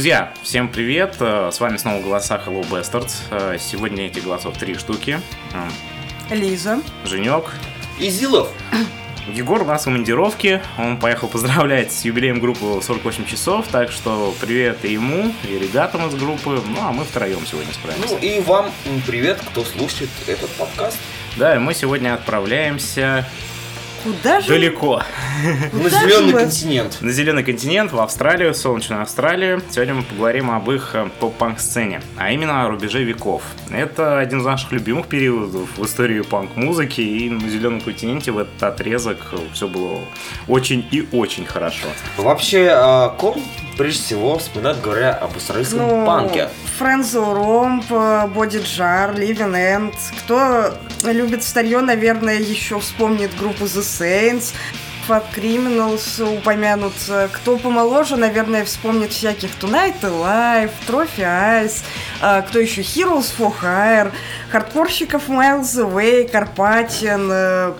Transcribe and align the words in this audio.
Друзья, 0.00 0.32
всем 0.42 0.68
привет! 0.70 1.16
Э, 1.20 1.50
С 1.52 1.60
вами 1.60 1.76
снова 1.76 2.00
голоса 2.00 2.42
Hello 2.46 2.66
Bastards. 2.70 3.16
Э, 3.30 3.58
Сегодня 3.60 4.06
этих 4.06 4.24
голосов 4.24 4.56
три 4.56 4.74
штуки. 4.74 5.20
Э, 5.52 6.34
Лиза. 6.34 6.80
Женек. 7.04 7.52
Изилов. 7.98 8.48
Егор 9.28 9.60
у 9.60 9.66
нас 9.66 9.82
в 9.82 9.84
командировке. 9.84 10.62
Он 10.78 10.96
поехал 10.96 11.28
поздравлять 11.28 11.92
с 11.92 12.06
юбилеем 12.06 12.40
группы 12.40 12.80
48 12.82 13.26
часов. 13.26 13.66
Так 13.70 13.92
что 13.92 14.34
привет 14.40 14.86
и 14.86 14.92
ему, 14.94 15.34
и 15.46 15.58
ребятам 15.58 16.08
из 16.08 16.14
группы. 16.14 16.62
Ну, 16.66 16.80
а 16.80 16.92
мы 16.92 17.04
втроем 17.04 17.44
сегодня 17.44 17.74
справимся. 17.74 18.08
Ну 18.14 18.18
и 18.20 18.40
вам 18.40 18.70
привет, 19.06 19.38
кто 19.50 19.62
слушает 19.66 20.08
этот 20.26 20.48
подкаст. 20.52 20.96
Да, 21.36 21.54
и 21.56 21.58
мы 21.58 21.74
сегодня 21.74 22.14
отправляемся 22.14 23.28
Куда 24.02 24.40
же? 24.40 24.48
далеко. 24.48 25.02
На 25.72 25.78
Куда 25.84 25.88
зеленый 26.00 26.28
же 26.28 26.34
мы? 26.34 26.40
континент. 26.40 26.98
На 27.00 27.12
зеленый 27.12 27.42
континент, 27.44 27.92
в 27.92 28.00
Австралию, 28.00 28.54
солнечную 28.54 29.02
Австралию. 29.02 29.62
Сегодня 29.70 29.94
мы 29.94 30.02
поговорим 30.02 30.50
об 30.50 30.70
их 30.70 30.90
э, 30.94 31.08
поп-панк-сцене, 31.20 32.00
а 32.16 32.30
именно 32.30 32.64
о 32.64 32.68
рубеже 32.68 33.02
веков. 33.04 33.42
Это 33.70 34.18
один 34.18 34.40
из 34.40 34.44
наших 34.44 34.72
любимых 34.72 35.06
периодов 35.06 35.68
в 35.76 35.84
истории 35.84 36.20
панк-музыки, 36.22 37.00
и 37.00 37.30
на 37.30 37.48
зеленом 37.48 37.80
континенте 37.80 38.32
в 38.32 38.38
этот 38.38 38.62
отрезок 38.62 39.18
все 39.52 39.68
было 39.68 40.00
очень 40.48 40.86
и 40.90 41.06
очень 41.12 41.44
хорошо. 41.46 41.86
Вообще, 42.16 42.68
о 42.70 43.10
ком 43.10 43.42
прежде 43.78 44.02
всего 44.02 44.36
вспоминать, 44.38 44.80
говоря 44.82 45.12
об 45.14 45.34
австралийском 45.36 45.78
Ну, 45.78 46.04
панке? 46.06 46.48
Френзо 46.78 47.24
Ромп, 47.24 47.84
Боди 48.34 48.58
Джар, 48.62 49.14
Ливен 49.18 49.54
Энд. 49.56 49.94
Кто 50.18 50.74
любит 51.04 51.42
старье, 51.42 51.80
наверное, 51.80 52.38
еще 52.38 52.78
вспомнит 52.78 53.30
группу 53.38 53.64
The 53.64 53.80
Saints. 53.98 54.54
Fat 55.08 55.24
Criminals 55.34 56.22
упомянут. 56.22 56.92
Кто 57.32 57.56
помоложе, 57.56 58.16
наверное, 58.16 58.64
вспомнит 58.64 59.12
всяких 59.12 59.50
Tonight 59.60 60.00
Alive, 60.02 60.70
Trophy 60.86 61.18
Eyes, 61.18 61.82
а, 62.20 62.42
кто 62.42 62.60
еще 62.60 62.82
Heroes 62.82 63.32
for 63.36 63.52
Hire, 63.60 64.12
хардкорщиков 64.52 65.28
Miles 65.28 65.74
Away, 65.74 66.28
Карпатин, 66.28 67.28
э, 67.32 67.72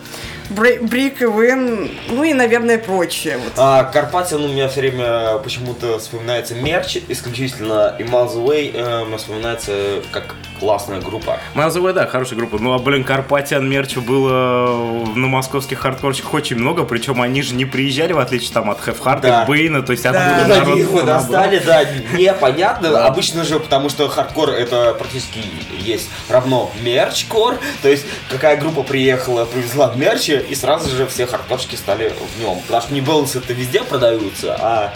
Брик 0.51 1.23
и 1.23 1.27
Вин, 1.27 1.93
ну 2.09 2.25
и, 2.25 2.35
наверное, 2.35 2.79
прочее. 2.79 3.39
Вот. 3.39 3.53
А, 3.57 3.85
Карпатин 3.85 4.43
у 4.43 4.49
меня 4.49 4.69
все 4.69 4.81
время 4.81 5.39
почему-то 5.39 6.01
вспоминается 6.01 6.57
мерч 6.57 6.99
исключительно, 7.07 7.95
и 7.99 8.03
Miles 8.03 8.35
Away 8.35 8.73
э, 8.75 9.17
вспоминается 9.17 10.03
как 10.11 10.35
классная 10.61 11.01
группа. 11.01 11.39
Мазовая, 11.55 11.93
да, 11.93 12.07
хорошая 12.07 12.39
группа. 12.39 12.59
Ну, 12.59 12.75
а, 12.75 12.79
блин, 12.79 13.03
Карпатиан 13.03 13.69
мерча 13.69 14.01
было 14.01 15.05
на 15.17 15.27
московских 15.27 15.79
хардкорщиках 15.81 16.35
очень 16.35 16.57
много, 16.57 16.85
причем 16.85 17.21
они 17.23 17.43
же 17.43 17.55
не 17.55 17.65
приезжали, 17.65 18.13
в 18.13 18.19
отличие 18.19 18.53
там 18.53 18.71
от 18.71 18.79
Heart 18.87 19.21
Да. 19.23 19.43
и 19.43 19.47
Бейна, 19.47 19.83
то 19.83 19.93
есть 19.93 20.05
Да. 20.05 20.11
откуда 20.11 20.43
Куда 20.43 20.55
народ 20.57 20.73
они 20.73 20.81
его 20.83 20.93
было 20.93 21.05
достали, 21.05 21.63
да, 21.65 21.85
непонятно. 22.13 23.07
Обычно 23.07 23.45
же, 23.45 23.59
потому 23.59 23.89
что 23.89 24.09
хардкор 24.09 24.51
это 24.51 24.95
практически 24.99 25.41
есть 25.79 26.09
равно 26.29 26.71
мерчкор. 26.83 27.57
То 27.83 27.89
есть, 27.89 28.05
какая 28.29 28.57
группа 28.59 28.83
приехала, 28.83 29.45
привезла 29.47 29.93
мерч, 29.95 30.29
и 30.29 30.55
сразу 30.55 30.95
же 30.95 31.07
все 31.07 31.27
хардкорщики 31.27 31.77
стали 31.77 32.13
в 32.37 32.41
нем. 32.41 32.59
Потому 32.67 32.83
что 32.83 32.95
не 32.95 33.01
балансы 33.01 33.39
это 33.39 33.53
везде 33.55 33.83
продаются, 33.83 34.57
а 34.61 34.93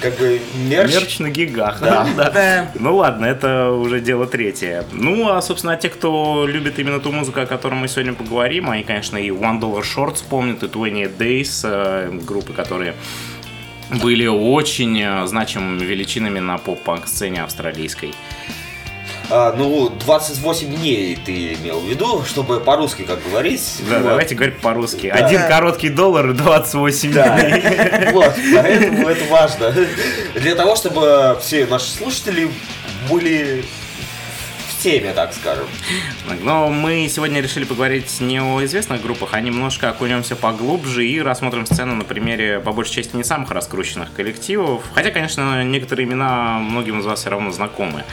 как 0.00 0.18
бы 0.18 0.40
мерч... 0.54 0.92
Мерч 0.92 1.18
на 1.20 1.30
гигах, 1.30 1.80
Да. 1.80 2.06
да. 2.16 2.30
Да. 2.30 2.70
Ну 2.74 2.96
ладно, 2.96 3.26
это 3.26 3.70
уже 3.70 4.00
дело 4.00 4.26
третье. 4.26 4.84
Ну, 5.04 5.28
а, 5.28 5.42
собственно, 5.42 5.76
те, 5.76 5.90
кто 5.90 6.46
любит 6.46 6.78
именно 6.78 6.98
ту 6.98 7.12
музыку, 7.12 7.38
о 7.38 7.44
которой 7.44 7.74
мы 7.74 7.88
сегодня 7.88 8.14
поговорим, 8.14 8.70
они, 8.70 8.84
конечно, 8.84 9.18
и 9.18 9.28
One 9.28 9.60
Dollar 9.60 9.82
Shorts 9.82 10.24
помнят, 10.26 10.62
и 10.62 10.66
28 10.66 11.10
Days, 11.18 11.60
э, 11.62 12.10
группы, 12.26 12.54
которые 12.54 12.94
были 13.90 14.26
очень 14.26 14.98
э, 14.98 15.26
значимыми 15.26 15.84
величинами 15.84 16.38
на 16.38 16.56
поп-панк-сцене 16.56 17.42
австралийской. 17.42 18.14
А, 19.28 19.54
ну, 19.54 19.90
28 19.90 20.74
дней 20.74 21.18
ты 21.22 21.52
имел 21.52 21.80
в 21.80 21.86
виду, 21.86 22.24
чтобы 22.24 22.60
по-русски 22.60 23.02
как 23.02 23.22
говорить. 23.28 23.82
Да, 23.90 23.98
Вот. 23.98 24.08
давайте 24.08 24.34
говорить 24.34 24.58
по-русски. 24.60 25.12
Да. 25.14 25.26
Один 25.26 25.46
короткий 25.46 25.90
доллар 25.90 26.30
и 26.30 26.32
28 26.32 27.12
дней. 27.12 27.14
Да, 27.14 28.10
вот, 28.12 28.32
поэтому 28.54 29.06
это 29.06 29.24
важно. 29.30 29.74
Для 30.34 30.54
того, 30.54 30.76
чтобы 30.76 31.36
все 31.42 31.66
наши 31.66 31.90
слушатели 31.90 32.48
были 33.10 33.64
теме, 34.84 35.12
так 35.14 35.32
скажем. 35.32 35.64
Но 36.42 36.68
мы 36.68 37.08
сегодня 37.08 37.40
решили 37.40 37.64
поговорить 37.64 38.20
не 38.20 38.38
о 38.38 38.62
известных 38.64 39.00
группах, 39.00 39.30
а 39.32 39.40
немножко 39.40 39.88
окунемся 39.88 40.36
поглубже 40.36 41.06
и 41.06 41.22
рассмотрим 41.22 41.64
сцену 41.64 41.94
на 41.94 42.04
примере, 42.04 42.60
по 42.60 42.72
большей 42.72 42.96
части, 42.96 43.16
не 43.16 43.24
самых 43.24 43.50
раскрученных 43.50 44.12
коллективов. 44.12 44.82
Хотя, 44.94 45.10
конечно, 45.10 45.64
некоторые 45.64 46.06
имена 46.06 46.58
многим 46.58 47.00
из 47.00 47.06
вас 47.06 47.20
все 47.20 47.30
равно 47.30 47.50
знакомы. 47.50 48.04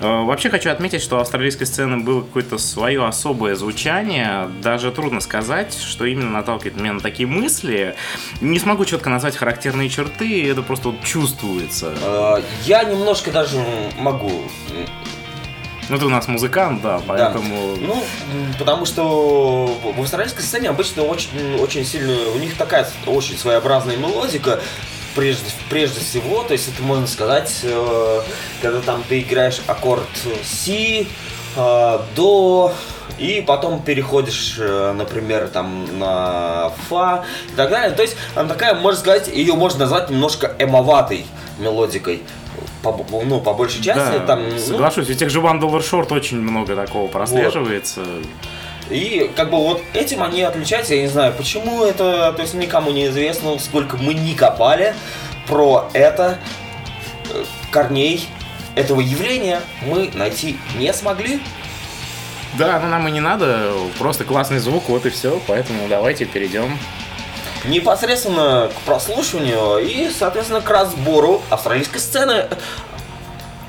Э, 0.00 0.22
Вообще 0.24 0.48
хочу 0.48 0.70
отметить, 0.70 1.02
что 1.02 1.16
у 1.16 1.20
австралийской 1.20 1.66
сцены 1.66 1.98
было 1.98 2.22
какое-то 2.22 2.56
свое 2.56 3.04
особое 3.06 3.54
звучание. 3.54 4.48
Даже 4.62 4.92
трудно 4.92 5.20
сказать, 5.20 5.74
что 5.78 6.06
именно 6.06 6.30
наталкивает 6.30 6.76
меня 6.80 6.94
на 6.94 7.00
такие 7.00 7.26
мысли. 7.28 7.94
Не 8.40 8.58
смогу 8.58 8.86
четко 8.86 9.10
назвать 9.10 9.36
характерные 9.36 9.90
черты, 9.90 10.50
это 10.50 10.62
просто 10.62 10.88
вот 10.88 11.04
чувствуется. 11.04 11.92
Э, 12.00 12.40
Я 12.64 12.84
немножко 12.84 13.30
даже 13.30 13.62
могу 13.98 14.30
Ну, 15.88 15.98
ты 15.98 16.04
у 16.06 16.08
нас 16.08 16.26
музыкант, 16.26 16.82
да, 16.82 16.98
Да. 16.98 17.04
поэтому... 17.06 17.76
Ну, 17.76 17.94
м, 18.32 18.54
потому 18.58 18.84
что 18.86 19.66
в 19.96 20.00
австралийской 20.00 20.42
сцене 20.42 20.68
обычно 20.68 21.04
очень, 21.04 21.56
очень 21.60 21.84
сильно, 21.84 22.12
у 22.34 22.38
них 22.38 22.56
такая 22.56 22.88
очень 23.06 23.38
своеобразная 23.38 23.96
мелодика, 23.96 24.60
прежде, 25.14 25.46
прежде 25.70 26.00
всего, 26.00 26.42
то 26.42 26.52
есть 26.52 26.68
это 26.68 26.82
можно 26.82 27.06
сказать, 27.06 27.60
э, 27.62 28.20
когда 28.62 28.80
там 28.80 29.04
ты 29.08 29.20
играешь 29.20 29.60
аккорд 29.66 30.08
си, 30.44 31.06
э, 31.56 31.98
до, 32.16 32.74
и 33.18 33.42
потом 33.46 33.82
переходишь, 33.82 34.56
э, 34.58 34.92
например, 34.92 35.48
там 35.48 35.98
на 35.98 36.70
фа 36.88 37.24
и 37.52 37.56
так 37.56 37.70
далее. 37.70 37.96
То 37.96 38.02
есть 38.02 38.16
она 38.34 38.48
такая, 38.48 38.74
можно 38.74 39.00
сказать, 39.00 39.28
ее 39.28 39.54
можно 39.54 39.80
назвать 39.80 40.10
немножко 40.10 40.54
эмоватой 40.58 41.26
мелодикой. 41.58 42.22
По, 42.92 43.22
ну, 43.22 43.40
по 43.40 43.54
большей 43.54 43.82
части, 43.82 44.18
Да, 44.18 44.26
там, 44.26 44.48
ну, 44.48 44.58
соглашусь. 44.58 45.10
У 45.10 45.14
тех 45.14 45.30
же 45.30 45.40
One 45.40 45.60
Dollar 45.60 45.80
Short 45.80 46.12
очень 46.12 46.40
много 46.40 46.74
такого 46.76 47.08
прослеживается. 47.08 48.02
И 48.90 49.30
как 49.34 49.50
бы 49.50 49.58
вот 49.58 49.82
этим 49.94 50.22
они 50.22 50.42
отличаются, 50.42 50.94
я 50.94 51.02
не 51.02 51.08
знаю, 51.08 51.32
почему 51.36 51.84
это, 51.84 52.32
то 52.32 52.42
есть 52.42 52.54
никому 52.54 52.92
не 52.92 53.06
известно, 53.06 53.58
сколько 53.58 53.96
мы 53.96 54.14
не 54.14 54.34
копали 54.34 54.94
про 55.48 55.88
это, 55.92 56.38
э, 57.32 57.44
корней 57.70 58.28
этого 58.76 59.00
явления 59.00 59.60
мы 59.82 60.10
найти 60.14 60.56
не 60.78 60.92
смогли. 60.92 61.40
Да, 62.58 62.78
ну 62.80 62.88
нам 62.88 63.06
и 63.08 63.10
не 63.10 63.20
надо, 63.20 63.72
просто 63.98 64.24
классный 64.24 64.60
звук, 64.60 64.88
вот 64.88 65.04
и 65.04 65.10
все. 65.10 65.40
Поэтому 65.46 65.88
давайте 65.88 66.24
перейдем. 66.24 66.78
Непосредственно 67.68 68.70
к 68.74 68.80
прослушиванию 68.86 69.78
и, 69.78 70.10
соответственно, 70.10 70.60
к 70.60 70.70
разбору 70.70 71.42
австралийской 71.50 71.98
сцены 71.98 72.46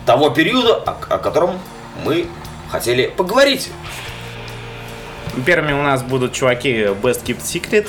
того 0.05 0.29
периода, 0.29 0.75
о, 0.75 0.91
о 1.15 1.17
котором 1.17 1.59
мы 2.03 2.27
хотели 2.69 3.07
поговорить. 3.07 3.71
Первыми 5.45 5.73
у 5.73 5.83
нас 5.83 6.03
будут 6.03 6.33
чуваки 6.33 6.73
Best 7.01 7.23
Kept 7.23 7.41
Secret. 7.41 7.87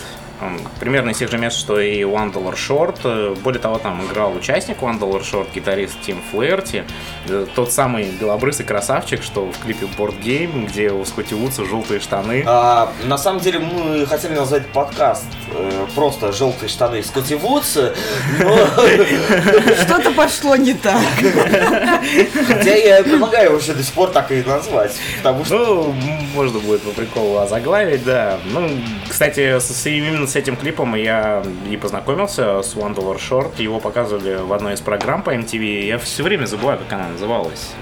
Примерно 0.80 1.10
из 1.10 1.18
тех 1.18 1.30
же 1.30 1.38
мест, 1.38 1.56
что 1.58 1.80
и 1.80 2.02
One 2.02 2.32
Dollar 2.32 2.54
Short. 2.54 2.98
Э, 3.04 3.34
Более 3.42 3.60
того, 3.60 3.78
там 3.78 4.04
играл 4.06 4.34
участник 4.34 4.78
One 4.78 4.98
Dollar 4.98 5.20
Short, 5.22 5.48
гитарист 5.54 6.00
Тим 6.02 6.22
Флэрти. 6.30 6.84
Э, 7.28 7.46
Тот 7.54 7.72
самый 7.72 8.04
белобрысый 8.20 8.64
красавчик, 8.64 9.22
что 9.22 9.50
в 9.50 9.58
клипе 9.58 9.86
Board 9.98 10.20
Game, 10.22 10.66
где 10.68 10.90
у 10.90 11.04
Скотти 11.04 11.34
Вудса 11.34 11.64
желтые 11.64 12.00
штаны. 12.00 12.44
А, 12.46 12.92
на 13.04 13.18
самом 13.18 13.40
деле 13.40 13.58
мы 13.58 14.06
хотели 14.06 14.34
назвать 14.34 14.66
подкаст 14.68 15.24
э, 15.52 15.86
просто 15.94 16.32
«Желтые 16.32 16.68
штаны 16.68 17.02
Скотти 17.02 17.34
Вудса», 17.34 17.94
но 18.38 18.56
Что-то 19.84 20.12
пошло 20.12 20.56
не 20.56 20.74
так. 20.74 21.02
хотя 22.46 22.74
я 22.76 23.02
предлагаю 23.02 23.52
вообще 23.52 23.74
до 23.74 23.82
сих 23.82 23.92
пор 23.94 24.10
так 24.10 24.30
и 24.32 24.42
назвать, 24.42 24.92
потому 25.18 25.44
что 25.44 25.56
Ну, 25.58 25.94
можно 26.34 26.58
будет 26.60 26.82
по 26.82 26.90
приколу 26.90 27.38
озаглавить, 27.38 28.04
да. 28.04 28.38
Ну, 28.52 28.68
кстати, 29.08 29.58
именно 29.88 30.26
с 30.28 30.36
этим 30.36 30.56
клипом 30.56 30.94
я 30.94 31.42
и 31.70 31.76
познакомился 31.76 32.62
с 32.62 32.76
One 32.76 32.94
Short. 32.94 33.60
Его 33.60 33.80
показывали 33.80 34.36
в 34.36 34.52
одной 34.52 34.74
из 34.74 34.80
программ 34.80 35.22
по 35.22 35.34
MTV. 35.34 35.86
Я 35.86 35.98
все 35.98 36.22
время 36.22 36.44
забываю, 36.44 36.78
как 36.78 36.92
она 36.92 37.08
называлась. 37.08 37.72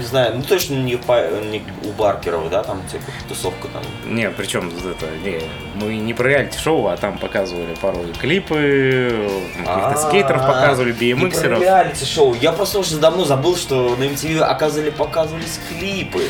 Не 0.00 0.06
знаю, 0.06 0.36
ну 0.36 0.42
точно 0.42 0.74
не, 0.74 0.96
по, 0.96 1.20
не 1.50 1.62
у 1.84 1.92
Баркеров, 1.92 2.48
да, 2.50 2.62
там 2.62 2.82
типа 2.90 3.04
тусовка 3.28 3.68
там. 3.68 3.82
Не, 4.06 4.30
причем 4.30 4.68
это, 4.68 5.06
не, 5.24 5.40
мы 5.74 5.96
не 5.96 6.14
про 6.14 6.28
реалити-шоу, 6.28 6.86
а 6.88 6.96
там 6.96 7.18
показывали 7.18 7.74
порой 7.80 8.12
клипы, 8.18 9.28
каких-то 9.58 10.08
скейтеров 10.08 10.46
показывали, 10.46 10.92
BMXеров. 10.92 11.58
Не 11.58 11.64
реалити-шоу. 11.64 12.34
Я 12.40 12.52
просто 12.52 12.78
уже 12.78 12.98
давно 12.98 13.24
забыл, 13.24 13.56
что 13.56 13.94
на 13.96 14.04
MTV 14.04 14.40
оказывали, 14.40 14.90
показывались 14.90 15.60
клипы. 15.68 16.24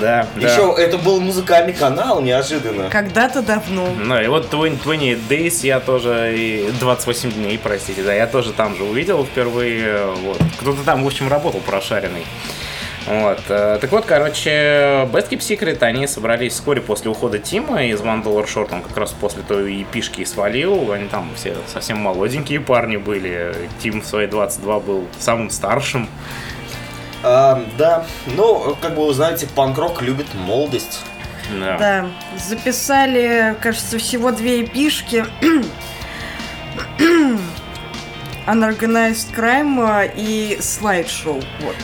Да, 0.00 0.26
да. 0.36 0.48
Еще 0.48 0.74
это 0.78 0.98
был 0.98 1.20
музыкальный 1.20 1.72
канал, 1.72 2.20
неожиданно. 2.20 2.88
Когда-то 2.90 3.42
давно. 3.42 3.88
Ну 3.96 4.20
и 4.20 4.28
вот 4.28 4.50
20, 4.50 4.82
20 4.82 5.18
Days 5.28 5.66
я 5.66 5.80
тоже, 5.80 6.34
и 6.36 6.70
28 6.80 7.32
дней, 7.32 7.58
простите, 7.58 8.02
да, 8.02 8.14
я 8.14 8.26
тоже 8.26 8.52
там 8.52 8.76
же 8.76 8.84
увидел 8.84 9.24
впервые, 9.24 10.06
вот. 10.22 10.40
Кто-то 10.60 10.82
там, 10.84 11.02
в 11.02 11.06
общем, 11.06 11.28
работал 11.28 11.60
прошаренный. 11.60 12.24
Вот. 13.06 13.40
э, 13.48 13.78
Так 13.80 13.92
вот, 13.92 14.04
короче, 14.04 14.50
Best 15.12 15.28
Keep 15.30 15.38
Secret, 15.38 15.82
они 15.82 16.06
собрались 16.08 16.54
вскоре 16.54 16.80
после 16.80 17.10
ухода 17.10 17.38
Тима 17.38 17.84
из 17.84 18.00
One 18.00 18.24
Dollar 18.24 18.46
Short, 18.46 18.74
он 18.74 18.82
как 18.82 18.96
раз 18.96 19.12
после 19.12 19.42
той 19.42 19.86
и 20.16 20.24
свалил, 20.24 20.90
они 20.90 21.06
там 21.08 21.30
все 21.36 21.54
совсем 21.72 21.98
молоденькие 21.98 22.58
парни 22.60 22.96
были, 22.96 23.54
Тим 23.80 24.00
в 24.00 24.06
свои 24.06 24.26
22 24.26 24.80
был 24.80 25.06
самым 25.20 25.50
старшим, 25.50 26.08
А, 27.22 27.62
да, 27.78 28.04
ну, 28.26 28.76
как 28.80 28.94
бы 28.96 29.06
вы 29.06 29.14
знаете, 29.14 29.46
панк-рок 29.54 30.02
любит 30.02 30.26
молодость. 30.34 31.00
да. 31.60 31.76
Да, 31.78 32.06
записали, 32.38 33.54
кажется, 33.60 33.98
всего 33.98 34.32
две 34.32 34.64
эпишки. 34.64 35.24
Unorganized 38.46 39.34
Crime 39.34 39.80
а, 39.80 40.04
и 40.04 40.58
слайд-шоу. 40.60 41.42
Вот. 41.60 41.76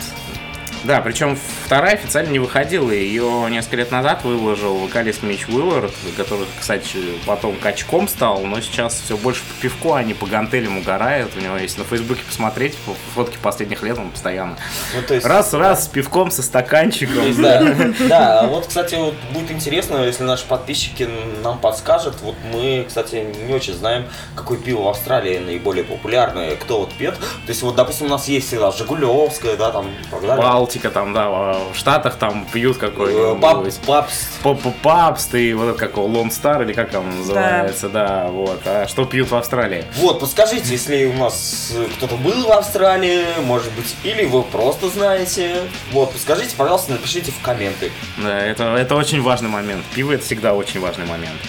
Да, 0.83 0.99
причем 1.01 1.37
вторая 1.65 1.93
официально 1.93 2.29
не 2.29 2.39
выходила. 2.39 2.91
Ее 2.91 3.47
несколько 3.49 3.77
лет 3.77 3.91
назад 3.91 4.23
выложил 4.23 4.75
вокалист 4.77 5.23
Мич 5.23 5.47
Уиллард, 5.47 5.93
который, 6.17 6.45
кстати, 6.59 6.97
потом 7.25 7.55
качком 7.55 8.07
стал, 8.07 8.41
но 8.41 8.59
сейчас 8.59 9.01
все 9.05 9.15
больше 9.15 9.41
по 9.43 9.61
пивку, 9.61 9.93
а 9.93 10.03
не 10.03 10.13
по 10.13 10.25
гантелям 10.25 10.77
угорает. 10.77 11.29
У 11.37 11.39
него 11.39 11.57
есть 11.57 11.77
на 11.77 11.85
Фейсбуке 11.85 12.21
посмотреть, 12.27 12.77
фотки 13.15 13.37
последних 13.41 13.81
лет 13.83 13.97
он 13.97 14.11
постоянно. 14.11 14.57
Ну, 14.95 15.01
то 15.07 15.13
есть, 15.13 15.25
Раз-раз 15.25 15.85
с 15.85 15.87
пивком, 15.87 16.31
со 16.31 16.43
стаканчиком. 16.43 17.41
Да, 17.41 17.63
да, 18.07 18.39
а 18.41 18.47
вот, 18.47 18.67
кстати, 18.67 18.95
вот 18.95 19.15
будет 19.31 19.51
интересно, 19.51 20.03
если 20.03 20.23
наши 20.23 20.45
подписчики 20.45 21.07
нам 21.43 21.59
подскажут. 21.59 22.15
Вот 22.21 22.35
мы, 22.51 22.85
кстати, 22.87 23.25
не 23.47 23.53
очень 23.53 23.73
знаем, 23.73 24.05
какое 24.35 24.57
пиво 24.57 24.83
в 24.83 24.87
Австралии 24.89 25.37
наиболее 25.39 25.85
популярное, 25.85 26.55
кто 26.55 26.79
вот 26.79 26.93
пьет. 26.93 27.15
То 27.15 27.49
есть, 27.49 27.61
вот, 27.61 27.75
допустим, 27.75 28.07
у 28.07 28.09
нас 28.09 28.27
есть 28.27 28.47
всегда 28.47 28.71
Жигулевская, 28.71 29.55
да, 29.55 29.71
там, 29.71 29.87
и 29.87 30.11
так 30.11 30.21
далее. 30.21 30.43
Балтика 30.73 30.89
там, 30.89 31.13
да, 31.13 31.29
в 31.29 31.75
Штатах 31.75 32.15
там 32.15 32.47
пьют 32.51 32.77
какой-нибудь. 32.77 33.39
Пап- 33.39 33.85
Папс. 33.85 34.27
Поп-папст 34.41 35.35
и 35.35 35.53
вот 35.53 35.65
этот 35.69 35.77
как 35.77 35.97
Лон 35.97 36.31
Стар 36.31 36.63
или 36.63 36.73
как 36.73 36.93
он 36.95 37.19
называется, 37.19 37.89
да, 37.89 38.27
вот. 38.29 38.61
А 38.65 38.87
что 38.87 39.05
пьют 39.05 39.29
в 39.29 39.35
Австралии? 39.35 39.85
Вот, 39.97 40.19
подскажите, 40.19 40.71
если 40.71 41.05
у 41.05 41.13
нас 41.13 41.73
э, 41.75 41.85
кто-то 41.97 42.15
был 42.15 42.47
в 42.47 42.51
Австралии, 42.51 43.23
может 43.43 43.71
быть, 43.73 43.95
или 44.03 44.25
вы 44.25 44.41
просто 44.41 44.89
знаете. 44.89 45.61
Вот, 45.91 46.11
подскажите, 46.11 46.55
пожалуйста, 46.55 46.93
напишите 46.93 47.31
в 47.31 47.39
комменты. 47.41 47.91
Да, 48.17 48.39
это, 48.39 48.75
это 48.75 48.95
очень 48.95 49.21
важный 49.21 49.49
момент. 49.49 49.83
Пиво 49.93 50.13
это 50.13 50.23
всегда 50.25 50.55
очень 50.55 50.79
важный 50.79 51.05
момент. 51.05 51.39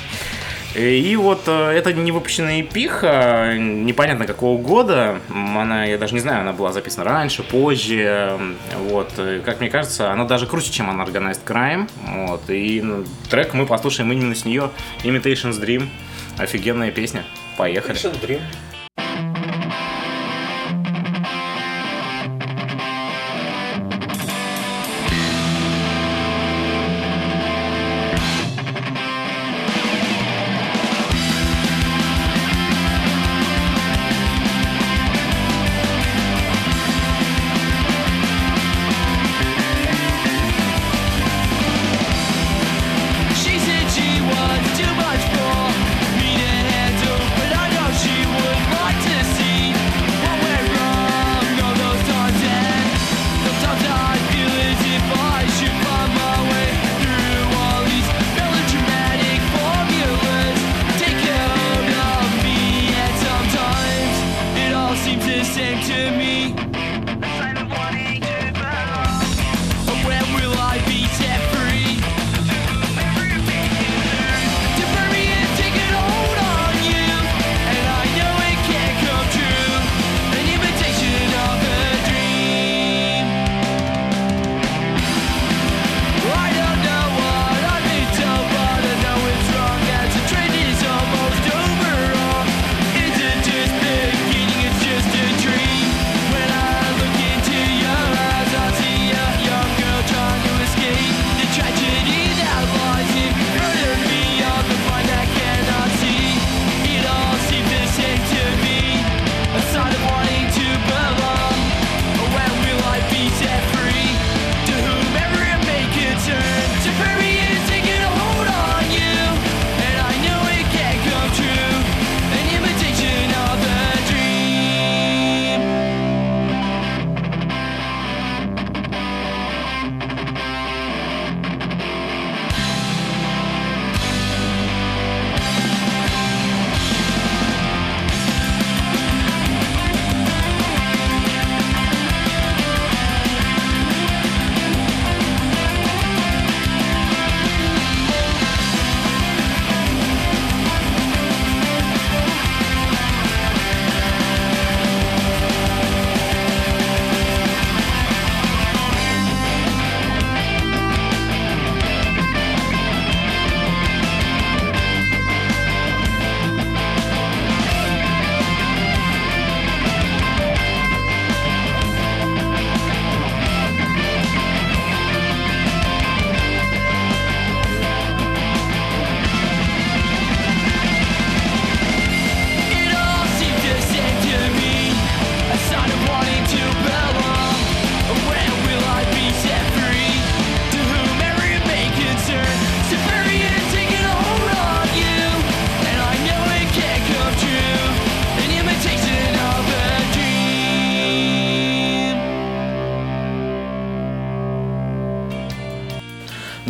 И 0.74 1.14
вот 1.14 1.42
э, 1.46 1.70
это 1.70 1.92
не 1.92 2.10
выпущенная 2.10 2.60
эпиха, 2.62 3.54
непонятно 3.56 4.26
какого 4.26 4.60
года, 4.60 5.20
она, 5.28 5.84
я 5.84 5.98
даже 5.98 6.14
не 6.14 6.20
знаю, 6.20 6.40
она 6.40 6.52
была 6.52 6.72
записана 6.72 7.04
раньше, 7.04 7.44
позже, 7.44 8.38
вот, 8.88 9.12
э, 9.16 9.40
как 9.44 9.60
мне 9.60 9.70
кажется, 9.70 10.10
она 10.10 10.24
даже 10.24 10.46
круче, 10.46 10.72
чем 10.72 10.90
Unorganized 10.90 11.44
Crime, 11.46 11.88
вот, 12.26 12.42
и 12.48 12.84
трек 13.30 13.54
мы 13.54 13.66
послушаем 13.66 14.10
именно 14.10 14.34
с 14.34 14.44
нее, 14.44 14.70
Imitations 15.04 15.60
Dream, 15.60 15.88
офигенная 16.38 16.90
песня, 16.90 17.24
поехали. 17.56 17.96
Action 17.96 18.20
Dream. 18.20 18.40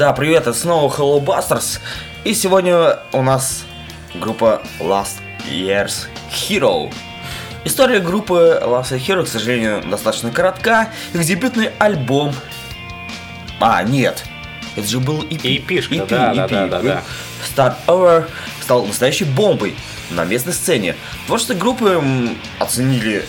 Да, 0.04 0.12
привет, 0.12 0.42
это 0.42 0.52
снова 0.52 0.94
Hello 0.94 1.18
Busters. 1.18 1.80
И 2.25 2.34
сегодня 2.34 2.99
у 3.12 3.23
нас 3.23 3.64
группа 4.14 4.61
Last 4.78 5.23
Year's 5.50 6.08
Hero. 6.30 6.92
История 7.64 8.00
группы 8.00 8.61
Last 8.62 8.90
Year's 8.90 9.06
Hero, 9.06 9.25
к 9.25 9.28
сожалению, 9.28 9.82
достаточно 9.82 10.30
коротка. 10.30 10.90
Их 11.14 11.25
дебютный 11.25 11.70
альбом... 11.78 12.34
А, 13.61 13.82
нет. 13.82 14.25
Это 14.76 14.87
же 14.87 15.00
был 15.00 15.23
EP. 15.23 15.40
EP-шка, 15.40 15.94
EP, 15.94 16.06
да, 16.06 16.34
EP, 16.34 16.49
да, 16.50 16.66
да, 16.66 16.82
да, 16.82 17.02
Start 17.56 17.76
Over 17.87 18.28
стал 18.61 18.84
настоящей 18.84 19.25
бомбой 19.25 19.75
на 20.11 20.26
местной 20.26 20.52
сцене. 20.52 20.96
Творчество 21.26 21.54
группы 21.54 22.02
оценили 22.58 23.25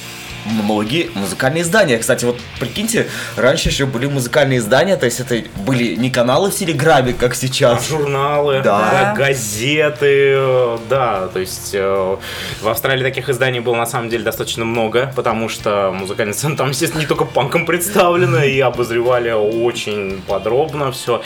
многие 0.45 1.09
музыкальные 1.13 1.63
издания. 1.63 1.97
Кстати, 1.97 2.25
вот 2.25 2.39
прикиньте, 2.59 3.07
раньше 3.35 3.69
еще 3.69 3.85
были 3.85 4.05
музыкальные 4.05 4.59
издания, 4.59 4.95
то 4.95 5.05
есть 5.05 5.19
это 5.19 5.43
были 5.57 5.95
не 5.95 6.09
каналы 6.09 6.51
в 6.51 6.55
телеграме, 6.55 7.13
как 7.13 7.35
сейчас. 7.35 7.85
А 7.85 7.89
журналы, 7.89 8.61
да. 8.63 8.91
да, 8.91 9.13
газеты, 9.15 10.77
да, 10.89 11.27
то 11.27 11.39
есть 11.39 11.71
э, 11.73 12.17
в 12.61 12.67
Австралии 12.67 13.03
таких 13.03 13.29
изданий 13.29 13.59
было 13.59 13.75
на 13.75 13.85
самом 13.85 14.09
деле 14.09 14.23
достаточно 14.23 14.65
много, 14.65 15.11
потому 15.15 15.49
что 15.49 15.91
музыкальная 15.93 16.33
сцена 16.33 16.55
там, 16.55 16.69
естественно, 16.69 17.01
не 17.01 17.07
только 17.07 17.25
панком 17.25 17.65
представлена, 17.65 18.45
и 18.45 18.59
обозревали 18.59 19.31
очень 19.31 20.21
подробно 20.27 20.91
все, 20.91 21.21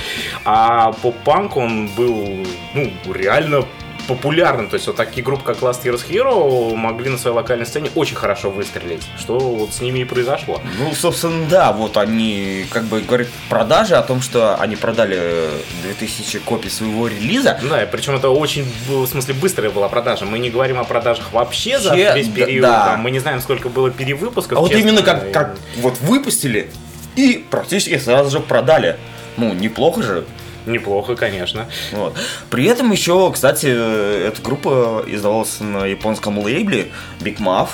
а 0.45 0.91
поп-панк 0.91 1.57
он 1.57 1.87
был, 1.95 2.45
ну, 2.73 2.91
реально 3.13 3.65
популярным. 4.09 4.69
То 4.69 4.73
есть 4.73 4.87
вот 4.87 4.95
такие 4.95 5.23
группы, 5.23 5.43
как 5.43 5.59
Last 5.59 5.83
Year's 5.83 6.07
Hero, 6.09 6.75
могли 6.75 7.09
на 7.09 7.17
своей 7.17 7.35
локальной 7.35 7.65
сцене 7.65 7.91
очень 7.93 8.15
хорошо 8.15 8.49
выстрелить. 8.49 9.03
Что 9.19 9.37
вот 9.37 9.73
с 9.73 9.81
ними 9.81 9.99
и 9.99 10.03
произошло. 10.03 10.59
Ну, 10.79 10.93
собственно, 10.95 11.47
да, 11.47 11.71
вот 11.71 11.95
они 11.97 12.65
как 12.71 12.85
бы 12.85 13.01
говорят 13.01 13.27
продажи 13.49 13.95
о 13.95 14.01
том, 14.01 14.21
что 14.21 14.55
они 14.55 14.75
продали 14.75 15.47
2000 15.83 16.39
копий 16.39 16.69
своего 16.69 17.07
релиза. 17.07 17.59
Да, 17.61 17.87
причем 17.91 18.15
это 18.15 18.29
очень, 18.29 18.65
в 18.87 19.05
смысле, 19.05 19.35
быстрая 19.35 19.69
была 19.69 19.87
продажа. 19.89 20.25
Мы 20.25 20.39
не 20.39 20.49
говорим 20.49 20.79
о 20.79 20.83
продажах 20.83 21.31
вообще 21.31 21.79
за 21.79 21.95
Че? 21.95 22.13
весь 22.15 22.29
период. 22.29 22.63
Да. 22.63 22.85
Там, 22.85 23.01
мы 23.01 23.11
не 23.11 23.19
знаем, 23.19 23.41
сколько 23.41 23.69
было 23.69 23.91
перевыпусков. 23.91 24.57
А 24.57 24.61
вот 24.61 24.71
именно 24.71 25.03
как, 25.03 25.31
как 25.31 25.55
вот 25.77 25.99
выпустили 26.01 26.71
и 27.15 27.45
практически 27.49 27.97
сразу 27.99 28.31
же 28.31 28.39
продали. 28.39 28.97
Ну, 29.37 29.53
неплохо 29.53 30.01
же. 30.01 30.25
Неплохо, 30.69 31.15
конечно. 31.15 31.67
Вот. 31.91 32.15
При 32.49 32.65
этом 32.65 32.91
еще, 32.91 33.31
кстати, 33.31 33.67
эта 33.67 34.41
группа 34.41 35.03
издавалась 35.07 35.59
на 35.59 35.85
японском 35.85 36.37
лейбле 36.39 36.91
Big 37.19 37.37
Muff, 37.37 37.69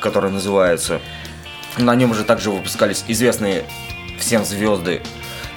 который 0.00 0.30
называется. 0.30 1.00
На 1.76 1.94
нем 1.94 2.14
же 2.14 2.24
также 2.24 2.50
выпускались 2.50 3.04
известные 3.08 3.64
всем 4.18 4.44
звезды 4.44 5.02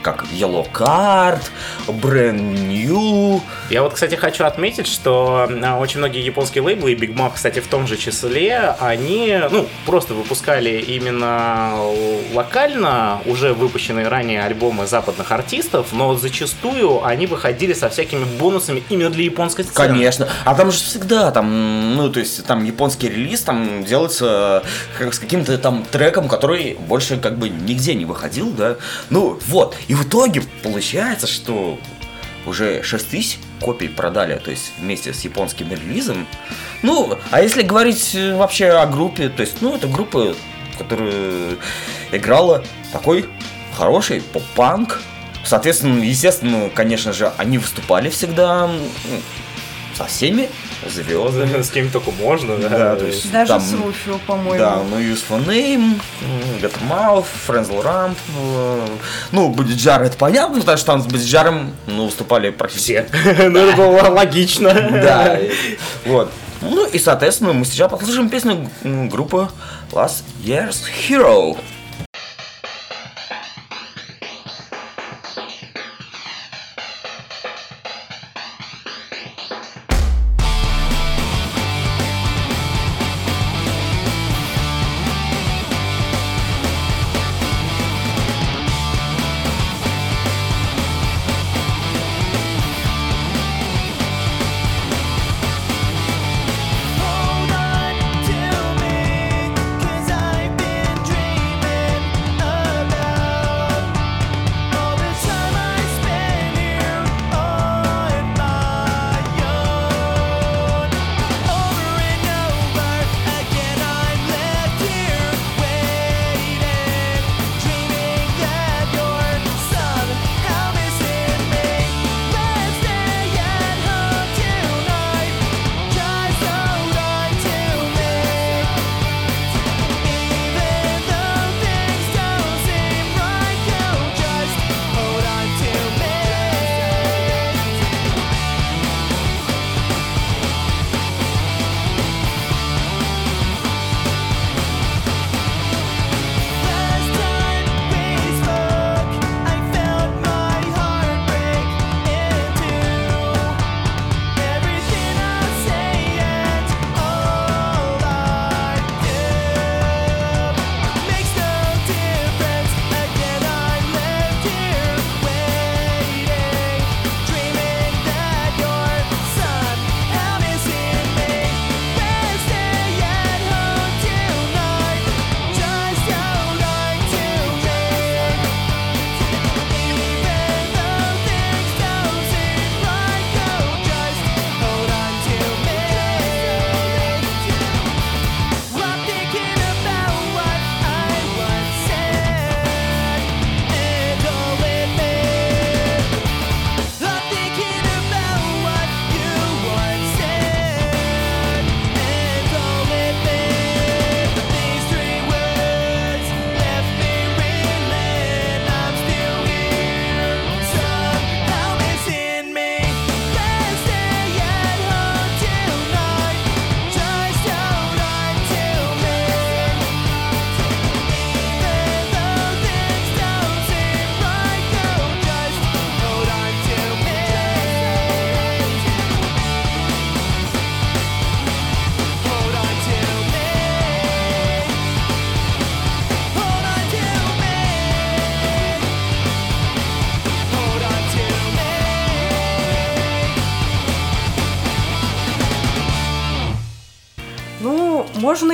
как 0.03 0.25
Yellow 0.25 0.67
Card, 0.71 1.41
Brand 1.87 2.39
New. 2.67 3.41
Я 3.69 3.81
вот, 3.81 3.93
кстати, 3.93 4.15
хочу 4.15 4.43
отметить, 4.43 4.85
что 4.85 5.47
а, 5.49 5.79
очень 5.79 5.99
многие 5.99 6.23
японские 6.23 6.63
лейблы, 6.63 6.91
и 6.91 6.95
Big 6.95 7.15
Mom, 7.15 7.31
кстати, 7.33 7.59
в 7.59 7.67
том 7.67 7.87
же 7.87 7.97
числе, 7.97 8.75
они, 8.79 9.39
ну, 9.49 9.67
просто 9.85 10.13
выпускали 10.13 10.81
именно 10.81 11.75
локально 12.33 13.21
уже 13.25 13.53
выпущенные 13.53 14.07
ранее 14.07 14.43
альбомы 14.43 14.85
западных 14.85 15.31
артистов, 15.31 15.87
но 15.93 16.15
зачастую 16.15 17.05
они 17.05 17.25
выходили 17.25 17.73
со 17.73 17.89
всякими 17.89 18.25
бонусами 18.37 18.83
именно 18.89 19.09
для 19.09 19.23
японской 19.23 19.63
сцены. 19.63 19.87
Конечно. 19.87 20.27
А 20.45 20.53
там 20.53 20.71
же 20.71 20.77
всегда 20.77 21.31
там, 21.31 21.95
ну, 21.95 22.09
то 22.09 22.19
есть 22.19 22.45
там 22.45 22.63
японский 22.65 23.07
релиз 23.07 23.41
там 23.41 23.85
делается 23.85 24.63
как 24.97 25.13
с 25.13 25.19
каким-то 25.19 25.57
там 25.57 25.85
треком, 25.89 26.27
который 26.27 26.77
больше 26.87 27.17
как 27.17 27.37
бы 27.37 27.47
нигде 27.49 27.95
не 27.95 28.05
выходил, 28.05 28.51
да. 28.51 28.75
Ну, 29.09 29.39
вот. 29.47 29.77
И 29.87 29.92
в 29.93 30.03
итоге 30.03 30.43
получается, 30.61 31.27
что 31.27 31.79
уже 32.45 32.83
6 32.83 33.09
тысяч 33.09 33.39
копий 33.61 33.87
продали, 33.87 34.35
то 34.37 34.51
есть 34.51 34.73
вместе 34.79 35.13
с 35.13 35.21
японским 35.21 35.71
релизом. 35.71 36.27
Ну, 36.81 37.17
а 37.31 37.41
если 37.41 37.61
говорить 37.61 38.13
э, 38.15 38.35
вообще 38.35 38.67
о 38.69 38.85
группе, 38.85 39.29
то 39.29 39.41
есть, 39.41 39.61
ну, 39.61 39.75
это 39.75 39.87
группа, 39.87 40.35
которая 40.77 41.57
играла 42.11 42.63
такой 42.91 43.25
хороший 43.73 44.21
поп-панк. 44.21 45.01
Соответственно, 45.45 46.03
естественно, 46.03 46.69
конечно 46.69 47.13
же, 47.13 47.31
они 47.37 47.57
выступали 47.57 48.09
всегда 48.09 48.69
со 49.95 50.05
всеми 50.05 50.49
звездами. 50.89 51.61
С 51.61 51.69
кем 51.69 51.89
только 51.89 52.11
можно, 52.11 52.57
да. 52.57 52.69
да 52.69 52.95
то 52.95 53.05
есть, 53.05 53.31
Даже 53.31 53.49
там, 53.49 53.61
с 53.61 53.73
Руфио, 53.73 54.19
по-моему. 54.25 54.57
Да, 54.57 54.81
ну 54.89 54.99
Use 54.99 55.23
for 55.27 55.45
Name, 55.45 55.99
Get 56.61 56.73
Mouth, 56.89 57.25
Frenzel 57.47 57.83
Ramp. 57.83 58.17
Ну, 59.31 59.49
Бодиджар 59.49 60.03
это 60.03 60.17
понятно, 60.17 60.59
потому 60.59 60.77
что 60.77 60.87
там 60.87 61.01
с 61.01 61.05
Бодиджаром 61.05 61.73
ну, 61.87 62.05
выступали 62.05 62.49
практически 62.51 62.83
все. 62.83 63.07
Ну, 63.49 63.59
это 63.59 63.77
было 63.77 64.09
логично. 64.09 64.73
Да, 64.73 65.39
вот. 66.05 66.31
Ну 66.61 66.85
и, 66.87 66.99
соответственно, 66.99 67.53
мы 67.53 67.65
сейчас 67.65 67.89
послушаем 67.91 68.29
песню 68.29 68.69
группы 68.83 69.49
Last 69.91 70.23
Year's 70.43 70.83
Hero. 71.09 71.57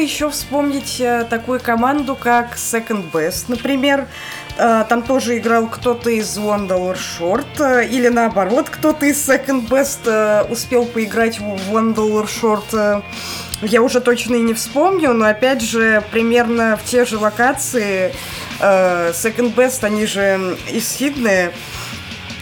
Еще 0.09 0.31
вспомнить 0.31 0.99
э, 0.99 1.23
такую 1.29 1.59
команду, 1.59 2.15
как 2.15 2.55
Second 2.55 3.11
Best, 3.11 3.45
например. 3.47 4.07
Э, 4.57 4.83
Там 4.89 5.03
тоже 5.03 5.37
играл 5.37 5.67
кто-то 5.67 6.09
из 6.09 6.35
One 6.35 6.67
Dollar 6.67 6.97
Short, 6.97 7.45
э, 7.59 7.85
или 7.87 8.07
наоборот, 8.07 8.71
кто-то 8.71 9.05
из 9.05 9.29
Second 9.29 9.69
Best 9.69 10.51
успел 10.51 10.85
поиграть 10.85 11.39
в 11.39 11.71
One 11.71 11.93
Dollar 11.93 12.25
Short. 12.27 13.03
Я 13.61 13.83
уже 13.83 14.01
точно 14.01 14.35
и 14.35 14.41
не 14.41 14.55
вспомню, 14.55 15.13
но 15.13 15.25
опять 15.25 15.61
же, 15.61 16.03
примерно 16.11 16.75
в 16.75 16.89
те 16.89 17.05
же 17.05 17.17
локации 17.19 18.11
Second 18.59 19.53
Best, 19.53 19.83
они 19.83 20.05
же 20.07 20.57
из 20.71 20.87
Сиднея, 20.87 21.51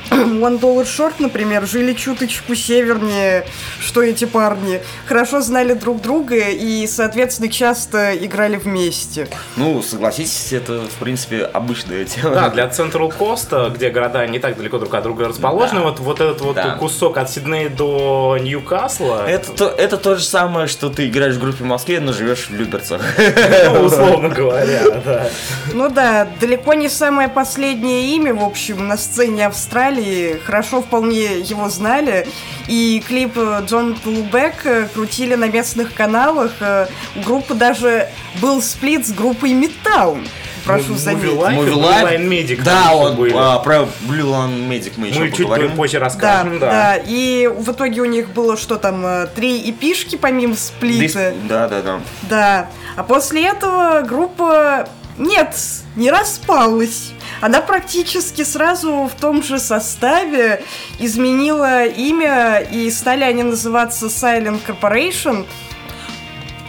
One 0.12 0.60
Dollar 0.60 0.84
Short, 0.86 1.14
например, 1.20 1.66
жили 1.66 1.94
чуточку 1.94 2.56
севернее, 2.56 3.46
что 3.80 4.02
эти 4.04 4.26
парни. 4.26 4.82
Хорошо 5.06 5.42
знали 5.42 5.74
друг 5.74 6.02
друга 6.02 6.36
и, 6.50 6.88
соответственно, 6.88 7.50
часто 7.50 8.16
играли 8.16 8.58
вместе. 8.58 9.28
Ну, 9.56 9.82
согласитесь, 9.82 10.54
это, 10.54 10.82
в 10.82 10.94
принципе, 11.00 11.44
обычное 11.44 12.06
дело. 12.06 12.34
Да, 12.36 12.50
для 12.50 12.66
Central 12.68 13.14
Coast, 13.18 13.74
где 13.76 13.90
города 13.90 14.26
не 14.28 14.40
так 14.40 14.58
далеко 14.58 14.78
друг 14.78 14.94
от 14.94 15.04
друга 15.04 15.28
расположены, 15.28 15.82
Да. 15.82 15.86
вот, 15.88 16.00
вот 16.00 16.22
этот 16.22 16.42
вот 16.42 16.56
Да. 16.56 16.72
кусок 16.76 17.18
от 17.18 17.30
Сиднея 17.30 17.70
до 17.70 18.38
Ньюкасла, 18.42 19.26
Это, 19.28 19.52
то, 19.52 19.66
это 19.68 19.98
то 19.98 20.16
же 20.16 20.24
самое, 20.24 20.68
что 20.68 20.90
ты 20.90 21.08
играешь 21.08 21.36
в 21.36 21.40
группе 21.40 21.64
в 21.64 21.68
Москве, 21.68 22.00
но 22.00 22.14
живешь 22.14 22.48
в 22.50 22.56
Люберцах. 22.56 23.02
ну, 23.74 23.82
условно 23.82 24.30
говоря, 24.30 24.82
да. 25.06 25.30
Ну 25.74 25.90
да, 25.90 26.28
далеко 26.40 26.74
не 26.74 26.90
самое 26.90 27.28
последнее 27.30 28.16
имя, 28.16 28.34
в 28.34 28.44
общем, 28.44 28.88
на 28.88 28.98
сцене 28.98 29.48
Австралии. 29.48 29.97
Хорошо 30.46 30.82
вполне 30.82 31.40
его 31.40 31.70
знали. 31.70 32.28
И 32.68 33.04
клип 33.08 33.38
Джон 33.66 33.98
Лубек 34.06 34.66
крутили 34.94 35.36
на 35.36 35.48
местных 35.48 35.94
каналах. 35.94 36.52
Э, 36.60 36.88
У 37.16 37.22
группы 37.22 37.54
даже 37.54 38.08
был 38.42 38.62
сплит 38.62 39.08
с 39.08 39.12
группой 39.12 39.54
Металл. 39.54 40.18
Прошу 40.66 40.96
заметить. 40.96 41.30
Line 41.30 42.28
Medic 42.28 42.62
Да, 42.64 42.90
вот 42.94 43.16
были. 43.16 43.34
а, 43.38 43.60
про 43.60 43.84
Blue 44.08 44.32
Line 44.32 44.68
Medic 44.68 44.94
мы 44.98 45.08
еще 45.08 45.20
Мы 45.22 45.28
чуть 45.32 45.44
поговорим. 45.46 45.76
позже 45.78 45.94
Да, 45.94 46.06
расскажем, 46.06 46.60
да, 46.60 46.70
да. 46.70 46.96
И 47.06 47.48
в 47.48 47.72
итоге 47.72 48.02
у 48.02 48.06
них 48.06 48.30
было 48.32 48.58
что 48.58 48.76
там, 48.76 49.06
э, 49.06 49.28
три 49.34 49.70
эпишки 49.70 50.18
помимо 50.18 50.56
сплита. 50.56 51.34
Да, 51.48 51.70
да, 51.70 51.82
да. 51.82 52.00
Да. 52.24 52.70
А 52.98 53.04
после 53.04 53.48
этого 53.48 54.02
группа... 54.02 54.90
Нет, 55.18 55.56
не 55.96 56.12
распалась. 56.12 57.12
Она 57.42 57.62
практически 57.62 58.44
сразу 58.44 59.10
в 59.14 59.20
том 59.20 59.44
же 59.44 59.60
составе 59.60 60.64
изменила 61.00 61.86
имя, 61.86 62.60
и 62.60 62.90
стали 62.92 63.24
они 63.24 63.44
называться 63.44 64.08
Silent 64.08 64.62
Corporation. 64.66 65.46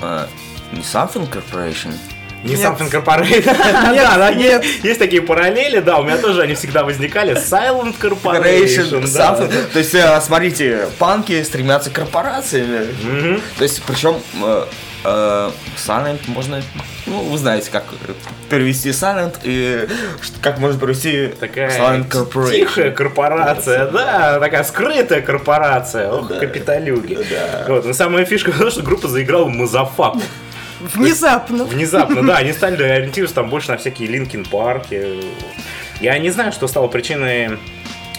А, 0.00 0.28
не 0.72 0.80
Something 0.80 1.28
Corporation? 1.30 1.94
Не 2.44 2.54
Нет. 2.54 2.60
Something 2.60 2.90
Corporation. 2.90 3.44
Да, 3.94 4.16
да, 4.16 4.32
нет. 4.32 4.62
есть 4.62 4.84
есть 4.84 4.98
такие 4.98 5.22
параллели, 5.22 5.80
да, 5.80 5.98
у 5.98 6.04
меня 6.04 6.18
тоже 6.18 6.42
они 6.42 6.54
всегда 6.54 6.84
возникали. 6.84 7.34
Silent 7.34 7.96
Corporation, 7.98 9.02
Corporation, 9.02 9.12
да. 9.12 9.34
То 9.72 9.78
есть, 9.78 9.94
э, 9.94 10.20
смотрите, 10.20 10.88
панки 10.98 11.42
стремятся 11.42 11.90
к 11.90 11.94
корпорациями. 11.94 12.88
Мгм. 13.02 13.42
То 13.56 13.64
есть, 13.64 13.82
причем 13.82 14.16
э, 14.42 14.64
Silent 15.76 16.20
можно, 16.28 16.62
ну, 17.06 17.20
вы 17.22 17.38
знаете, 17.38 17.70
как 17.70 17.84
перевести 18.50 18.90
Silent 18.90 19.36
и 19.44 19.88
как 20.42 20.58
можно 20.58 20.78
перевести 20.78 21.28
Такая 21.38 21.70
Silent 21.70 22.08
Corporation. 22.10 22.50
тихая 22.52 22.90
корпорация, 22.90 23.86
да, 23.90 24.38
такая 24.40 24.64
скрытая 24.64 25.20
корпорация, 25.22 26.10
ох, 26.12 26.28
Да. 26.28 26.38
капиталюги. 26.40 27.18
Да. 27.30 27.64
Вот, 27.68 27.84
но 27.84 27.92
самая 27.92 28.24
фишка 28.24 28.52
в 28.52 28.58
том, 28.58 28.70
что 28.70 28.82
группа 28.82 29.08
заиграла 29.08 29.48
Мазафаку. 29.48 30.20
Внезапно. 30.94 31.64
Внезапно, 31.64 32.24
да, 32.26 32.36
они 32.36 32.52
стали 32.54 32.82
ориентироваться 32.82 33.34
там 33.36 33.50
больше 33.50 33.70
на 33.72 33.76
всякие 33.78 34.08
Линкин 34.08 34.44
парки. 34.44 35.22
Я 36.00 36.16
не 36.18 36.30
знаю, 36.30 36.52
что 36.52 36.68
стало 36.68 36.86
причиной 36.86 37.58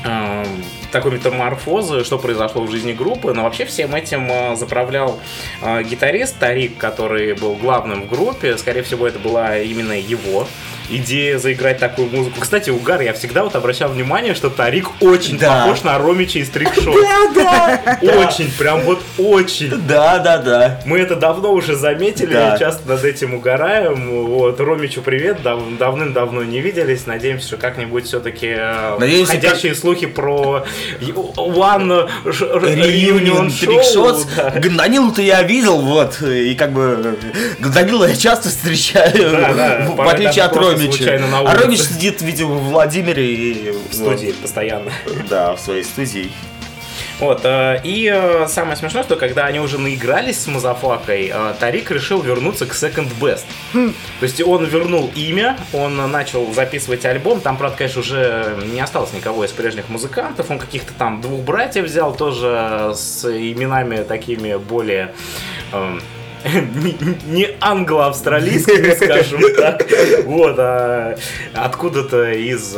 эм, 0.04 0.46
такой 0.92 1.12
метаморфозы, 1.12 2.04
что 2.04 2.18
произошло 2.18 2.64
в 2.64 2.72
жизни 2.72 2.94
группы, 2.94 3.34
но 3.34 3.44
вообще 3.44 3.66
всем 3.66 3.94
этим 3.96 4.28
э, 4.32 4.56
заправлял 4.56 5.20
э, 5.62 5.84
гитарист 5.84 6.38
Тарик, 6.40 6.78
который 6.78 7.34
был 7.34 7.56
главным 7.56 8.04
в 8.04 8.10
группе. 8.10 8.58
Скорее 8.58 8.84
всего, 8.84 9.08
это 9.08 9.20
была 9.20 9.58
именно 9.60 9.94
его 9.94 10.48
идея 10.92 11.38
заиграть 11.38 11.78
такую 11.78 12.10
музыку. 12.10 12.40
Кстати, 12.42 12.72
Угар, 12.72 13.02
я 13.02 13.14
всегда 13.14 13.44
вот 13.44 13.56
обращал 13.56 13.90
внимание, 13.90 14.34
что 14.34 14.50
Тарик 14.50 14.88
очень 15.04 15.38
Да. 15.38 15.62
похож 15.66 15.84
на 15.84 15.96
Ромича 16.00 16.40
из 16.40 16.50
Трикшоу. 16.50 16.96
Да, 17.36 17.80
Очень, 18.02 18.52
прям 18.58 18.82
вот 18.82 19.00
очень. 19.20 19.70
да, 19.88 20.18
да, 20.18 20.40
да. 20.40 20.82
Мы 20.86 20.98
это 20.98 21.16
давно 21.16 21.52
уже 21.54 21.76
заметили, 21.76 22.34
Да. 22.34 22.58
часто 22.58 22.88
над 22.90 23.04
этим 23.06 23.36
угораем. 23.36 24.26
Вот, 24.26 24.60
Ромичу 24.60 25.04
привет, 25.04 25.44
дав- 25.44 25.78
давным-давно 25.78 26.44
не 26.44 26.60
виделись. 26.60 27.06
Надеемся, 27.06 27.46
что 27.50 27.58
как-нибудь 27.58 28.06
все-таки 28.08 28.58
Надеемся, 29.00 29.34
ходящие 29.34 29.76
слухи 29.76 30.08
про 30.08 30.66
One 31.02 32.10
Reunion 32.26 33.48
Show, 33.50 33.82
Shots. 33.82 34.28
да. 34.36 34.52
Гонданилу-то 34.60 35.22
я 35.22 35.44
видел, 35.44 35.82
вот, 35.82 36.22
и 36.22 36.56
как 36.56 36.74
бы 36.74 37.18
Гонданилу 37.60 38.06
я 38.06 38.16
часто 38.16 38.50
встречаю, 38.50 39.32
Да, 39.32 39.54
да, 39.54 39.92
в 39.96 40.08
отличие 40.08 40.44
от 40.46 40.56
Ромича. 40.56 41.22
А. 41.34 41.56
Ромич 41.56 41.82
сидит, 41.82 42.22
видимо, 42.22 42.56
в 42.56 42.70
Владимире 42.70 43.34
и 43.34 43.72
в 43.90 43.94
студии 43.94 44.34
постоянно. 44.34 44.92
Да, 45.30 45.56
в 45.56 45.60
своей 45.60 45.84
студии. 45.84 46.32
Вот, 47.20 47.42
э, 47.44 47.82
и 47.84 48.10
э, 48.14 48.48
самое 48.48 48.78
смешное, 48.78 49.04
что 49.04 49.18
когда 49.18 49.46
они 49.46 49.60
уже 49.60 49.78
наигрались 49.78 50.40
с 50.40 50.48
Мазафакой, 50.48 51.32
э, 51.34 51.54
Тарик 51.60 51.92
решил 51.92 52.22
вернуться 52.22 52.66
к 52.66 52.72
Second 52.72 53.10
Best. 53.20 53.44
То 53.74 54.24
есть 54.24 54.42
он 54.42 54.66
вернул 54.66 55.12
имя, 55.16 55.58
он 55.74 55.98
начал 56.12 56.52
записывать 56.54 57.06
альбом, 57.06 57.42
там, 57.42 57.58
правда, 57.58 57.78
конечно, 57.78 58.00
уже 58.00 58.58
не 58.72 58.80
осталось 58.80 59.12
никого 59.12 59.44
из 59.44 59.52
прежних 59.52 59.90
музыкантов, 59.90 60.50
он 60.50 60.60
каких-то 60.60 60.94
там 60.94 61.20
двух 61.20 61.42
братьев 61.42 61.86
взял, 61.86 62.16
тоже 62.16 62.94
с 62.96 63.26
именами 63.26 64.04
такими 64.04 64.56
более... 64.56 65.14
эм, 65.74 66.02
не, 67.28 67.50
англо-австралийскими, 67.60 68.96
скажем 68.96 69.42
так. 69.58 69.86
Вот, 70.24 70.58
а 70.58 71.18
откуда-то 71.54 72.32
из 72.32 72.78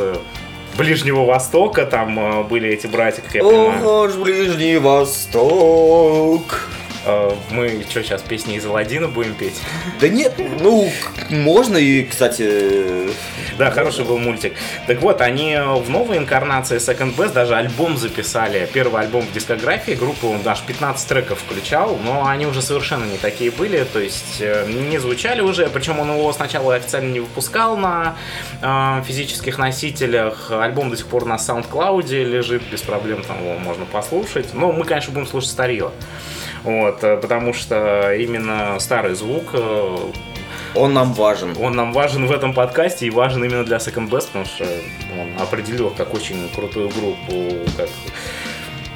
Ближнего 0.76 1.24
Востока 1.24 1.84
там 1.86 2.18
э, 2.18 2.42
были 2.44 2.70
эти 2.70 2.86
братья, 2.86 3.22
как 3.22 3.34
я 3.34 3.42
понимаю. 3.42 3.86
О, 3.86 4.08
Ближний 4.08 4.78
Восток. 4.78 6.68
Э, 7.04 7.32
Мы 7.50 7.84
что, 7.88 8.02
сейчас 8.02 8.22
песни 8.22 8.56
из 8.56 8.66
Аладдина 8.66 9.08
будем 9.08 9.34
петь? 9.34 9.60
Да 10.00 10.08
нет, 10.08 10.34
ну, 10.60 10.90
можно 11.30 11.76
и, 11.76 12.04
кстати, 12.04 13.10
Да, 13.58 13.70
хороший 13.70 14.04
был 14.04 14.18
мультик. 14.18 14.54
Так 14.86 15.00
вот, 15.02 15.20
они 15.20 15.56
в 15.56 15.90
новой 15.90 16.16
инкарнации 16.18 16.78
Second 16.78 17.14
Best 17.16 17.32
даже 17.32 17.54
альбом 17.54 17.96
записали. 17.96 18.68
Первый 18.72 19.02
альбом 19.02 19.26
в 19.26 19.32
дискографии 19.32 19.92
группы, 19.92 20.26
он 20.26 20.42
даже 20.42 20.62
15 20.66 21.08
треков 21.08 21.40
включал, 21.40 21.98
но 22.02 22.26
они 22.26 22.46
уже 22.46 22.62
совершенно 22.62 23.04
не 23.04 23.18
такие 23.18 23.50
были, 23.50 23.84
то 23.84 23.98
есть 23.98 24.40
э, 24.40 24.66
не 24.68 24.98
звучали 24.98 25.40
уже, 25.40 25.68
причем 25.68 26.00
он 26.00 26.10
его 26.10 26.32
сначала 26.32 26.74
официально 26.74 27.12
не 27.12 27.20
выпускал 27.20 27.76
на 27.76 28.16
э, 28.62 29.02
физических 29.06 29.58
носителях. 29.58 30.50
Альбом 30.50 30.90
до 30.90 30.96
сих 30.96 31.06
пор 31.06 31.26
на 31.26 31.34
SoundCloud 31.36 32.08
лежит, 32.24 32.62
без 32.70 32.80
проблем 32.80 33.22
там 33.22 33.42
его 33.44 33.58
можно 33.58 33.84
послушать. 33.84 34.54
Но 34.54 34.72
мы, 34.72 34.84
конечно, 34.84 35.12
будем 35.12 35.26
слушать 35.26 35.50
старье. 35.50 35.90
Вот, 36.64 37.02
э, 37.02 37.16
потому 37.16 37.52
что 37.52 38.14
именно 38.14 38.78
старый 38.78 39.14
звук 39.14 39.50
э, 39.52 39.96
он 40.74 40.94
нам 40.94 41.12
важен. 41.12 41.54
он 41.60 41.76
нам 41.76 41.92
важен 41.92 42.26
в 42.26 42.32
этом 42.32 42.54
подкасте 42.54 43.06
и 43.06 43.10
важен 43.10 43.44
именно 43.44 43.64
для 43.64 43.76
Second 43.76 44.08
Best, 44.08 44.28
потому 44.28 44.44
что 44.44 44.64
он 45.20 45.40
определил 45.40 45.90
как 45.90 46.14
очень 46.14 46.48
крутую 46.54 46.88
группу, 46.88 47.68
как 47.76 47.88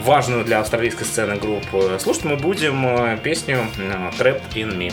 важную 0.03 0.45
для 0.45 0.61
австралийской 0.61 1.05
сцены 1.05 1.37
группу. 1.37 1.83
Слушать 1.99 2.25
мы 2.25 2.37
будем 2.37 2.87
э, 2.87 3.19
песню 3.23 3.67
Trapped 4.19 4.55
in 4.55 4.77
Me. 4.77 4.93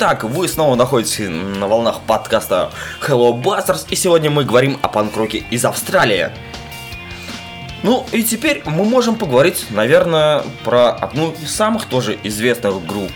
Итак, 0.00 0.22
вы 0.22 0.46
снова 0.46 0.76
находитесь 0.76 1.28
на 1.28 1.66
волнах 1.66 2.02
подкаста 2.06 2.70
Hello 3.00 3.32
Busters, 3.32 3.84
и 3.90 3.96
сегодня 3.96 4.30
мы 4.30 4.44
говорим 4.44 4.78
о 4.80 4.86
панк-роке 4.86 5.38
из 5.50 5.64
Австралии. 5.64 6.30
Ну 7.82 8.06
и 8.12 8.22
теперь 8.22 8.62
мы 8.64 8.84
можем 8.84 9.16
поговорить, 9.16 9.66
наверное, 9.70 10.44
про 10.62 10.90
одну 10.90 11.32
из 11.32 11.52
самых 11.52 11.86
тоже 11.86 12.16
известных 12.22 12.86
групп 12.86 13.10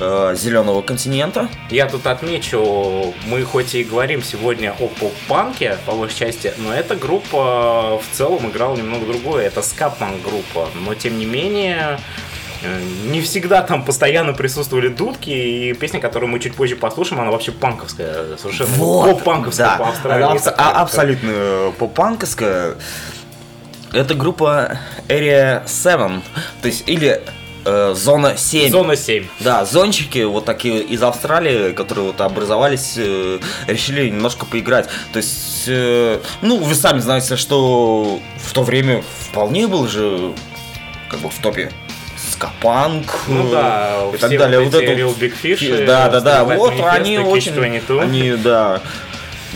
э, 0.00 0.34
Зеленого 0.36 0.82
континента. 0.82 1.48
Я 1.70 1.86
тут 1.88 2.04
отмечу, 2.08 3.14
мы 3.26 3.44
хоть 3.44 3.76
и 3.76 3.84
говорим 3.84 4.24
сегодня 4.24 4.74
о 4.80 4.88
поп-панке, 4.88 5.78
по 5.86 5.92
большей 5.92 6.18
части, 6.18 6.52
но 6.58 6.74
эта 6.74 6.96
группа 6.96 8.00
в 8.02 8.16
целом 8.16 8.50
играла 8.50 8.74
немного 8.74 9.06
другое. 9.06 9.46
Это 9.46 9.62
ска-панк 9.62 10.22
группа, 10.24 10.70
но 10.74 10.92
тем 10.96 11.20
не 11.20 11.24
менее 11.24 12.00
э, 12.00 12.29
не 12.62 13.20
всегда 13.22 13.62
там 13.62 13.84
постоянно 13.84 14.32
присутствовали 14.32 14.88
дудки, 14.88 15.30
и 15.30 15.72
песня, 15.74 16.00
которую 16.00 16.30
мы 16.30 16.38
чуть 16.40 16.54
позже 16.54 16.76
послушаем, 16.76 17.20
она 17.22 17.30
вообще 17.30 17.52
панковская, 17.52 18.36
совершенно 18.36 18.76
поп-панковская 18.76 19.66
да. 19.66 19.76
по 19.76 19.88
Австралии. 19.88 20.24
Абс- 20.24 20.54
а- 20.56 20.82
абсолютно 20.82 21.30
э, 21.30 21.72
поп-панковская. 21.78 22.74
Это 23.92 24.14
группа 24.14 24.78
Area 25.08 25.66
7, 25.66 26.20
то 26.62 26.68
есть 26.68 26.88
или 26.88 27.20
э, 27.64 27.94
Зона 27.96 28.36
7. 28.36 28.70
Зона 28.70 28.94
7. 28.94 29.26
Да, 29.40 29.64
зончики 29.64 30.22
вот 30.24 30.44
такие 30.44 30.82
из 30.82 31.02
Австралии, 31.02 31.72
которые 31.72 32.08
вот 32.08 32.20
образовались, 32.20 32.94
э, 32.96 33.40
решили 33.66 34.08
немножко 34.08 34.46
поиграть. 34.46 34.88
То 35.12 35.16
есть, 35.16 35.64
э, 35.66 36.20
ну, 36.42 36.58
вы 36.58 36.74
сами 36.74 37.00
знаете, 37.00 37.36
что 37.36 38.20
в 38.36 38.52
то 38.52 38.62
время 38.62 39.02
вполне 39.30 39.66
был 39.66 39.88
же 39.88 40.34
как 41.08 41.20
бы 41.20 41.28
в 41.28 41.38
топе 41.40 41.72
скапанк 42.50 43.04
Ну 43.28 43.48
э, 43.48 43.52
да, 43.52 43.96
и 44.14 44.16
так 44.16 44.30
далее. 44.38 44.60
вот 44.60 44.72
Вот 44.72 44.82
эти 44.82 44.90
это 44.92 45.00
Real 45.00 45.18
Big 45.18 45.34
Fish, 45.42 45.84
Да, 45.86 46.08
да, 46.08 46.20
да. 46.20 46.40
Starlight 46.42 46.56
Вот 46.56 46.72
они 46.90 47.18
очень, 47.18 47.52
Catch-22. 47.52 48.00
они, 48.02 48.32
да. 48.32 48.80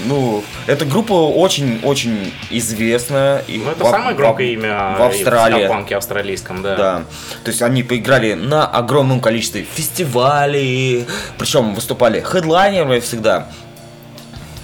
Ну, 0.07 0.43
эта 0.67 0.85
группа 0.85 1.13
очень-очень 1.13 2.33
известная. 2.51 3.45
И 3.47 3.59
Ну, 3.59 3.71
это 3.71 3.85
в- 3.85 3.91
самое 3.91 4.15
в- 4.15 4.19
громкое 4.19 4.49
имя 4.49 4.97
в 4.99 5.03
Австралии. 5.03 5.67
в 5.67 5.69
панке 5.69 5.97
австралийском, 5.97 6.63
да. 6.63 6.75
Да. 6.77 7.03
То 7.45 7.51
есть 7.53 7.63
они 7.63 7.85
поиграли 7.85 8.35
на 8.35 8.67
огромном 8.67 9.21
количестве 9.21 9.63
фестивалей, 9.63 11.07
причем 11.39 11.75
выступали 11.75 12.21
хедлайнерами 12.21 12.99
всегда. 13.01 13.47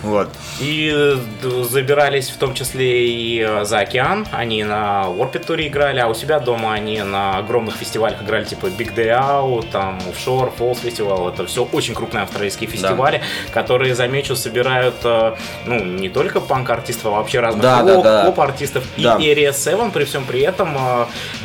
Вот. 0.02 0.28
И 0.60 0.90
э, 0.94 1.16
забирались 1.64 2.30
в 2.30 2.36
том 2.38 2.54
числе 2.54 3.06
и 3.08 3.40
э, 3.46 3.64
за 3.64 3.80
океан. 3.80 4.26
Они 4.32 4.64
на 4.64 5.04
Warped 5.08 5.46
Tour 5.46 5.66
играли, 5.66 6.00
а 6.00 6.06
у 6.08 6.14
себя 6.14 6.38
дома 6.40 6.72
они 6.72 7.02
на 7.02 7.38
огромных 7.38 7.76
фестивалях 7.76 8.22
играли, 8.22 8.44
типа 8.44 8.66
Big 8.66 8.94
Day 8.94 9.08
Out, 9.10 9.66
там 9.70 9.98
Offshore, 9.98 10.52
Falls 10.58 10.82
Festival. 10.82 11.32
Это 11.32 11.46
все 11.46 11.64
очень 11.64 11.94
крупные 11.94 12.22
австралийские 12.22 12.68
фестивали, 12.70 13.20
которые, 13.52 13.94
замечу, 13.94 14.36
собирают 14.36 14.94
э, 15.04 15.34
ну, 15.66 15.84
не 15.84 16.08
только 16.08 16.40
панк-артистов, 16.40 17.06
а 17.06 17.10
вообще 17.10 17.40
разных 17.40 17.62
Да, 17.62 17.82
да, 17.82 18.00
да. 18.00 18.24
поп-артистов. 18.24 18.84
Да. 18.96 19.16
И 19.16 19.24
Area 19.34 19.52
7 19.52 19.90
при 19.90 20.04
всем 20.04 20.24
при 20.24 20.40
этом 20.40 20.76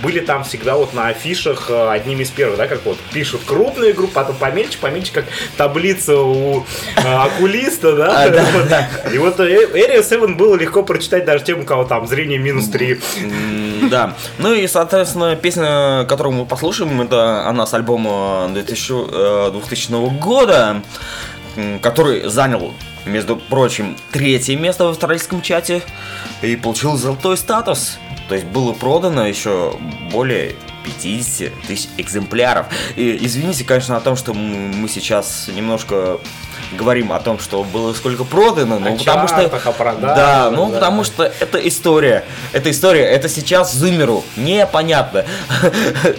были 0.01 0.19
там 0.21 0.43
всегда 0.43 0.75
вот 0.75 0.93
на 0.93 1.07
афишах 1.07 1.69
одними 1.69 2.23
из 2.23 2.29
первых, 2.31 2.57
да, 2.57 2.67
как 2.67 2.85
вот 2.85 2.97
пишут 3.11 3.41
крупные 3.45 3.93
группы, 3.93 4.13
потом 4.13 4.35
помельче, 4.35 4.77
помельче, 4.79 5.11
как 5.13 5.25
таблица 5.57 6.17
у 6.17 6.65
окулиста, 7.03 7.93
да, 7.95 8.23
А, 8.23 8.29
да, 8.29 8.35
да. 8.35 8.44
И 9.13 9.17
вот 9.17 9.39
э, 9.39 9.67
Area 9.73 10.03
7 10.03 10.35
было 10.35 10.55
легко 10.55 10.83
прочитать 10.83 11.25
даже 11.25 11.43
тем, 11.43 11.61
у 11.61 11.63
кого 11.63 11.83
там 11.85 12.07
зрение 12.07 12.37
минус 12.39 12.67
3. 12.69 12.99
М, 13.23 13.89
Да. 13.89 14.15
Ну 14.39 14.53
и, 14.53 14.67
соответственно, 14.67 15.35
песня, 15.35 16.05
которую 16.09 16.33
мы 16.35 16.45
послушаем, 16.45 17.01
это 17.01 17.47
она 17.47 17.65
с 17.65 17.73
альбома 17.73 18.47
2000, 18.51 19.47
э, 19.47 19.51
2000 19.51 20.09
года, 20.19 20.81
м, 21.55 21.79
который 21.79 22.27
занял, 22.29 22.73
между 23.05 23.35
прочим, 23.37 23.95
третье 24.11 24.55
место 24.57 24.85
в 24.85 24.89
австралийском 24.89 25.41
чате 25.41 25.83
и 26.41 26.55
получил 26.55 26.97
золотой 26.97 27.37
статус. 27.37 27.97
То 28.27 28.33
есть 28.35 28.47
было 28.47 28.73
продано 28.73 29.27
еще 29.27 29.75
более 30.11 30.55
50 30.83 31.51
тысяч 31.67 31.87
экземпляров. 31.97 32.65
И 32.95 33.17
извините, 33.21 33.63
конечно, 33.63 33.95
о 33.97 33.99
том, 33.99 34.15
что 34.15 34.33
мы 34.33 34.87
сейчас 34.89 35.47
немножко 35.55 36.17
говорим 36.75 37.11
о 37.11 37.19
том, 37.19 37.39
что 37.39 37.63
было 37.63 37.93
сколько 37.93 38.23
продано, 38.23 38.79
Ну, 38.79 38.97
потому 38.97 39.27
что... 39.27 39.49
продажах, 39.71 40.15
да, 40.15 40.51
ну 40.51 40.67
да. 40.67 40.73
потому 40.75 41.03
что 41.03 41.23
это 41.39 41.57
история. 41.67 42.23
Это 42.53 42.69
история, 42.71 43.03
это 43.03 43.29
сейчас 43.29 43.73
зумеру 43.73 44.23
непонятно. 44.37 45.25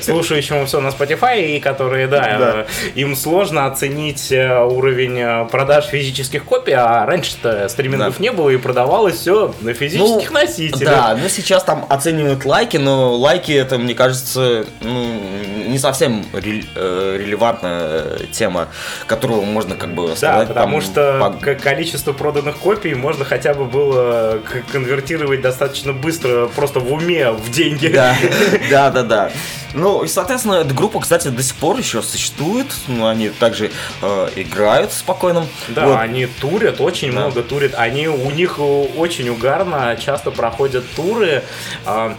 Слушающему 0.01 0.66
все 0.66 0.81
на 0.81 0.88
Spotify, 0.88 1.57
и 1.57 1.61
которые, 1.61 2.07
да, 2.09 2.21
Да. 2.38 2.66
им 2.95 3.14
сложно 3.16 3.66
оценить 3.66 4.31
э, 4.33 4.61
уровень 4.64 5.19
э, 5.19 5.45
продаж 5.51 5.87
физических 5.87 6.45
копий, 6.45 6.73
а 6.73 7.07
раньше-то 7.07 7.69
стримингов 7.69 8.16
Да. 8.16 8.23
не 8.23 8.33
было, 8.33 8.51
и 8.51 8.57
продавалось 8.57 9.16
все 9.16 9.55
на 9.61 9.73
физических 9.75 10.31
носителях. 10.31 10.90
Да, 10.95 11.19
ну 11.21 11.29
сейчас 11.29 11.62
там 11.64 11.87
оценивают 11.88 12.45
лайки, 12.45 12.77
но 12.77 13.14
лайки 13.16 13.53
это, 13.53 13.79
мне 13.79 13.95
кажется, 13.95 14.66
ну, 14.81 15.21
не 15.69 15.79
совсем 15.79 16.25
э, 16.33 17.16
релевантная 17.19 18.19
тема, 18.33 18.69
которую 19.07 19.42
можно 19.42 19.77
как 19.77 19.95
бы 19.95 20.14
Да, 20.21 20.46
потому 20.47 20.81
там, 20.81 20.91
что 20.91 21.35
по- 21.41 21.55
количество 21.55 22.13
проданных 22.13 22.57
копий 22.57 22.95
можно 22.95 23.25
хотя 23.25 23.55
бы 23.55 23.65
было 23.65 24.39
к- 24.45 24.71
конвертировать 24.73 25.41
достаточно 25.41 25.93
быстро, 25.93 26.47
просто 26.49 26.81
в 26.81 26.93
уме, 26.93 27.31
в 27.33 27.51
деньги. 27.51 27.89
Да, 27.89 28.17
да, 28.71 28.91
да, 28.91 29.03
да. 29.03 29.31
Ну, 29.75 30.03
и, 30.05 30.09
соответственно, 30.09 30.55
эта 30.55 30.73
группа, 30.73 31.01
кстати, 31.01 31.29
до 31.29 31.43
сих 31.43 31.55
пор 31.57 31.77
еще 31.77 32.01
существует. 32.01 32.67
Ну, 32.89 33.07
они 33.07 33.29
также 33.29 33.71
э, 34.01 34.29
играют 34.37 34.93
спокойно. 34.93 35.47
Да, 35.69 35.87
Вот. 35.87 35.99
они 36.01 36.27
турят, 36.27 36.81
очень 36.81 37.13
Да. 37.13 37.21
много 37.21 37.43
турят. 37.43 37.73
Они 37.77 38.09
у 38.09 38.31
них 38.31 38.55
э, 38.59 38.63
очень 38.63 39.29
угарно 39.29 39.95
часто 40.03 40.31
проходят 40.31 40.85
туры. 40.95 41.43
бы, 41.85 42.15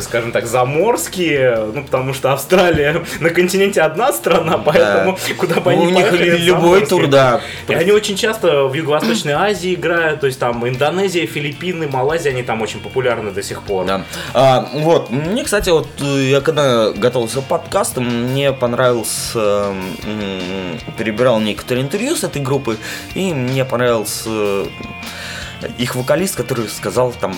скажем 0.00 0.32
так, 0.32 0.46
заморские, 0.46 1.68
ну, 1.74 1.82
потому 1.84 2.14
что 2.14 2.32
Австралия 2.32 3.04
на 3.20 3.30
континенте 3.30 3.80
одна 3.80 4.12
страна, 4.12 4.58
поэтому 4.58 5.18
куда 5.38 5.56
бы 5.56 5.72
Ну, 5.74 5.82
они 5.82 5.86
у 5.86 5.90
ни 5.90 5.94
них 5.94 6.12
любой 6.12 6.86
тур, 6.86 7.06
да. 7.06 7.40
И 7.68 7.74
они 7.74 7.92
очень 7.92 8.16
часто 8.16 8.64
в 8.64 8.74
Юго-Восточной 8.74 9.32
Азии 9.32 9.74
играют, 9.74 10.20
то 10.20 10.26
есть 10.26 10.38
там 10.38 10.66
Индонезия, 10.68 11.26
Филиппины, 11.26 11.88
Малайзия, 11.88 12.32
они 12.32 12.42
там 12.42 12.62
очень 12.62 12.80
популярны 12.80 13.30
до 13.30 13.42
сих 13.42 13.62
пор. 13.62 13.86
Да. 13.86 14.04
А, 14.34 14.68
вот, 14.74 15.10
мне, 15.10 15.44
кстати, 15.44 15.70
вот 15.70 15.88
э, 16.00 16.30
я 16.30 16.40
когда 16.40 16.90
готовился 16.92 17.40
к 17.40 17.44
подкасту, 17.44 18.00
мне 18.00 18.52
понравился, 18.52 19.74
перебирал 20.98 21.40
некоторые 21.40 21.84
интервью 21.84 22.16
с 22.16 22.24
этой 22.24 22.42
группы, 22.42 22.76
и 23.14 23.32
мне 23.32 23.64
понравился 23.64 24.28
э, 24.30 24.66
их 25.78 25.94
вокалист, 25.94 26.36
который 26.36 26.68
сказал 26.68 27.12
там 27.12 27.34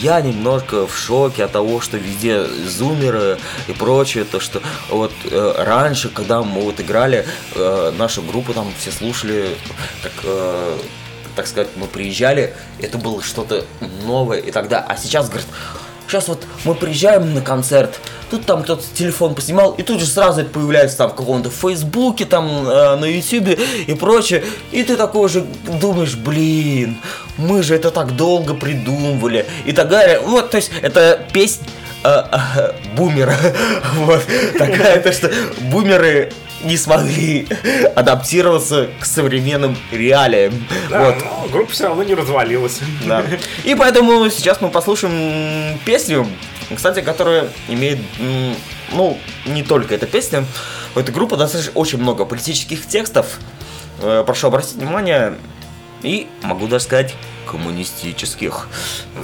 я 0.00 0.20
немножко 0.20 0.86
в 0.86 0.96
шоке 0.96 1.44
от 1.44 1.52
того, 1.52 1.80
что 1.80 1.96
везде 1.96 2.44
зумеры 2.46 3.38
и 3.68 3.72
прочее, 3.72 4.24
то 4.24 4.40
что 4.40 4.62
вот 4.90 5.12
э, 5.24 5.54
раньше, 5.58 6.08
когда 6.08 6.42
мы 6.42 6.62
вот 6.62 6.80
играли, 6.80 7.26
э, 7.54 7.92
нашу 7.96 8.22
группу 8.22 8.52
там 8.52 8.72
все 8.78 8.90
слушали, 8.90 9.56
как 10.02 10.12
э, 10.24 10.78
так 11.34 11.46
сказать, 11.46 11.68
мы 11.76 11.86
приезжали, 11.86 12.54
это 12.80 12.96
было 12.96 13.22
что-то 13.22 13.64
новое 14.04 14.38
и 14.38 14.50
тогда. 14.50 14.80
А 14.80 14.96
сейчас, 14.96 15.28
говорит, 15.28 15.46
сейчас 16.06 16.28
вот 16.28 16.44
мы 16.64 16.74
приезжаем 16.74 17.34
на 17.34 17.40
концерт, 17.40 18.00
тут 18.30 18.46
там 18.46 18.62
кто-то 18.62 18.82
телефон 18.94 19.34
поснимал, 19.34 19.72
и 19.72 19.82
тут 19.82 20.00
же 20.00 20.06
сразу 20.06 20.44
появляется 20.44 20.98
там 20.98 21.10
в 21.10 21.14
каком-то 21.14 21.50
Фейсбуке, 21.50 22.24
там 22.24 22.68
э, 22.68 22.96
на 22.96 23.04
Ютубе 23.04 23.58
и 23.86 23.94
прочее. 23.94 24.44
И 24.72 24.82
ты 24.82 24.96
такой 24.96 25.28
же 25.28 25.46
думаешь, 25.80 26.14
блин, 26.14 26.98
мы 27.36 27.62
же 27.62 27.74
это 27.74 27.90
так 27.90 28.16
долго 28.16 28.54
придумывали 28.54 29.46
и 29.64 29.72
так 29.72 29.88
далее. 29.88 30.20
Вот, 30.20 30.50
то 30.50 30.56
есть 30.56 30.70
это 30.82 31.20
песня 31.32 31.66
э, 32.04 32.08
э, 32.08 32.72
бумера. 32.96 33.36
Вот 33.96 34.22
такая, 34.58 35.00
то 35.00 35.12
что 35.12 35.30
бумеры 35.70 36.32
не 36.62 36.76
смогли 36.76 37.46
адаптироваться 37.94 38.88
к 39.00 39.04
современным 39.04 39.76
реалиям. 39.92 40.54
Да, 40.90 41.06
Вот. 41.06 41.16
но 41.24 41.48
группа 41.50 41.72
все 41.72 41.84
равно 41.88 42.02
не 42.02 42.14
развалилась. 42.14 42.80
Да. 43.04 43.24
И 43.64 43.74
поэтому 43.74 44.28
сейчас 44.30 44.60
мы 44.60 44.68
послушаем 44.70 45.78
песню, 45.84 46.26
кстати, 46.74 47.00
которая 47.00 47.48
имеет, 47.68 47.98
ну, 48.92 49.18
не 49.44 49.62
только 49.62 49.94
эта 49.94 50.06
песня, 50.06 50.44
у 50.94 50.98
этой 50.98 51.12
группы 51.12 51.36
достаточно 51.36 51.72
очень 51.74 51.98
много 51.98 52.24
политических 52.24 52.86
текстов. 52.86 53.38
Э, 54.02 54.24
Прошу 54.26 54.48
обратить 54.48 54.74
внимание, 54.76 55.34
и 56.02 56.26
могу 56.42 56.66
даже 56.66 56.84
сказать, 56.84 57.14
коммунистических. 57.46 58.68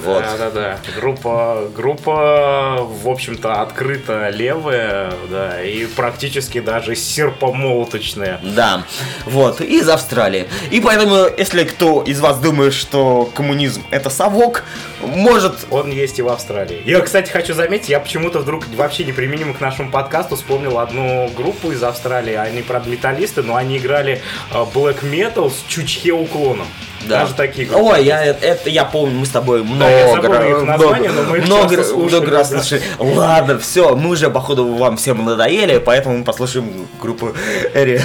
Вот. 0.04 0.22
Да, 0.22 0.36
да, 0.38 0.50
да. 0.50 0.78
Группа, 0.96 1.68
группа, 1.74 2.78
в 2.80 3.08
общем-то, 3.08 3.60
открыто 3.60 4.30
левая, 4.30 5.12
да, 5.30 5.62
и 5.62 5.86
практически 5.86 6.60
даже 6.60 6.94
серпомолоточная. 6.94 8.40
Да, 8.42 8.84
вот, 9.26 9.60
из 9.60 9.88
Австралии. 9.88 10.48
И 10.70 10.80
поэтому, 10.80 11.26
если 11.36 11.64
кто 11.64 12.02
из 12.02 12.20
вас 12.20 12.38
думает, 12.38 12.72
что 12.72 13.30
коммунизм 13.34 13.82
это 13.90 14.10
совок, 14.10 14.64
может... 15.00 15.66
Он 15.70 15.90
есть 15.90 16.18
и 16.18 16.22
в 16.22 16.28
Австралии. 16.28 16.80
Я, 16.84 17.00
кстати, 17.00 17.30
хочу 17.30 17.54
заметить, 17.54 17.88
я 17.88 18.00
почему-то 18.00 18.38
вдруг 18.38 18.64
вообще 18.76 19.04
неприменимо 19.04 19.54
к 19.54 19.60
нашему 19.60 19.90
подкасту 19.90 20.36
вспомнил 20.36 20.78
одну 20.78 21.28
группу 21.36 21.72
из 21.72 21.82
Австралии. 21.82 22.34
Они, 22.34 22.62
правда, 22.62 22.88
металлисты, 22.90 23.42
но 23.42 23.56
они 23.56 23.78
играли 23.78 24.22
э, 24.50 24.54
black 24.74 25.02
metal 25.02 25.50
с 25.50 25.64
чучхе 25.68 26.12
уклоном. 26.12 26.66
Да. 27.06 27.20
Даже 27.20 27.34
такие 27.34 27.66
группы. 27.66 27.82
Ой, 27.82 28.04
я, 28.04 28.24
это 28.24 28.70
я 28.70 28.84
помню, 28.84 29.18
мы 29.18 29.26
с 29.26 29.30
тобой 29.30 29.62
много, 29.62 29.84
Да, 29.84 29.90
я 29.90 30.08
забыл 30.08 30.32
их 30.34 30.62
много, 30.62 31.08
но 31.08 31.22
мы 31.22 31.38
их 31.38 31.46
много, 31.46 31.76
часто 31.76 31.92
слушали, 31.92 32.20
много 32.20 32.30
раз 32.30 32.50
да. 32.50 32.58
слушали. 32.58 32.82
Ладно, 32.98 33.58
все, 33.58 33.96
мы 33.96 34.10
уже, 34.10 34.30
походу, 34.30 34.74
вам 34.74 34.96
всем 34.96 35.24
надоели, 35.24 35.78
поэтому 35.78 36.18
мы 36.18 36.24
послушаем 36.24 36.86
группу 37.00 37.32
Эри. 37.74 38.00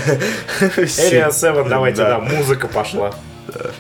Area 0.60 1.32
7, 1.32 1.70
давайте, 1.70 1.98
да, 1.98 2.20
музыка 2.20 2.68
пошла. 2.68 3.12
Well, 3.48 3.72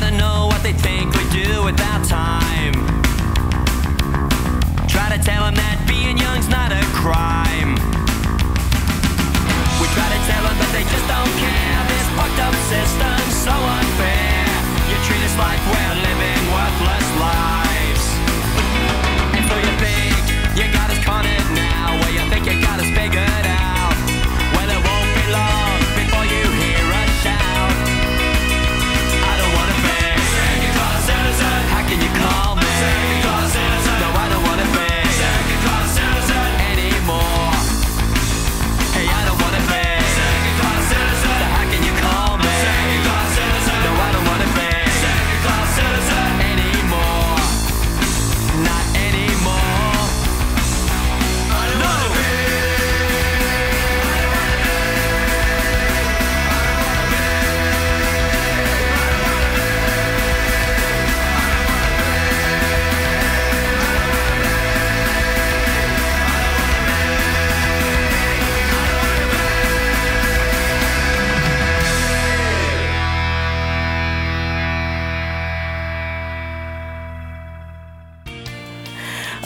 I 0.00 0.08
don't 0.08 0.16
know 0.16 0.46
what 0.46 0.62
they 0.62 0.72
think 0.72 1.12
we 1.12 1.28
do 1.28 1.62
without 1.62 2.00
time. 2.08 2.72
Try 4.88 5.12
to 5.12 5.20
tell 5.20 5.44
them 5.44 5.52
that 5.60 5.84
being 5.84 6.16
young's 6.16 6.48
not 6.48 6.72
a 6.72 6.80
crime. 6.96 7.76
We 9.76 9.86
try 9.92 10.08
to 10.08 10.20
tell 10.24 10.40
them, 10.40 10.56
but 10.56 10.72
they 10.72 10.88
just 10.88 11.04
don't 11.04 11.34
care. 11.36 11.80
This 11.84 12.06
fucked 12.16 12.40
up 12.40 12.56
system's 12.72 13.36
so 13.44 13.52
unfair. 13.52 14.40
You 14.88 14.96
treat 15.04 15.20
us 15.20 15.36
like 15.36 15.60
we're 15.68 15.96
living 16.00 16.42
worthless 16.48 17.08
lives. 17.20 18.04
And 19.36 19.44
so 19.52 19.54
you 19.60 19.72
think 19.84 20.29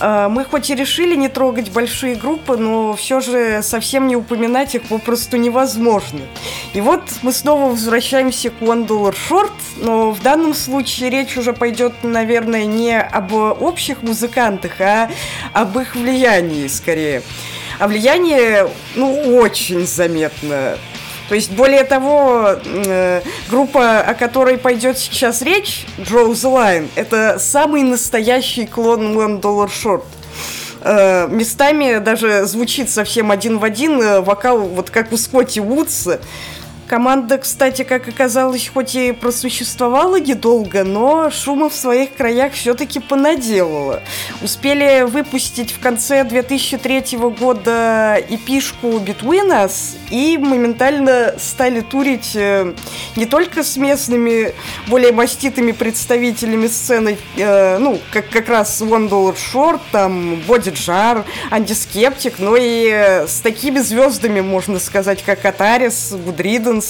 Мы 0.04 0.44
хоть 0.44 0.68
и 0.68 0.74
решили 0.74 1.16
не 1.16 1.28
трогать 1.28 1.70
большие 1.70 2.14
группы, 2.14 2.58
но 2.58 2.94
все 2.94 3.20
же 3.20 3.62
совсем 3.62 4.06
не 4.06 4.16
упоминать 4.16 4.74
их 4.74 4.82
попросту 4.82 5.38
невозможно. 5.38 6.20
И 6.74 6.82
вот 6.82 7.00
мы 7.22 7.32
снова 7.32 7.70
возвращаемся 7.70 8.50
к 8.50 8.60
One 8.60 8.86
Dollar 8.86 9.14
Short, 9.14 9.52
но 9.78 10.10
в 10.10 10.20
данном 10.20 10.52
случае 10.52 11.08
речь 11.08 11.38
уже 11.38 11.54
пойдет, 11.54 11.94
наверное, 12.02 12.66
не 12.66 13.00
об 13.00 13.32
общих 13.32 14.02
музыкантах, 14.02 14.78
а 14.80 15.10
об 15.54 15.78
их 15.78 15.94
влиянии 15.94 16.66
скорее. 16.66 17.22
А 17.78 17.88
влияние, 17.88 18.68
ну, 18.96 19.38
очень 19.38 19.86
заметно. 19.86 20.76
То 21.28 21.34
есть, 21.34 21.52
более 21.52 21.84
того, 21.84 22.56
э, 22.64 23.22
группа, 23.48 24.00
о 24.00 24.14
которой 24.14 24.58
пойдет 24.58 24.98
сейчас 24.98 25.42
речь, 25.42 25.86
the 25.98 26.34
Line, 26.34 26.88
это 26.96 27.38
самый 27.38 27.82
настоящий 27.82 28.66
клон 28.66 29.16
One 29.16 29.40
Dollar 29.40 29.68
Short. 29.68 30.02
Э, 30.82 31.28
местами 31.28 31.98
даже 31.98 32.44
звучит 32.44 32.90
совсем 32.90 33.30
один 33.30 33.58
в 33.58 33.64
один 33.64 34.02
э, 34.02 34.20
вокал, 34.20 34.60
вот 34.60 34.90
как 34.90 35.12
у 35.12 35.16
Скотти 35.16 35.60
Вудса. 35.60 36.20
Команда, 36.94 37.38
кстати, 37.38 37.82
как 37.82 38.06
оказалось, 38.06 38.70
хоть 38.72 38.94
и 38.94 39.10
просуществовала 39.10 40.20
недолго, 40.20 40.84
но 40.84 41.28
шума 41.28 41.68
в 41.68 41.74
своих 41.74 42.14
краях 42.14 42.52
все-таки 42.52 43.00
понаделала. 43.00 44.00
Успели 44.42 45.02
выпустить 45.02 45.72
в 45.72 45.80
конце 45.80 46.22
2003 46.22 47.18
года 47.36 48.16
эпишку 48.30 48.98
Between 48.98 49.50
Us 49.50 49.96
и 50.08 50.38
моментально 50.38 51.34
стали 51.36 51.80
турить 51.80 52.36
э, 52.36 52.72
не 53.16 53.26
только 53.26 53.64
с 53.64 53.76
местными, 53.76 54.54
более 54.86 55.10
маститыми 55.10 55.72
представителями 55.72 56.68
сцены, 56.68 57.18
э, 57.36 57.78
ну, 57.78 57.98
как, 58.12 58.28
как 58.28 58.48
раз 58.48 58.80
One 58.80 59.08
Dollar 59.08 59.34
Short, 59.34 59.80
там, 59.90 60.34
Body 60.46 60.72
Jar, 60.72 61.24
Антискептик, 61.50 62.38
но 62.38 62.54
и 62.56 62.88
э, 62.88 63.26
с 63.26 63.40
такими 63.40 63.80
звездами, 63.80 64.40
можно 64.40 64.78
сказать, 64.78 65.24
как 65.24 65.44
Атарис, 65.44 66.12
Гудриденс, 66.12 66.83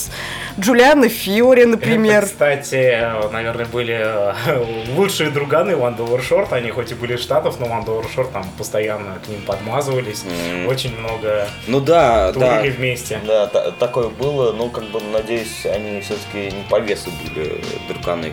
Джулиана 0.58 1.08
Фиори, 1.08 1.64
например. 1.64 2.18
Это, 2.24 2.26
кстати, 2.26 3.32
наверное, 3.32 3.66
были 3.66 3.94
э, 4.00 4.64
лучшие 4.96 5.30
друганы 5.30 5.76
Dollar 5.96 6.20
Short. 6.20 6.52
Они 6.52 6.70
хоть 6.70 6.92
и 6.92 6.94
были 6.94 7.16
штатов, 7.16 7.58
но 7.60 7.66
Dollar 7.84 8.06
Short 8.14 8.32
там 8.32 8.44
постоянно 8.56 9.18
к 9.24 9.28
ним 9.28 9.40
подмазывались. 9.42 10.22
Мгм. 10.24 10.68
Очень 10.68 10.96
много 10.98 11.48
Ну 11.66 11.80
да, 11.80 12.32
да. 12.32 12.58
турили 12.58 12.70
вместе. 12.72 13.20
Да, 13.26 13.46
та- 13.46 13.70
такое 13.72 14.08
было, 14.08 14.52
но 14.52 14.68
как 14.68 14.84
бы 14.84 15.00
надеюсь, 15.12 15.66
они 15.66 16.00
все-таки 16.00 16.54
не 16.56 16.62
по 16.70 16.78
весу 16.78 17.10
были 17.24 17.60
друканы. 17.88 18.32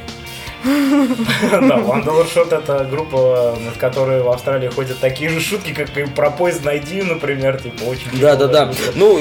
Да, 0.63 1.77
One 1.77 2.05
Dollar 2.05 2.55
это 2.55 2.85
группа, 2.85 3.57
над 3.59 3.77
которой 3.77 4.21
в 4.21 4.29
Австралии 4.29 4.69
ходят 4.69 4.99
такие 4.99 5.29
же 5.29 5.39
шутки, 5.39 5.73
как 5.73 5.97
и 5.97 6.05
про 6.05 6.29
поезд 6.29 6.63
найди, 6.63 7.01
например, 7.01 7.61
типа 7.61 7.83
очень 7.83 8.07
Да, 8.19 8.35
да, 8.35 8.47
да. 8.47 8.71
Ну, 8.95 9.19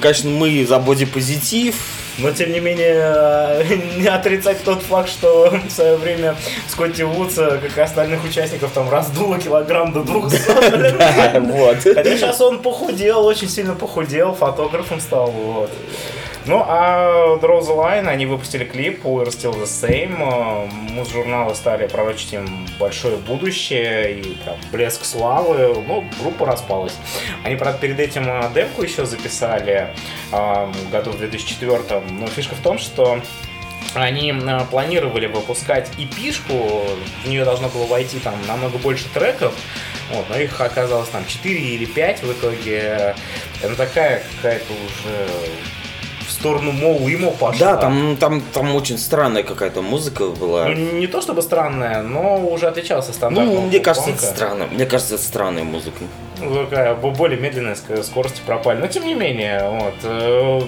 конечно, 0.00 0.30
мы 0.30 0.64
за 0.66 0.78
бодипозитив. 0.78 1.74
Но 2.18 2.30
тем 2.30 2.52
не 2.52 2.60
менее, 2.60 3.66
не 3.96 4.06
отрицать 4.06 4.62
тот 4.62 4.82
факт, 4.82 5.08
что 5.08 5.58
в 5.68 5.70
свое 5.70 5.96
время 5.96 6.36
Скотти 6.68 7.02
Вудс, 7.02 7.36
э, 7.38 7.58
как 7.60 7.76
и 7.76 7.80
остальных 7.80 8.24
участников, 8.24 8.70
там 8.72 8.88
раздуло 8.88 9.38
килограмм 9.38 9.92
до 9.92 10.04
200. 10.04 10.70
блин. 10.76 10.96
Да, 10.96 11.40
вот. 11.40 11.76
Хотя 11.82 12.16
сейчас 12.16 12.40
он 12.40 12.60
похудел, 12.60 13.26
очень 13.26 13.48
сильно 13.48 13.74
похудел, 13.74 14.32
фотографом 14.32 15.00
стал. 15.00 15.68
Ну, 16.46 16.62
а 16.66 17.38
Draw 17.40 17.60
the 17.60 17.74
Line, 17.74 18.06
они 18.06 18.26
выпустили 18.26 18.64
клип 18.64 19.02
We're 19.02 19.28
Still 19.28 19.54
the 19.54 19.64
Same. 19.64 20.16
Э, 20.20 20.66
Муз-журналы 20.92 21.54
стали 21.54 21.86
пророчить 21.86 22.34
им 22.34 22.66
большое 22.78 23.16
будущее 23.16 24.20
и 24.20 24.34
там, 24.44 24.56
блеск 24.70 25.06
славы. 25.06 25.74
Ну, 25.86 26.04
группа 26.20 26.44
распалась. 26.44 26.94
Они, 27.44 27.56
правда, 27.56 27.78
перед 27.78 27.98
этим 27.98 28.28
э, 28.28 28.50
демку 28.54 28.82
еще 28.82 29.06
записали 29.06 29.94
э, 30.32 30.72
году 30.92 31.12
в 31.12 31.18
2004. 31.18 32.02
Но 32.10 32.26
фишка 32.26 32.54
в 32.54 32.60
том, 32.60 32.78
что 32.78 33.20
они 33.94 34.32
э, 34.32 34.60
планировали 34.70 35.26
выпускать 35.26 35.90
эпишку, 35.96 36.82
в 37.24 37.28
нее 37.28 37.46
должно 37.46 37.68
было 37.70 37.86
войти 37.86 38.18
там 38.18 38.34
намного 38.46 38.76
больше 38.76 39.06
треков, 39.14 39.54
вот, 40.10 40.26
но 40.28 40.36
их 40.36 40.60
оказалось 40.60 41.08
там 41.08 41.24
4 41.26 41.58
или 41.58 41.86
5 41.86 42.22
в 42.22 42.32
итоге. 42.32 43.14
Это 43.62 43.76
такая 43.76 44.22
какая-то 44.36 44.72
уже 44.72 45.28
сторону 46.34 46.72
Моу 46.72 47.08
Имо 47.08 47.30
пошла. 47.30 47.74
Да, 47.74 47.76
там, 47.76 48.16
там, 48.18 48.40
там 48.52 48.74
очень 48.74 48.98
странная 48.98 49.42
какая-то 49.42 49.82
музыка 49.82 50.26
была. 50.28 50.66
Ну, 50.68 50.92
не 50.98 51.06
то 51.06 51.20
чтобы 51.20 51.42
странная, 51.42 52.02
но 52.02 52.36
уже 52.38 52.66
отличался 52.68 53.08
Ну, 53.10 53.14
стандартного 53.14 53.60
мне 53.66 53.80
кажется, 53.80 54.10
это 54.10 54.22
странно. 54.22 54.66
Мне 54.70 54.86
кажется, 54.86 55.14
это 55.14 55.22
странная 55.24 55.64
музыка. 55.64 55.98
Ну, 56.40 56.64
такая 56.64 56.94
бо- 56.94 57.10
более 57.10 57.38
медленная 57.38 57.74
ск- 57.74 58.02
скорости 58.02 58.40
пропали. 58.44 58.80
Но 58.80 58.86
тем 58.88 59.06
не 59.06 59.14
менее, 59.14 59.68
вот. 59.70 59.94
э, 60.02 60.60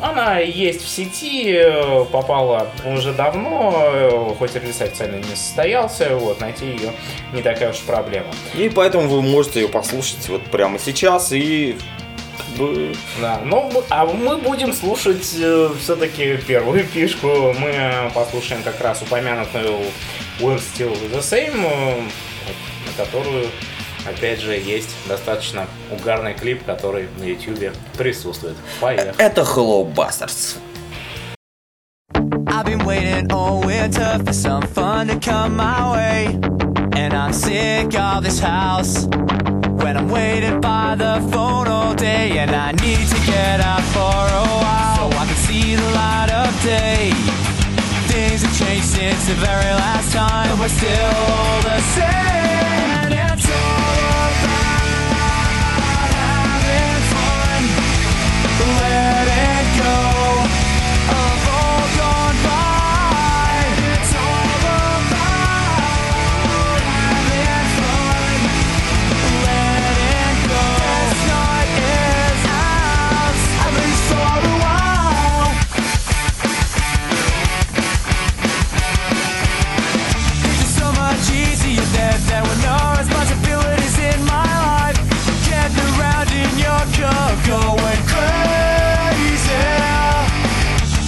Она 0.00 0.38
есть 0.40 0.82
в 0.84 0.88
сети, 0.88 1.62
попала 2.10 2.66
уже 2.84 3.12
давно, 3.12 3.72
э, 3.92 4.34
хоть 4.36 4.52
релиз 4.56 4.80
официально 4.80 5.16
не 5.16 5.36
состоялся, 5.36 6.16
вот, 6.16 6.40
найти 6.40 6.66
ее 6.66 6.92
не 7.32 7.40
такая 7.40 7.70
уж 7.70 7.78
проблема. 7.82 8.26
И 8.56 8.68
поэтому 8.68 9.06
вы 9.08 9.22
можете 9.22 9.60
ее 9.60 9.68
послушать 9.68 10.28
вот 10.28 10.42
прямо 10.44 10.80
сейчас 10.80 11.30
и. 11.32 11.76
Да, 13.20 13.40
но 13.44 13.70
мы- 13.72 13.82
а 13.90 14.04
мы 14.06 14.36
будем 14.36 14.72
слушать 14.72 15.24
все-таки 15.24 16.36
первую 16.46 16.84
фишку. 16.94 17.52
Мы 17.58 17.68
э, 17.70 18.10
послушаем 18.14 18.62
как 18.62 18.80
раз 18.80 19.02
упомянутую 19.02 19.78
We're 20.40 20.58
Still 20.58 20.96
the 21.12 21.20
Same, 21.20 21.64
э, 21.64 22.00
на 22.86 23.04
которую, 23.04 23.46
опять 24.06 24.40
же, 24.40 24.52
есть 24.54 24.90
достаточно 25.08 25.66
угарный 25.90 26.34
клип, 26.34 26.64
который 26.64 27.08
на 27.18 27.24
YouTube 27.24 27.72
присутствует. 27.96 28.56
Поехали. 28.80 29.14
Это 29.18 29.42
Hello 29.42 29.84
Bastards. 29.94 30.56
I've 32.46 32.66
been 32.66 32.84
waiting 32.84 33.32
all 33.32 33.60
winter 33.64 34.18
for 34.24 34.32
some 34.32 34.62
fun 34.74 35.08
to 35.08 35.18
come 35.18 35.56
my 35.56 35.92
way. 35.92 36.38
And 36.94 37.14
I'm 37.14 37.32
sick 37.32 37.94
of 37.98 38.22
this 38.22 38.38
house. 38.38 39.08
When 39.80 39.96
I'm 39.96 40.08
waiting 40.08 40.60
by 40.60 40.94
the 40.94 41.20
phone 41.32 41.66
all 41.68 41.94
day. 41.94 42.38
And 42.38 42.50
I 42.50 42.72
need 42.72 43.06
to 43.08 43.18
get 43.26 43.60
out 43.60 43.82
for 43.94 44.00
a 44.00 44.44
while. 44.62 45.10
So 45.10 45.18
I 45.18 45.24
can 45.26 45.36
see 45.36 45.76
the 45.76 45.90
light 45.90 46.30
of 46.30 46.62
day. 46.62 47.12
Things 48.12 48.42
have 48.42 48.56
changed 48.58 48.86
since 48.86 49.26
the 49.28 49.34
very 49.34 49.72
last 49.84 50.12
time. 50.12 50.48
But 50.50 50.58
we're 50.60 50.68
still 50.68 51.62
the 51.70 51.80
same. 51.96 52.88
And 53.02 53.12
it's 53.14 53.48
all 53.48 54.32
about 54.36 56.10
having 56.20 57.02
fun. 57.12 57.62
Let 58.80 59.26
it 59.28 59.66
go 59.80 60.11
responsibilities 82.40 83.98
in 83.98 84.24
my 84.24 84.48
life. 84.64 84.98
Getting 85.44 85.88
around 85.98 86.30
in 86.32 86.50
your 86.58 86.82
going 87.46 88.02
crazy. 88.08 89.52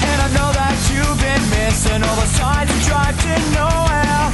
And 0.05 0.19
I 0.21 0.29
know 0.37 0.51
that 0.53 0.77
you've 0.93 1.19
been 1.21 1.45
missing 1.51 2.03
all 2.03 2.17
those 2.17 2.37
times 2.39 2.69
you 2.73 2.81
drive 2.89 3.17
to 3.25 3.35
nowhere. 3.57 4.25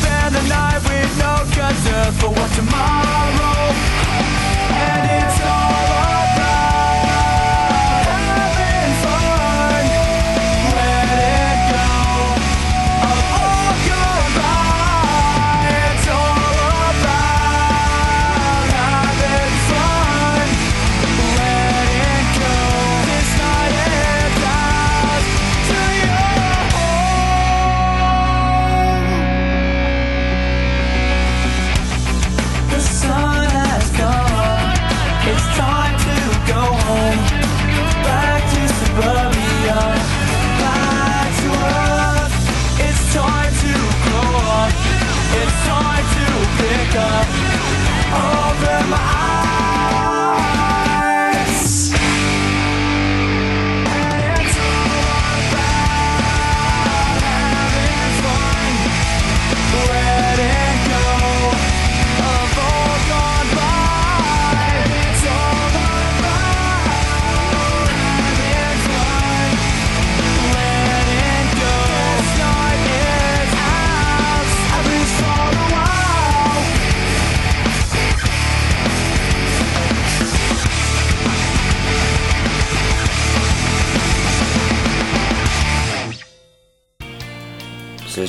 Spend 0.00 0.34
the 0.34 0.44
night 0.48 0.80
with 0.88 1.12
no 1.18 1.34
concern 1.52 2.12
for 2.20 2.30
what 2.30 2.50
tomorrow. 2.56 3.93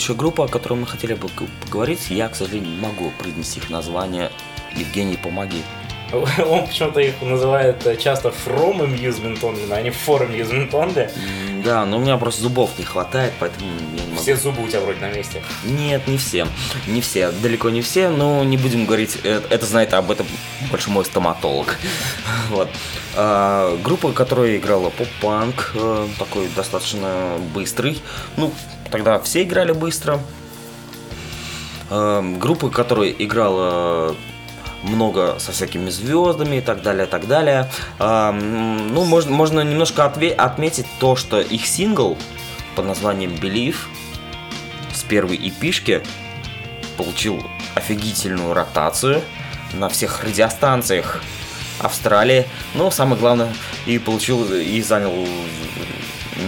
Следующая 0.06 0.20
группа, 0.20 0.46
о 0.46 0.48
которой 0.48 0.76
мы 0.76 0.86
хотели 0.86 1.16
бы 1.16 1.30
поговорить, 1.64 2.12
я, 2.12 2.30
к 2.30 2.36
сожалению, 2.36 2.74
не 2.74 2.80
могу 2.80 3.10
произнести 3.18 3.60
их 3.60 3.72
название. 3.72 4.30
Евгений, 4.76 5.18
помоги. 5.18 5.64
Он 6.14 6.68
почему-то 6.68 7.00
их 7.00 7.20
называет 7.24 7.84
э, 7.88 7.98
часто 7.98 8.30
from 8.30 8.82
amusement 8.82 9.42
only, 9.42 9.74
а 9.74 9.82
не 9.82 9.90
for 9.90 10.22
amusement 10.30 10.70
only. 10.70 11.10
Да, 11.64 11.88
но 11.88 11.98
у 11.98 12.00
меня 12.02 12.18
просто 12.18 12.44
зубов 12.44 12.78
не 12.78 12.86
хватает, 12.86 13.34
поэтому 13.40 13.66
я 13.96 14.04
не 14.04 14.10
могу. 14.12 14.22
Все 14.22 14.36
зубы 14.36 14.64
у 14.64 14.68
тебя 14.68 14.82
вроде 14.82 15.00
на 15.00 15.10
месте. 15.10 15.42
Нет, 15.64 16.08
не 16.08 16.20
все. 16.20 16.46
Не 16.86 17.02
все, 17.02 17.32
далеко 17.32 17.72
не 17.72 17.82
все, 17.82 18.10
но 18.10 18.44
не 18.44 18.58
будем 18.58 18.86
говорить, 18.86 19.18
э, 19.24 19.42
это 19.50 19.66
знает 19.66 19.96
об 19.96 20.12
этом 20.12 20.28
больше 20.70 20.92
мой 20.92 21.04
стоматолог. 21.06 21.80
Вот. 22.52 22.70
А, 23.16 23.76
Группа, 23.84 24.12
которая 24.12 24.58
играла 24.58 24.92
поп-панк, 24.92 25.72
э, 25.74 26.08
такой 26.20 26.48
достаточно 26.56 27.40
быстрый. 27.56 28.00
Ну, 28.38 28.54
тогда 28.92 29.20
все 29.20 29.44
играли 29.44 29.72
быстро. 29.72 30.20
А, 31.90 32.22
Группа, 32.22 32.70
которая 32.70 33.10
играла 33.10 34.16
много 34.84 35.38
со 35.40 35.52
всякими 35.52 35.90
звездами 35.90 36.58
и 36.58 36.62
так 36.62 36.82
далее, 36.82 37.08
и 37.08 37.10
так 37.10 37.28
далее. 37.28 37.70
А, 38.00 38.30
м, 38.30 38.94
ну, 38.94 39.04
можно, 39.06 39.32
можно 39.32 39.62
немножко 39.62 40.06
отметить 40.06 40.86
то, 41.00 41.16
что 41.16 41.42
их 41.42 41.66
сингл 41.66 42.18
под 42.76 42.86
названием 42.86 43.32
Believe 43.32 43.78
с 44.94 45.04
первой 45.04 45.38
эпишки 45.38 46.02
получил 46.98 47.44
офигительную 47.76 48.54
ротацию 48.54 49.22
на 49.74 49.90
всех 49.90 50.24
радиостанциях 50.24 51.22
Австралии. 51.80 52.46
Но 52.74 52.92
самое 52.92 53.20
главное, 53.20 53.54
и 53.86 54.00
получил 54.00 54.46
и 54.54 54.82
занял 54.82 55.28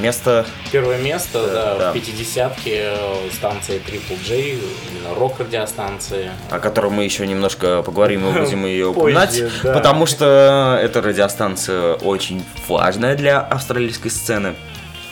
место. 0.01 0.45
Первое 0.71 0.97
место, 0.97 1.47
да, 1.47 1.75
да. 1.77 1.91
в 1.91 1.95
50-ке 1.95 2.93
э, 2.93 3.29
станции 3.33 3.81
Triple 3.85 4.17
J, 4.27 4.59
именно 4.91 5.15
рок-радиостанции. 5.15 6.31
о 6.49 6.59
котором 6.59 6.93
мы 6.93 7.03
еще 7.03 7.25
немножко 7.25 7.81
поговорим 7.81 8.27
и 8.27 8.39
будем 8.39 8.65
ее 8.65 8.87
упоминать, 8.87 9.41
да. 9.63 9.73
потому 9.73 10.05
что 10.05 10.79
эта 10.81 11.01
радиостанция 11.01 11.93
очень 11.93 12.43
важная 12.67 13.15
для 13.15 13.39
австралийской 13.39 14.11
сцены. 14.11 14.55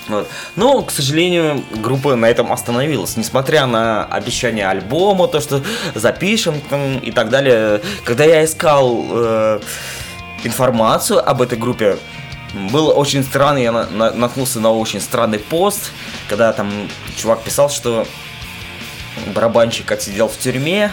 Вот. 0.08 0.28
Но, 0.56 0.84
к 0.84 0.92
сожалению, 0.92 1.64
группа 1.72 2.16
на 2.16 2.28
этом 2.28 2.52
остановилась. 2.52 3.18
Несмотря 3.18 3.66
на 3.66 4.06
обещание 4.06 4.68
альбома, 4.68 5.28
то, 5.28 5.40
что 5.40 5.62
запишем 5.96 6.62
там, 6.70 7.00
и 7.00 7.12
так 7.12 7.30
далее. 7.30 7.82
Когда 8.04 8.24
я 8.24 8.46
искал 8.46 9.04
э, 9.10 9.60
информацию 10.44 11.28
об 11.28 11.42
этой 11.42 11.58
группе, 11.58 11.98
было 12.54 12.94
очень 12.94 13.24
странно, 13.24 13.58
я 13.60 13.72
на- 13.72 13.88
на- 13.90 14.12
наткнулся 14.12 14.60
на 14.60 14.72
очень 14.72 15.02
странный 15.02 15.40
пост, 15.40 15.92
когда 16.30 16.54
там 16.54 16.72
чувак 17.18 17.42
писал, 17.44 17.70
что 17.70 18.08
барабанщик 19.34 19.92
отсидел 19.92 20.28
в 20.28 20.38
тюрьме, 20.38 20.92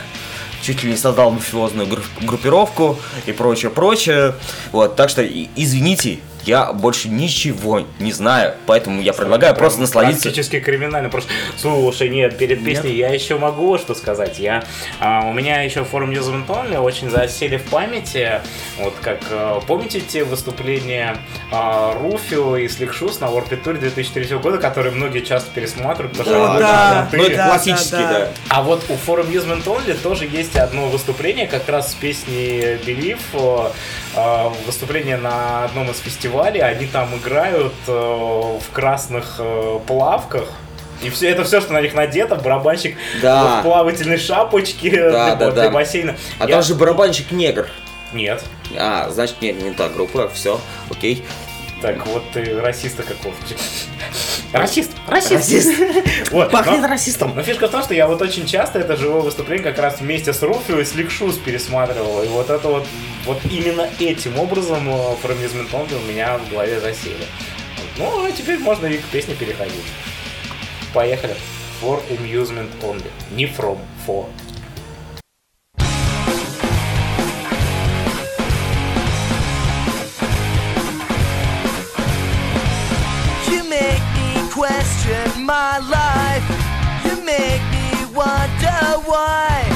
чуть 0.62 0.82
ли 0.82 0.90
не 0.90 0.96
создал 0.96 1.30
мафиозную 1.30 1.86
групп- 1.88 2.20
группировку 2.24 2.98
и 3.26 3.32
прочее, 3.32 3.70
прочее. 3.70 4.34
Вот, 4.70 4.96
так 4.96 5.10
что 5.10 5.24
извините, 5.24 6.20
я 6.44 6.72
больше 6.72 7.08
ничего 7.08 7.82
не 7.98 8.12
знаю, 8.12 8.54
поэтому 8.66 9.00
я 9.00 9.12
предлагаю 9.12 9.54
просто 9.54 9.80
насладиться. 9.80 10.22
Практически 10.22 10.60
криминально. 10.60 11.08
Просто, 11.08 11.30
слушай, 11.56 12.08
нет, 12.08 12.38
перед 12.38 12.64
песней 12.64 12.94
я 12.94 13.08
еще 13.08 13.38
могу 13.38 13.66
вот 13.66 13.80
что 13.80 13.94
сказать. 13.94 14.38
Я, 14.38 14.64
а, 15.00 15.28
у 15.28 15.32
меня 15.32 15.62
еще 15.62 15.84
форум 15.84 16.12
Amusement 16.12 16.46
Only 16.46 16.78
очень 16.78 17.10
засели 17.10 17.56
в 17.56 17.64
памяти. 17.64 18.40
Вот 18.78 18.94
как, 19.00 19.20
э, 19.30 19.60
помните 19.66 20.00
те 20.00 20.24
выступления 20.24 21.16
а, 21.50 21.94
Руфио 22.00 22.56
и 22.56 22.68
Сликшус 22.68 23.20
на 23.20 23.26
Warped 23.26 23.62
Tour 23.62 23.78
2003 23.78 24.36
года, 24.38 24.58
которые 24.58 24.92
многие 24.92 25.20
часто 25.20 25.50
пересматривают, 25.54 26.16
потому 26.16 26.36
что 26.36 26.44
О, 26.44 26.50
они 26.52 26.60
да, 26.60 27.08
крутые. 27.10 27.22
Ну, 27.22 27.28
это 27.28 27.36
да, 27.36 27.48
классический, 27.48 27.90
да, 27.92 28.12
да. 28.12 28.18
да. 28.20 28.28
А 28.48 28.62
вот 28.62 28.84
у 28.88 28.94
Forum 28.94 29.30
Amusement 29.30 29.64
Only 29.64 29.94
тоже 29.94 30.26
есть 30.26 30.56
одно 30.56 30.88
выступление, 30.88 31.46
как 31.46 31.68
раз 31.68 31.92
с 31.92 31.94
песней 31.94 32.78
Believe, 32.84 33.20
э, 33.34 33.70
э, 34.16 34.48
выступление 34.66 35.16
на 35.16 35.64
одном 35.64 35.90
из 35.90 35.98
фестивалей, 35.98 36.31
они 36.40 36.86
там 36.86 37.14
играют 37.16 37.72
э, 37.86 37.92
в 37.92 38.72
красных 38.72 39.36
э, 39.38 39.78
плавках, 39.86 40.44
и 41.02 41.10
все 41.10 41.28
это 41.30 41.44
все, 41.44 41.60
что 41.60 41.72
на 41.72 41.80
них 41.82 41.94
надето, 41.94 42.36
барабанщик 42.36 42.96
Да. 43.20 43.60
в 43.60 43.62
плавательной 43.64 44.18
шапочке 44.18 44.90
Да, 45.10 45.34
для, 45.34 45.34
да, 45.36 45.50
для 45.50 45.62
да. 45.64 45.70
бассейна. 45.70 46.16
А 46.38 46.44
Я- 46.46 46.54
там 46.56 46.62
же 46.62 46.74
барабанщик 46.74 47.30
негр. 47.32 47.68
Нет. 48.12 48.42
А, 48.78 49.08
значит, 49.10 49.40
нет, 49.40 49.60
не 49.62 49.70
та 49.72 49.88
группа, 49.88 50.28
все, 50.28 50.60
окей. 50.90 51.24
Так, 51.82 52.06
вот 52.06 52.22
ты 52.32 52.60
расиста 52.60 53.02
какого 53.02 53.34
Расист! 54.52 54.92
Расист! 55.08 55.32
Расист. 55.32 55.72
Вот, 56.30 56.50
Пахнет 56.50 56.80
но- 56.82 56.88
расистом. 56.88 57.32
Но 57.34 57.42
фишка 57.42 57.68
в 57.68 57.70
том, 57.70 57.82
что 57.82 57.92
я 57.94 58.06
вот 58.06 58.22
очень 58.22 58.46
часто 58.46 58.78
это 58.78 58.96
живое 58.96 59.20
выступление 59.22 59.64
как 59.64 59.78
раз 59.78 60.00
вместе 60.00 60.32
с 60.32 60.42
Руфио 60.42 60.78
и 60.78 60.84
Сликшус 60.84 61.36
пересматривал. 61.38 62.22
И 62.22 62.28
вот 62.28 62.48
это 62.50 62.68
вот, 62.68 62.86
вот 63.26 63.38
именно 63.50 63.88
этим 63.98 64.38
образом 64.38 64.88
э, 64.88 65.16
Only 65.72 66.02
у 66.02 66.08
меня 66.08 66.38
в 66.38 66.50
голове 66.50 66.80
засели. 66.80 67.26
Ну, 67.98 68.24
а 68.24 68.30
теперь 68.32 68.58
можно 68.58 68.86
и 68.86 68.98
к 68.98 69.04
песне 69.06 69.34
переходить. 69.34 69.74
Поехали. 70.94 71.34
For 71.82 72.00
Amusement 72.10 72.70
Only. 72.82 73.10
Не 73.32 73.46
From, 73.46 73.78
For. 74.06 74.26
My 85.42 85.78
life. 85.78 86.44
You 87.04 87.24
make 87.24 87.62
me 87.72 88.14
wonder 88.14 89.02
why. 89.08 89.71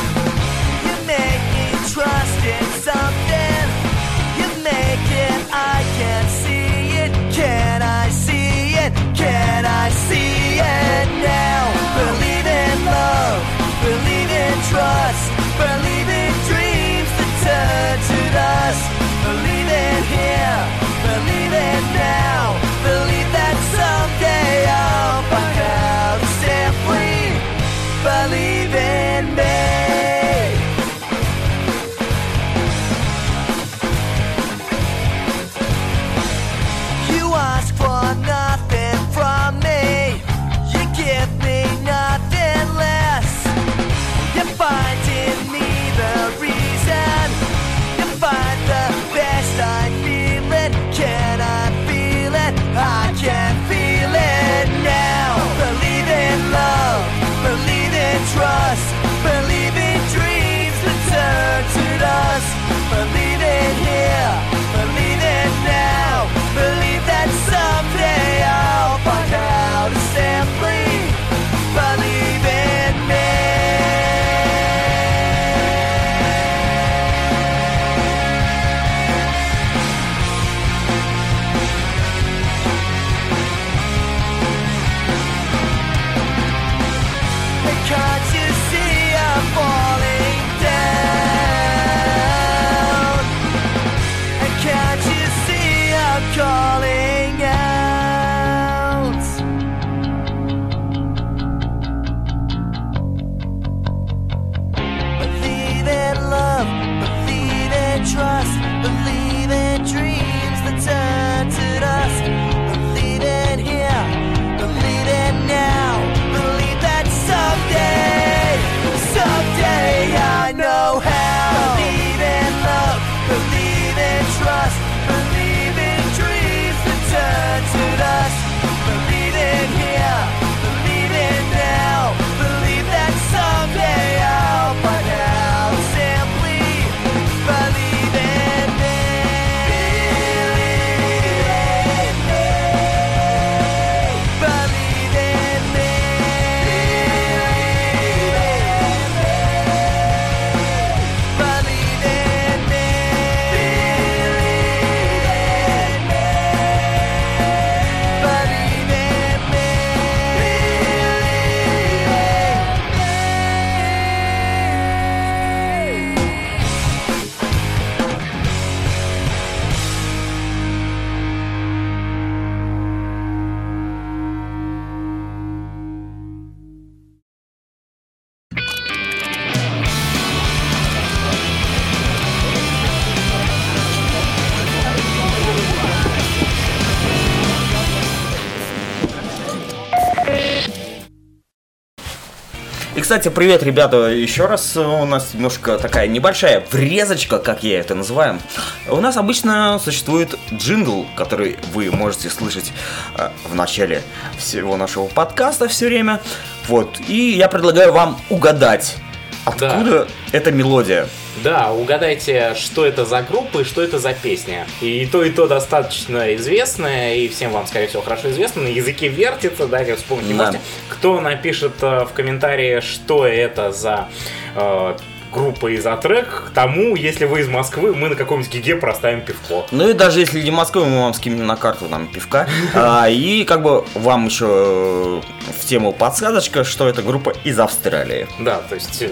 Кстати, 193.07 193.29
привет, 193.29 193.63
ребята, 193.63 194.09
еще 194.09 194.47
раз. 194.47 194.77
У 194.77 195.05
нас 195.05 195.33
немножко 195.33 195.79
такая 195.79 196.09
небольшая 196.09 196.65
врезочка, 196.73 197.39
как 197.39 197.63
я 197.63 197.79
это 197.79 197.95
называю. 197.95 198.41
У 198.89 198.97
нас 198.97 199.17
обычно 199.17 199.79
существует 199.79 200.35
джингл, 200.53 201.07
который 201.15 201.57
вы 201.73 201.93
можете 201.93 202.29
слышать 202.31 202.73
э, 203.17 203.29
в 203.49 203.55
начале 203.55 204.03
всего 204.37 204.77
нашего 204.77 205.07
подкаста 205.07 205.69
все 205.69 205.87
время. 205.87 206.21
Вот. 206.67 206.99
И 207.07 207.31
я 207.31 207.47
предлагаю 207.47 207.93
вам 207.93 208.21
угадать, 208.29 208.97
откуда 209.45 210.09
эта 210.33 210.51
мелодия. 210.51 211.07
Да, 211.43 211.73
угадайте, 211.73 212.55
что 212.55 212.85
это 212.87 213.05
за 213.05 213.23
группа 213.23 213.61
и 213.61 213.65
что 213.65 213.83
это 213.83 213.99
за 213.99 214.13
песня. 214.15 214.67
И 214.81 215.07
то, 215.07 215.23
и 215.23 215.31
то 215.31 215.47
достаточно 215.47 216.35
известное, 216.37 217.15
и 217.17 217.29
всем 217.29 217.53
вам, 217.53 217.67
скорее 217.67 217.89
всего, 217.89 218.03
хорошо 218.03 218.31
известно. 218.31 218.63
На 218.63 218.69
языке 218.69 219.09
вертится, 219.09 219.67
да, 219.67 219.85
как 219.85 219.97
вспомнить 219.99 220.29
не 220.29 220.35
Да. 220.35 220.47
можете. 220.47 220.61
Кто 220.89 221.21
напишет 221.21 221.75
э, 221.83 222.05
в 222.05 222.13
комментарии, 222.13 222.81
что 222.81 223.27
это 223.27 223.73
за 223.73 224.09
э, 224.55 224.97
группа 225.37 225.69
и 225.69 225.77
за 225.77 225.97
трек, 225.97 226.49
к 226.49 226.51
тому, 226.55 226.97
если 226.97 227.27
вы 227.27 227.41
из 227.41 227.49
Москвы, 227.49 227.95
мы 227.95 228.09
на 228.09 228.17
каком-нибудь 228.17 228.53
гиге 228.53 228.77
проставим 228.77 229.21
пивко. 229.21 229.67
Ну 229.71 229.89
и 229.89 229.93
даже 229.93 230.21
если 230.21 230.41
не 230.41 230.51
Москвы, 230.51 230.87
мы 230.87 231.03
вам 231.03 231.15
скинем 231.15 231.47
на 231.47 231.57
карту 231.57 231.87
там 231.87 232.09
пивка. 232.09 232.49
А, 232.75 233.09
и 233.09 233.45
как 233.45 233.63
бы 233.63 233.85
вам 233.95 234.27
еще 234.27 234.47
э, 234.49 235.21
в 235.61 235.67
тему 235.67 235.93
подсказочка, 235.93 236.65
что 236.65 236.89
это 236.89 237.03
группа 237.03 237.33
из 237.45 237.59
Австралии. 237.59 238.27
Да, 238.39 238.61
то 238.69 238.75
есть 238.75 239.03
э, 239.03 239.11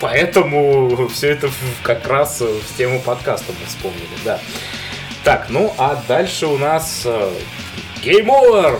поэтому 0.00 1.08
все 1.08 1.28
это 1.30 1.50
как 1.82 2.06
раз 2.06 2.40
э, 2.40 2.44
в 2.44 2.76
тему 2.76 3.00
подкаста 3.00 3.52
мы 3.58 3.66
вспомнили, 3.66 4.16
да. 4.24 4.38
Так, 5.24 5.46
ну 5.50 5.74
а 5.78 6.02
дальше 6.08 6.46
у 6.46 6.58
нас 6.58 7.06
Game 8.02 8.26
Over! 8.26 8.78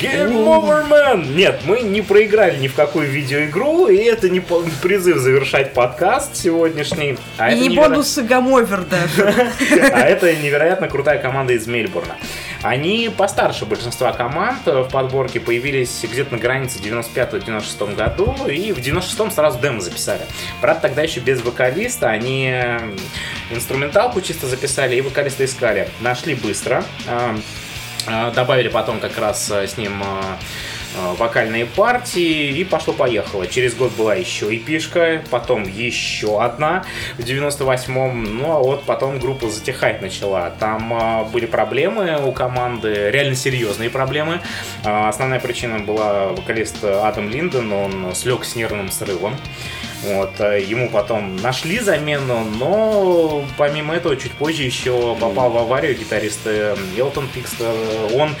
Game 0.00 0.44
Over, 0.44 0.88
man! 0.88 1.34
Нет, 1.34 1.62
мы 1.64 1.80
не 1.80 2.02
проиграли 2.02 2.56
ни 2.58 2.68
в 2.68 2.74
какую 2.74 3.08
видеоигру, 3.08 3.88
и 3.88 3.96
это 3.96 4.28
не 4.28 4.40
призыв 4.40 5.18
завершать 5.18 5.74
подкаст 5.74 6.36
сегодняшний. 6.36 7.18
А 7.36 7.50
И 7.50 7.54
это 7.54 7.60
не 7.62 7.68
неверо- 7.68 7.88
бонусы 7.88 8.22
гамовер 8.22 8.84
даже. 8.84 9.28
а 9.92 10.00
это 10.00 10.34
невероятно 10.36 10.88
крутая 10.88 11.18
команда 11.18 11.54
из 11.54 11.66
Мельбурна. 11.66 12.16
Они 12.62 13.10
постарше 13.16 13.64
большинства 13.64 14.12
команд 14.12 14.66
в 14.66 14.88
подборке 14.90 15.40
появились 15.40 16.04
где-то 16.04 16.34
на 16.34 16.40
границе 16.40 16.78
95-96 16.80 17.94
году, 17.96 18.36
и 18.48 18.72
в 18.72 18.78
96-м 18.78 19.30
сразу 19.30 19.58
демо 19.60 19.80
записали. 19.80 20.22
Правда, 20.60 20.82
тогда 20.82 21.02
еще 21.02 21.20
без 21.20 21.42
вокалиста, 21.42 22.08
они 22.08 22.52
инструменталку 23.50 24.20
чисто 24.20 24.46
записали 24.46 24.96
и 24.96 25.00
вокалиста 25.00 25.44
искали. 25.44 25.88
Нашли 26.00 26.34
быстро, 26.34 26.84
добавили 28.34 28.68
потом 28.68 29.00
как 29.00 29.16
раз 29.18 29.50
э, 29.50 29.66
с 29.66 29.76
ним 29.76 30.02
э, 30.02 30.22
вокальные 30.96 31.66
партии 31.66 32.58
и 32.58 32.64
пошло-поехало. 32.64 33.46
Через 33.46 33.74
год 33.74 33.92
была 33.92 34.14
еще 34.14 34.54
и 34.54 34.58
пишка, 34.58 35.22
потом 35.30 35.62
еще 35.64 36.42
одна 36.42 36.84
в 37.16 37.20
98-м, 37.20 38.38
ну 38.38 38.52
а 38.52 38.58
вот 38.58 38.84
потом 38.84 39.18
группа 39.18 39.48
затихать 39.48 40.02
начала. 40.02 40.50
Там 40.58 40.92
э, 40.92 41.24
были 41.30 41.46
проблемы 41.46 42.18
у 42.24 42.32
команды, 42.32 43.10
реально 43.10 43.34
серьезные 43.34 43.90
проблемы. 43.90 44.40
Э, 44.84 45.08
основная 45.08 45.40
причина 45.40 45.78
была 45.78 46.28
вокалист 46.28 46.82
Адам 46.84 47.28
Линден, 47.30 47.72
он 47.72 48.14
слег 48.14 48.44
с 48.44 48.56
нервным 48.56 48.90
срывом. 48.90 49.34
Вот, 50.02 50.38
э, 50.38 50.62
ему 50.62 50.88
потом 50.90 51.36
нашли 51.36 51.80
замену, 51.80 52.44
но 52.44 53.44
помимо 53.56 53.94
этого 53.94 54.16
чуть 54.16 54.32
позже 54.32 54.62
еще 54.62 55.16
попал 55.16 55.50
в 55.50 55.58
аварию 55.58 55.96
гитарист 55.96 56.40
э, 56.44 56.76
Элтон 56.96 57.28
Пикстер. 57.28 57.74
Он 58.14 58.36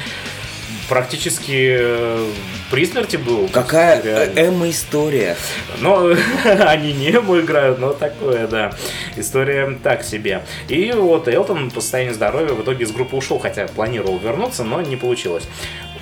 практически 0.88 1.76
э, 1.78 2.30
при 2.70 2.86
смерти 2.86 3.16
был. 3.16 3.48
Какая 3.52 4.02
Реально. 4.02 4.38
эмо-история. 4.40 5.36
Но 5.80 6.10
они 6.44 6.92
не 6.92 7.06
ему 7.06 7.40
играют, 7.40 7.78
но 7.78 7.92
такое, 7.92 8.46
да. 8.46 8.72
История 9.16 9.78
так 9.82 10.02
себе. 10.02 10.42
И 10.68 10.92
вот 10.92 11.28
Элтон 11.28 11.70
по 11.70 11.80
состоянию 11.80 12.14
здоровья 12.14 12.54
в 12.54 12.62
итоге 12.62 12.84
из 12.84 12.92
группы 12.92 13.16
ушел, 13.16 13.38
хотя 13.38 13.66
планировал 13.66 14.18
вернуться, 14.18 14.64
но 14.64 14.80
не 14.80 14.96
получилось. 14.96 15.48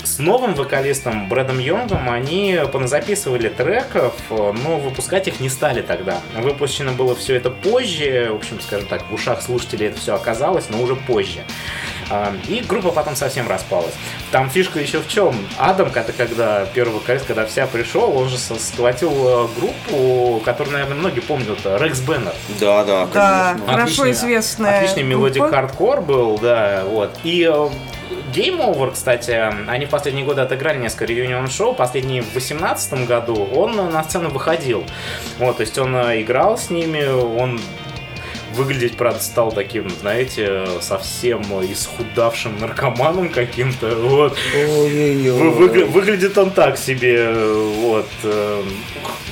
С 0.07 0.20
новым 0.20 0.55
вокалистом 0.55 1.28
Брэдом 1.28 1.59
Йонгом 1.59 2.09
они 2.09 2.61
поназаписывали 2.72 3.49
треков, 3.49 4.14
но 4.30 4.78
выпускать 4.78 5.26
их 5.26 5.41
не 5.41 5.49
стали 5.49 5.82
тогда. 5.82 6.20
Выпущено 6.37 6.93
было 6.93 7.16
все 7.16 7.34
это 7.34 7.51
позже, 7.51 8.28
в 8.30 8.37
общем, 8.37 8.61
скажем 8.61 8.87
так, 8.87 9.11
в 9.11 9.14
ушах 9.14 9.43
слушателей 9.43 9.89
это 9.89 9.99
все 9.99 10.14
оказалось, 10.14 10.66
но 10.70 10.80
уже 10.80 10.95
позже. 10.95 11.41
А, 12.11 12.32
И 12.48 12.61
группа 12.61 12.90
потом 12.90 13.16
совсем 13.16 13.48
распалась. 13.48 13.94
Там 14.30 14.48
фишка 14.50 14.78
еще 14.80 15.00
в 15.00 15.09
чем? 15.09 15.34
Адам, 15.59 15.90
это 15.94 16.12
когда 16.12 16.64
первый 16.66 16.94
вокалист, 16.94 17.26
когда 17.26 17.44
вся 17.46 17.66
пришел, 17.66 18.16
он 18.16 18.28
же 18.28 18.38
схватил 18.38 19.11
э, 19.11 19.48
группу, 19.59 20.40
которую, 20.44 20.72
наверное, 20.74 20.96
многие 20.96 21.20
помнят, 21.20 21.59
это 21.59 21.76
Rex 21.82 22.01
Banner. 22.01 22.32
Да, 22.61 22.84
да, 22.84 23.07
Да, 23.07 23.50
конечно. 23.54 23.72
хорошо 23.72 24.02
Отличный- 24.02 24.11
известная 24.12 24.78
Отличный 24.78 25.02
melodic 25.03 25.49
хардкор 25.50 26.00
был, 26.00 26.38
да, 26.38 26.84
вот. 26.86 27.11
И 27.24 27.42
э, 27.42 27.68
Game 28.32 28.59
Over, 28.61 28.92
кстати, 28.92 29.30
они 29.68 29.86
в 29.86 29.90
последние 29.90 30.24
годы 30.24 30.42
отыграли 30.42 30.78
несколько 30.78 31.07
реюнион 31.07 31.48
шоу. 31.48 31.74
Последний 31.74 32.20
в 32.20 32.30
2018 32.32 33.07
году 33.07 33.48
он 33.54 33.74
на 33.76 34.04
сцену 34.04 34.28
выходил. 34.30 34.84
Вот, 35.38 35.57
то 35.57 35.62
есть 35.62 35.76
он 35.78 35.96
э, 35.96 36.20
играл 36.22 36.57
с 36.59 36.70
ними, 36.70 37.04
он 37.09 37.61
выглядеть, 38.57 38.96
правда, 38.96 39.20
стал 39.22 39.52
таким, 39.52 39.88
знаете, 40.00 40.66
совсем 40.80 41.42
исхудавшим 41.72 42.59
наркоманом 42.59 43.28
каким-то, 43.28 43.94
вот. 43.96 44.36
Вы- 44.54 45.50
выгля- 45.50 45.84
выглядит 45.86 46.36
он 46.38 46.50
так 46.50 46.78
себе, 46.78 47.32
вот. 47.34 48.07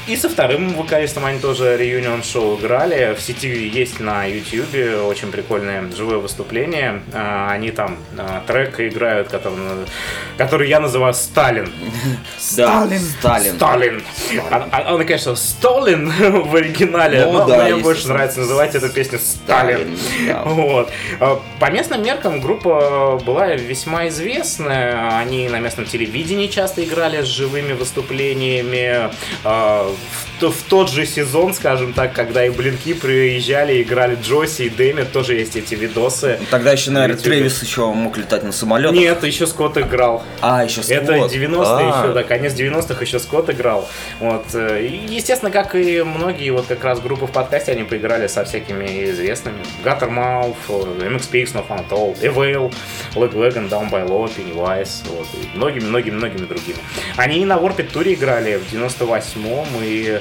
И 0.07 0.17
со 0.17 0.29
вторым 0.29 0.75
вокалистом 0.75 1.25
они 1.25 1.39
тоже 1.39 1.79
реюнион 1.79 2.23
шоу 2.23 2.59
играли. 2.59 3.15
В 3.19 3.23
сети 3.23 3.49
есть 3.69 4.01
на 4.01 4.27
YouTube 4.27 5.07
очень 5.09 5.33
прикольное 5.33 5.91
живое 5.97 6.19
выступление. 6.19 7.01
А, 7.15 7.51
Они 7.51 7.71
там 7.71 7.97
а, 8.19 8.43
трек 8.47 8.79
играют, 8.81 9.29
который, 9.29 9.57
который 10.37 10.69
я 10.69 10.81
называю 10.81 11.15
Сталин. 11.15 11.73
Сталин. 12.39 13.01
Сталин. 13.01 13.55
Сталин. 13.57 14.03
А- 14.51 14.93
Он, 14.95 14.99
конечно, 15.07 15.35
Сталин 15.37 16.11
в 16.11 16.55
оригинале, 16.55 17.25
Ну 17.25 17.33
но 17.47 17.47
мне 17.65 17.77
больше 17.77 18.09
нравится 18.09 18.41
называть 18.41 18.75
эту 18.75 18.91
песню 18.91 19.14
Сталин. 19.19 19.97
Сталин, 19.97 20.29
да. 20.29 20.43
Вот. 20.45 20.91
А, 21.21 21.41
По 21.61 21.71
местным 21.71 22.03
меркам 22.03 22.41
группа 22.41 23.21
была 23.25 23.55
весьма 23.55 24.09
известная. 24.09 25.19
Они 25.19 25.49
на 25.49 25.61
местном 25.61 25.87
телевидении 25.87 26.47
часто 26.47 26.85
играли 26.85 27.23
с 27.23 27.27
живыми 27.27 27.73
выступлениями. 27.73 29.11
А, 29.45 29.85
В, 29.85 30.34
то- 30.41 30.51
в 30.51 30.63
тот 30.69 30.91
же 30.91 31.07
сезон, 31.07 31.55
скажем 31.55 31.93
так, 31.93 32.13
когда 32.13 32.45
и 32.45 32.51
Блинки 32.51 32.95
приезжали, 32.95 33.83
играли 33.83 34.17
Джоси 34.21 34.63
и 34.63 34.69
Дэми, 34.71 35.03
тоже 35.03 35.35
есть 35.35 35.57
эти 35.57 35.75
видосы. 35.75 36.39
Тогда 36.51 36.73
еще, 36.73 36.91
наверное. 36.91 37.17
Тревис 37.21 37.63
еще 37.63 37.93
мог 37.93 38.17
летать 38.17 38.43
на 38.43 38.53
самолетах. 38.53 38.97
Нет, 38.97 39.23
еще 39.25 39.47
Скотт 39.47 39.79
играл. 39.79 40.23
А, 40.41 40.65
еще 40.65 40.81
Это 40.83 41.17
Скотт. 41.17 41.33
90-е 41.33 41.93
А. 41.93 42.03
еще, 42.05 42.13
да, 42.15 42.23
конец 42.23 42.53
90-х 42.55 43.01
еще 43.01 43.19
Скотт 43.19 43.51
играл. 43.51 43.89
Вот. 44.21 44.47
э, 44.55 44.85
и, 44.87 45.15
естественно, 45.15 45.51
как 45.51 45.75
и 45.75 46.03
многие 46.03 46.51
вот 46.51 46.67
как 46.67 46.85
раз 46.85 47.01
группы 47.01 47.27
в 47.27 47.31
подкасте, 47.33 47.73
они 47.73 47.85
поиграли 47.85 48.27
со 48.27 48.45
всякими 48.45 49.11
известными. 49.11 49.59
Э, 49.85 49.89
MXPX, 49.89 51.53
No 51.55 51.65
Fun 51.67 51.85
at 51.89 51.91
All, 51.91 52.17
Evail, 52.21 52.73
Leg 53.15 53.33
Wagon, 53.35 53.69
Down 53.69 53.91
by 53.91 54.07
Law, 54.09 54.31
Pennywise, 54.35 55.03
вот, 55.09 55.27
и 55.35 55.57
многими-многими-многими 55.57 56.47
другими. 56.47 56.79
Они 57.17 57.39
и 57.43 57.45
на 57.45 57.55
Warped 57.55 57.93
Tour 57.93 58.13
играли 58.13 58.57
в 58.59 58.73
98-м 58.73 59.67
и 59.83 60.21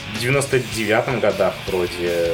в 0.15 0.23
99-м 0.23 1.19
годах 1.19 1.53
вроде. 1.67 2.31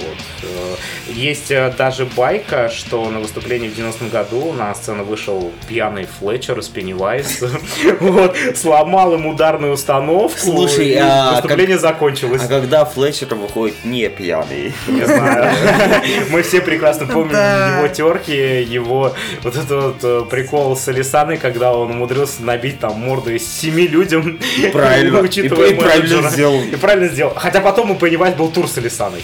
Вот. 0.00 0.16
Э, 0.42 0.74
Есть 1.12 1.50
э, 1.50 1.72
даже 1.76 2.06
байка, 2.06 2.68
что 2.68 3.08
на 3.10 3.20
выступлении 3.20 3.68
в 3.68 3.78
90-м 3.78 4.08
году 4.08 4.52
на 4.52 4.74
сцену 4.74 5.04
вышел 5.04 5.52
пьяный 5.68 6.06
Флетчер 6.18 6.58
из 6.58 6.68
Pennywise. 6.70 7.48
Вот, 8.00 8.36
сломал 8.56 9.14
им 9.14 9.26
ударную 9.26 9.72
установку. 9.74 10.36
Слушай, 10.38 10.88
и 10.88 10.94
а 10.96 11.32
выступление 11.40 11.78
закончилось. 11.78 12.42
А 12.44 12.48
когда 12.48 12.84
Флетчер 12.84 13.34
выходит 13.34 13.84
не 13.84 14.08
пьяный? 14.08 14.72
Не 14.88 15.04
знаю. 15.04 15.54
Мы 16.30 16.42
все 16.42 16.60
прекрасно 16.60 17.06
помним 17.06 17.32
Да. 17.32 17.78
его 17.78 17.88
терки, 17.88 18.62
его 18.62 19.14
вот 19.42 19.56
этот 19.56 19.70
вот 19.70 19.96
э, 20.02 20.22
прикол 20.28 20.76
с 20.76 20.88
Алисаной, 20.88 21.36
когда 21.36 21.74
он 21.74 21.90
умудрился 21.92 22.42
набить 22.42 22.80
там 22.80 22.94
морду 22.98 23.30
из 23.32 23.46
семи 23.46 23.86
людям. 23.86 24.38
Правильно. 24.72 25.18
И- 25.18 25.40
и 25.40 25.48
правильно 25.74 26.28
сделал. 26.30 26.60
И 26.62 26.76
правильно 26.76 27.01
сделал. 27.08 27.32
Хотя 27.34 27.60
потом 27.60 27.88
мы 27.88 27.94
понимать 27.96 28.36
был 28.36 28.50
тур 28.50 28.68
с 28.68 28.78
Алисаной. 28.78 29.22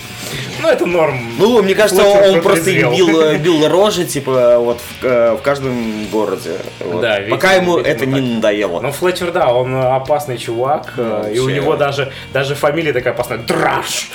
Ну, 0.61 0.69
это 0.69 0.87
норм. 0.87 1.21
Ну, 1.39 1.63
мне 1.63 1.75
кажется, 1.75 2.03
Флетчер 2.03 2.37
он 2.37 2.43
просто 2.43 2.73
бил, 2.73 3.21
э, 3.21 3.39
бил 3.39 3.69
рожи, 3.69 4.05
типа, 4.05 4.59
вот 4.59 4.81
в, 4.81 5.05
э, 5.05 5.33
в 5.35 5.43
каждом 5.43 6.07
городе. 6.07 6.57
Вот. 6.81 7.01
Да, 7.01 7.21
видимо, 7.21 7.37
Пока 7.37 7.53
ему 7.53 7.79
видимо, 7.79 7.95
это 7.95 8.07
не 8.07 8.21
так. 8.21 8.31
надоело. 8.35 8.81
Ну, 8.81 8.91
Флетчер, 8.93 9.31
да, 9.31 9.53
он 9.53 9.75
опасный 9.77 10.37
чувак, 10.37 10.95
э, 10.97 11.33
и 11.35 11.39
у 11.39 11.49
него 11.49 11.77
даже, 11.77 12.13
даже 12.33 12.55
фамилия 12.55 12.93
такая 12.93 13.15
опасная. 13.15 13.39
Драж! 13.39 14.11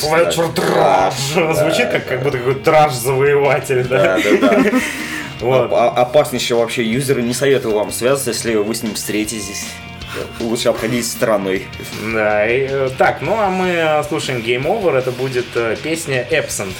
Флетчер 0.00 0.48
Драж! 0.48 1.14
Звучит 1.56 1.88
как, 1.90 2.06
как 2.06 2.22
будто 2.22 2.38
какой 2.38 2.54
Драж-завоеватель, 2.56 3.84
да? 3.84 4.18
Да, 4.18 4.38
да, 4.40 4.62
да. 4.62 4.70
Вот. 5.40 5.70
А- 5.72 5.90
Опаснейший 5.90 6.56
вообще 6.56 6.82
юзер. 6.82 7.20
Не 7.20 7.34
советую 7.34 7.74
вам 7.74 7.92
связываться, 7.92 8.30
если 8.30 8.54
вы 8.54 8.74
с 8.74 8.82
ним 8.82 8.94
встретитесь. 8.94 9.66
Лучше 10.40 10.68
обходить 10.68 11.06
стороной. 11.06 11.66
Да, 12.12 12.46
и, 12.46 12.66
э, 12.68 12.90
так, 12.96 13.20
ну 13.22 13.36
а 13.38 13.50
мы 13.50 14.02
слушаем 14.08 14.40
Game 14.40 14.64
Over, 14.64 14.96
это 14.96 15.10
будет 15.12 15.46
э, 15.54 15.76
песня 15.82 16.26
Absent. 16.30 16.72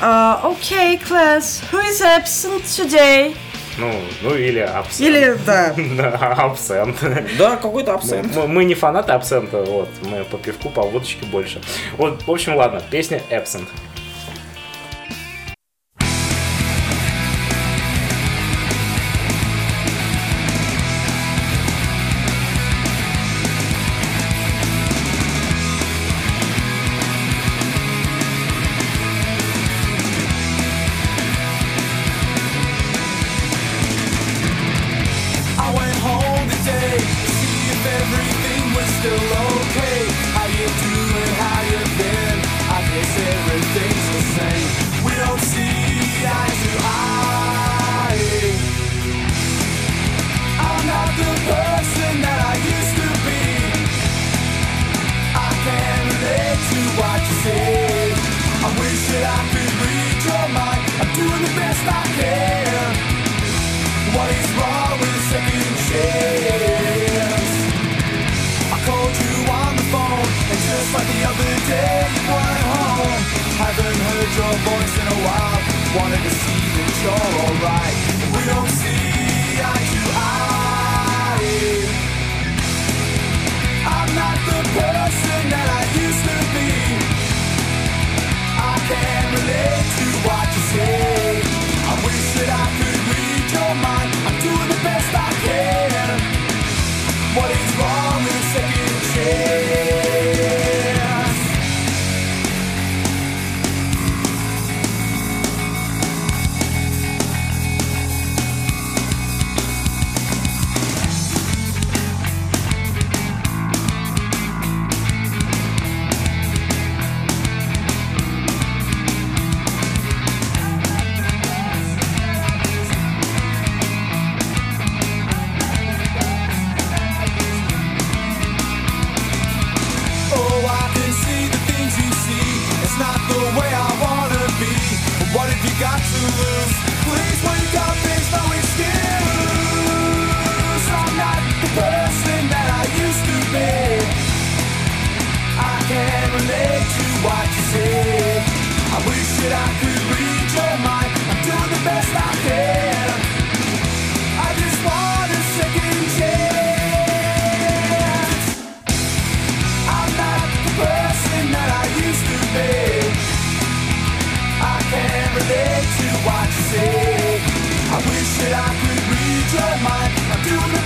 Uh, 0.00 0.42
okay, 0.42 0.98
class. 0.98 1.62
Who 1.70 1.78
is 1.78 2.00
absent 2.02 2.64
today? 2.64 3.36
Ну, 3.78 3.92
ну 4.22 4.34
или 4.34 4.60
Absent. 4.60 5.06
Или, 5.06 5.38
да. 5.46 5.74
Да, 5.96 6.34
абсент. 6.38 6.96
Да, 7.38 7.56
какой-то 7.56 7.94
абсент. 7.94 8.34
Мы, 8.34 8.48
мы 8.48 8.64
не 8.64 8.74
фанаты 8.74 9.12
абсента, 9.12 9.62
вот, 9.62 9.88
мы 10.02 10.24
по 10.24 10.38
пивку, 10.38 10.70
по 10.70 10.82
водочке 10.82 11.24
больше. 11.26 11.60
Вот, 11.96 12.26
в 12.26 12.30
общем, 12.30 12.56
ладно, 12.56 12.82
песня 12.90 13.22
Absent. 13.30 13.68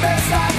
Best 0.00 0.32
I 0.32 0.55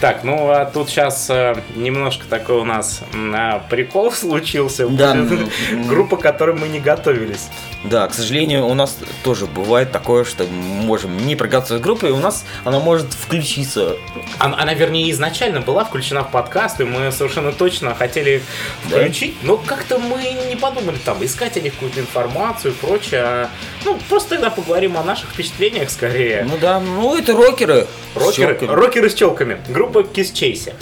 Так, 0.00 0.24
ну 0.24 0.50
а 0.50 0.64
тут 0.64 0.88
сейчас 0.88 1.30
немножко 1.76 2.24
такой 2.28 2.56
у 2.56 2.64
нас 2.64 3.02
а, 3.34 3.62
прикол 3.68 4.10
случился. 4.12 4.88
Да, 4.88 5.14
Будет 5.14 5.48
ну, 5.72 5.84
Группа, 5.86 6.16
к 6.16 6.20
которой 6.20 6.56
мы 6.56 6.68
не 6.68 6.80
готовились. 6.80 7.48
Да, 7.84 8.06
к 8.08 8.14
сожалению, 8.14 8.66
у 8.66 8.74
нас 8.74 8.98
тоже 9.22 9.46
бывает 9.46 9.90
такое, 9.90 10.24
что 10.24 10.44
мы 10.44 10.82
можем 10.84 11.16
не 11.26 11.34
приготовить 11.34 11.82
группу, 11.82 12.06
и 12.06 12.10
у 12.10 12.18
нас 12.18 12.44
она 12.64 12.78
может 12.78 13.12
включиться. 13.12 13.96
Она, 14.38 14.58
она, 14.60 14.74
вернее, 14.74 15.10
изначально 15.10 15.60
была 15.60 15.84
включена 15.84 16.22
в 16.22 16.30
подкаст, 16.30 16.80
и 16.80 16.84
мы 16.84 17.10
совершенно 17.10 17.52
точно 17.52 17.94
хотели 17.94 18.36
их 18.36 18.42
Да? 18.90 18.98
включить, 18.98 19.34
но 19.42 19.56
как-то 19.56 19.98
мы 19.98 20.22
не 20.48 20.56
подумали 20.56 20.98
там 21.02 21.24
искать 21.24 21.56
о 21.56 21.60
них 21.60 21.72
какую-то 21.74 22.00
информацию 22.00 22.72
и 22.72 22.76
прочее. 22.76 23.22
а, 23.24 23.48
Ну, 23.84 23.98
просто 24.08 24.30
тогда 24.30 24.50
поговорим 24.50 24.98
о 24.98 25.02
наших 25.02 25.30
впечатлениях 25.30 25.90
скорее. 25.90 26.46
Ну 26.48 26.58
да, 26.60 26.80
ну 26.80 27.16
это 27.16 27.32
рокеры. 27.32 27.86
Рокеры, 28.14 28.58
рокеры 28.66 29.08
с 29.08 29.14
челками. 29.14 29.58
Группа 29.68 29.89
Kiss 29.98 30.32
Chase. 30.32 30.72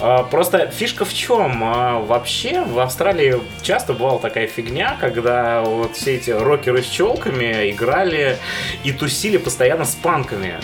А, 0.00 0.22
Просто 0.24 0.70
фишка 0.70 1.04
в 1.04 1.12
чем? 1.14 1.60
А, 1.64 1.98
Вообще 2.00 2.62
в 2.62 2.78
Австралии 2.78 3.36
часто 3.62 3.92
бывала 3.94 4.20
такая 4.20 4.46
фигня, 4.46 4.96
когда 5.00 5.62
вот 5.62 5.96
все 5.96 6.16
эти 6.16 6.30
рокеры 6.30 6.82
с 6.82 6.86
челками 6.86 7.70
играли 7.70 8.38
и 8.84 8.92
тусили 8.92 9.38
постоянно 9.38 9.84
с 9.84 9.94
панками. 9.94 10.58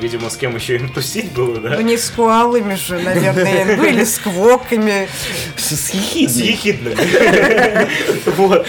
Видимо, 0.00 0.30
с 0.30 0.36
кем 0.38 0.54
еще 0.56 0.76
им 0.76 0.88
тусить 0.88 1.30
было, 1.32 1.58
да? 1.58 1.70
Ну 1.76 1.82
не 1.82 1.98
с 1.98 2.08
куалами 2.08 2.74
же, 2.74 2.98
наверное, 3.00 3.64
ну 3.76 3.84
или 3.84 4.04
с 4.04 4.18
квоками. 4.18 5.08
С 5.58 5.74
С 5.76 5.90
ехидной. 5.90 6.46
ехидными. 6.46 6.96
Вот. 8.36 8.66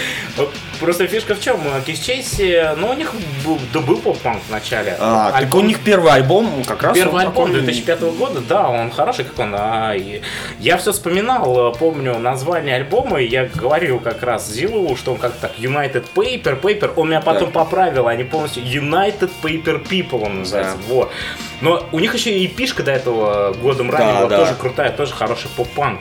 Просто 0.82 1.06
фишка 1.06 1.36
в 1.36 1.40
чем? 1.40 1.60
Kiss 1.86 2.00
Chase, 2.00 2.74
ну, 2.76 2.90
у 2.90 2.94
них 2.94 3.12
был, 3.46 3.58
да 3.72 3.78
был 3.80 3.96
поп-панк 3.98 4.42
в 4.48 4.50
начале. 4.50 4.96
А, 4.98 5.30
так 5.30 5.54
у 5.54 5.58
Альбом- 5.58 5.66
них 5.68 5.78
первый 5.78 6.12
альбом 6.12 6.64
как 6.66 6.82
раз. 6.82 6.94
Первый 6.96 7.22
альбом 7.22 7.46
такой- 7.46 7.60
2005 7.60 8.10
года, 8.10 8.40
да, 8.40 8.68
он 8.68 8.90
хороший, 8.90 9.24
как 9.24 9.38
он. 9.38 9.54
а, 9.56 9.94
и 9.94 10.22
я 10.58 10.76
все 10.78 10.90
вспоминал, 10.92 11.70
э, 11.72 11.78
помню 11.78 12.18
название 12.18 12.74
альбома, 12.76 13.20
и 13.20 13.28
я 13.28 13.48
говорил 13.54 14.00
как 14.00 14.22
раз 14.24 14.50
Зилу, 14.50 14.96
что 14.96 15.12
он 15.12 15.18
как 15.18 15.34
так 15.34 15.52
United 15.58 16.04
Paper, 16.16 16.60
Paper, 16.60 16.92
он 16.96 17.08
меня 17.10 17.20
потом 17.20 17.52
Да. 17.52 17.60
поправил, 17.60 18.08
они 18.08 18.24
полностью 18.24 18.64
United 18.64 19.30
Paper 19.40 19.86
People 19.88 20.24
он 20.24 20.40
называется. 20.40 20.76
Да. 20.88 20.94
Вот. 20.94 21.12
Но 21.60 21.86
у 21.92 22.00
них 22.00 22.12
еще 22.14 22.30
и 22.36 22.48
пишка 22.48 22.82
до 22.82 22.90
этого 22.90 23.52
годом 23.52 23.88
ранее 23.88 24.14
Да, 24.14 24.18
была 24.20 24.28
да. 24.30 24.38
тоже 24.38 24.54
крутая, 24.56 24.90
тоже 24.90 25.12
хороший 25.14 25.48
поп-панк. 25.56 26.00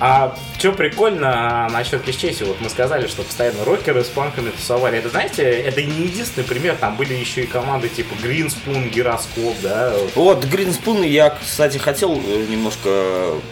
А 0.00 0.36
что 0.58 0.72
прикольно 0.72 1.68
насчет 1.72 2.02
Кишчеси, 2.02 2.44
вот 2.44 2.60
мы 2.60 2.68
сказали, 2.68 3.06
что 3.06 3.22
постоянно 3.22 3.64
рокеры 3.64 4.04
с 4.04 4.08
панками 4.08 4.50
тусовали. 4.50 4.98
Это, 4.98 5.08
знаете, 5.08 5.42
это 5.42 5.82
не 5.82 6.04
единственный 6.06 6.44
пример, 6.44 6.76
там 6.76 6.96
были 6.96 7.14
еще 7.14 7.42
и 7.42 7.46
команды 7.46 7.88
типа 7.88 8.14
Гринспун, 8.22 8.88
Гироскоп, 8.90 9.56
да, 9.62 9.92
Вот, 10.14 10.44
Гринспун 10.44 11.02
я, 11.02 11.30
кстати, 11.30 11.78
хотел 11.78 12.14
э, 12.14 12.46
немножко 12.48 12.88
м, 12.88 13.42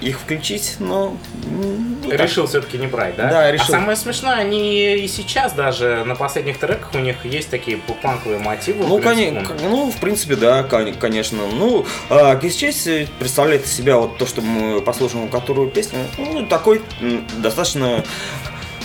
их 0.00 0.20
включить, 0.20 0.76
но... 0.78 1.16
ну. 1.50 2.10
Решил 2.10 2.46
все-таки 2.46 2.78
не 2.78 2.86
брать, 2.86 3.16
да? 3.16 3.28
Да, 3.30 3.52
решил. 3.52 3.66
А 3.74 3.78
самое 3.78 3.96
смешное, 3.96 4.36
они 4.36 4.94
и 4.96 5.08
сейчас 5.08 5.52
даже 5.52 6.04
на 6.06 6.14
последних 6.14 6.58
треках 6.58 6.94
у 6.94 6.98
них 6.98 7.24
есть 7.24 7.50
такие 7.50 7.78
панковые 8.02 8.38
мотивы. 8.38 8.84
Ну, 8.86 8.98
в 8.98 9.00
принципе, 9.02 9.30
коне- 9.30 9.44
к- 9.46 9.62
ну, 9.62 9.90
в 9.90 9.96
принципе, 10.00 10.36
да, 10.36 10.62
кон- 10.62 10.94
конечно. 10.94 11.38
Ну, 11.52 11.86
а, 12.10 12.36
Kiss 12.36 12.50
Chase 12.50 13.08
представляет 13.18 13.66
из 13.66 13.72
себя 13.72 13.96
вот 13.96 14.16
то, 14.18 14.26
что 14.26 14.40
мы 14.40 14.80
послушаем, 14.80 15.28
которую 15.28 15.68
песню, 15.70 15.98
ну, 16.16 16.46
такой 16.46 16.82
достаточно, 17.38 18.04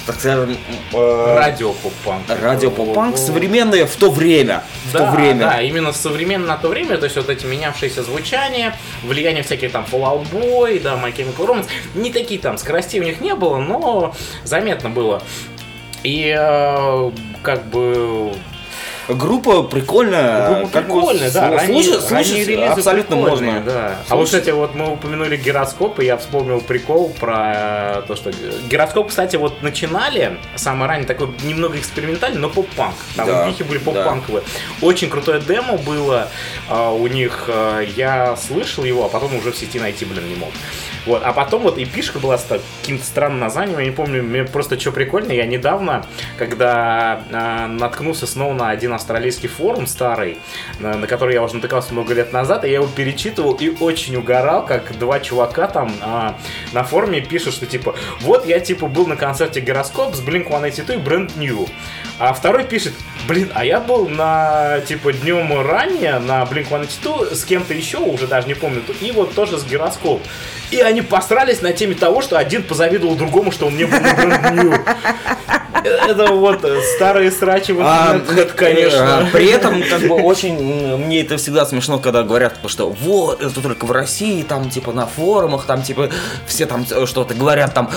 так 0.06 0.16
скажем, 0.20 0.58
э, 0.93 1.36
Радио 1.38 1.72
поп-панк. 1.74 2.24
радио 2.41 2.70
поп-панк 2.72 3.18
современное 3.18 3.86
в 3.86 3.95
то 3.95 4.12
время. 4.12 4.64
В 4.89 4.91
Да, 4.93 4.99
то 4.99 5.12
время. 5.16 5.39
да, 5.45 5.62
именно 5.62 5.93
современно 5.93 6.47
на 6.47 6.58
то 6.58 6.68
время, 6.70 6.97
то 6.97 7.06
есть 7.06 7.16
вот 7.16 7.30
эти 7.30 7.45
менявшиеся 7.45 8.04
звучания, 8.04 8.76
влияние 9.04 9.43
всяких 9.43 9.72
там 9.72 9.86
Fall 9.89 10.01
Out 10.01 10.28
Boy, 10.32 10.82
да, 10.82 10.95
My 10.95 11.14
Chemical 11.16 11.47
Romance, 11.47 11.68
не 11.95 12.12
такие 12.12 12.39
там 12.39 12.58
скоростей 12.58 12.99
у 12.99 13.04
них 13.04 13.22
не 13.22 13.34
было, 13.34 13.58
но 13.58 14.14
заметно 14.43 14.89
было. 14.89 15.22
И 16.04 16.36
э, 16.38 17.12
как 17.41 17.66
бы 17.68 18.34
Группа 19.08 19.64
прикольная. 19.64 20.60
Группа 20.60 20.82
прикольная, 20.82 21.32
да. 21.32 21.49
ранние- 21.51 21.84
слушать- 21.84 22.12
ранние 22.12 22.45
слушать 22.45 22.70
абсолютно 22.70 23.16
можно. 23.16 23.62
Да. 23.62 23.95
А 24.10 24.16
вот, 24.16 24.26
кстати, 24.26 24.49
вот 24.51 24.76
мы 24.76 24.93
упомянули 24.93 25.38
гироскоп, 25.38 25.99
и 25.99 26.06
я 26.06 26.18
вспомнил 26.18 26.62
прикол 26.62 27.10
про 27.20 28.04
то, 28.08 28.16
что 28.16 28.32
гироскоп, 28.70 29.10
кстати, 29.10 29.36
вот 29.36 29.62
начинали 29.62 30.38
самое 30.56 30.89
ранее 30.89 31.06
такой 31.08 31.30
немного 31.43 31.78
экспериментальный, 31.78 32.39
но 32.39 32.49
поп-панк. 32.49 32.95
Там 33.16 33.28
Да, 33.28 33.47
вихи 33.47 33.64
были 33.64 33.80
поп-панковые. 33.80 34.43
Очень 34.82 35.10
крутое 35.10 35.39
демо 35.41 35.78
было 35.78 36.30
а, 36.70 36.91
у 36.91 37.08
них. 37.08 37.45
а, 37.47 37.82
я 37.82 38.36
слышал 38.38 38.84
его, 38.84 39.06
а 39.06 39.10
потом 39.10 39.36
уже 39.36 39.51
в 39.51 39.58
сети 39.58 39.80
найти, 39.80 40.06
блин, 40.06 40.28
не 40.30 40.36
мог. 40.36 40.51
Вот, 41.06 41.22
а 41.24 41.34
потом 41.34 41.64
вот 41.64 41.78
эпишка 41.78 42.20
была 42.20 42.38
с 42.38 42.47
каким-то 42.82 43.04
странным 43.04 43.39
названием, 43.39 43.80
я 43.80 43.86
не 43.86 43.91
помню, 43.91 44.24
мне 44.24 44.45
просто 44.45 44.80
что 44.80 44.91
прикольно, 44.91 45.34
я 45.34 45.45
недавно, 45.45 46.06
когда 46.38 47.24
а, 47.32 47.68
наткнулся 47.68 48.26
снова 48.26 48.54
на 48.54 48.70
один 48.70 48.93
австралийский 48.93 49.47
форум 49.47 49.86
старый, 49.86 50.38
на, 50.80 50.95
на 50.95 51.08
который 51.08 51.34
я 51.34 51.43
уже 51.43 51.56
натыкался 51.56 51.93
много 51.93 52.14
лет 52.14 52.32
назад, 52.32 52.64
и 52.64 52.68
я 52.68 52.76
его 52.76 52.88
перечитывал 52.88 53.54
и 53.56 53.70
очень 53.70 54.16
угорал, 54.16 54.66
как 54.66 54.97
два 54.97 55.20
чувака 55.20 55.68
там 55.68 55.93
а, 56.01 56.38
на 56.72 56.84
форуме 56.84 57.20
пишут, 57.22 57.54
что 57.56 57.66
типа, 57.66 57.95
вот 58.22 58.45
я 58.45 58.60
типа 58.62 58.88
был 58.88 59.06
на 59.06 59.18
концерте 59.18 59.60
Гироскоп 59.60 60.16
с 60.16 60.22
Blink-182 60.22 60.95
и 60.95 60.97
Brand 60.97 61.32
New, 61.38 61.68
а 62.20 62.32
второй 62.34 62.64
пишет, 62.64 62.93
блин, 63.28 63.51
а 63.54 63.66
я 63.66 63.82
был 63.82 64.08
на 64.08 64.80
типа 64.88 65.12
днем 65.12 65.60
ранее 65.68 66.20
на 66.20 66.43
Blink-182 66.43 67.36
с 67.36 67.43
кем-то 67.43 67.74
еще, 67.74 67.97
уже 67.97 68.28
даже 68.28 68.47
не 68.47 68.54
помню, 68.54 68.82
и 69.01 69.12
вот 69.12 69.34
тоже 69.34 69.58
с 69.58 69.66
Гироскоп. 69.66 70.22
И 70.72 70.80
они 70.80 70.92
посрались 71.01 71.61
на 71.61 71.73
теме 71.73 71.95
того, 71.95 72.21
что 72.21 72.37
один 72.37 72.63
позавидовал 72.63 73.15
другому, 73.15 73.51
что 73.51 73.67
он 73.67 73.77
не 73.77 73.85
был 73.85 73.97
на. 73.99 74.83
Это 75.83 76.31
вот 76.31 76.63
э, 76.63 76.81
старые 76.95 77.31
срачи 77.31 77.71
в 77.71 77.81
А, 77.81 78.15
интернет, 78.15 78.51
э, 78.53 78.55
конечно. 78.55 79.27
При 79.33 79.47
этом, 79.47 79.83
как 79.83 80.01
бы, 80.01 80.15
очень 80.15 80.55
мне 80.97 81.21
это 81.21 81.37
всегда 81.37 81.65
смешно, 81.65 81.99
когда 81.99 82.23
говорят, 82.23 82.55
типа, 82.55 82.69
что 82.69 82.89
вот, 82.89 83.41
это 83.41 83.61
только 83.61 83.85
в 83.85 83.91
России, 83.91 84.43
там, 84.43 84.69
типа, 84.69 84.93
на 84.93 85.05
форумах, 85.05 85.65
там, 85.65 85.81
типа, 85.81 86.09
все 86.45 86.65
там 86.65 86.85
э, 86.89 87.05
что-то 87.05 87.33
говорят, 87.33 87.73
там, 87.73 87.89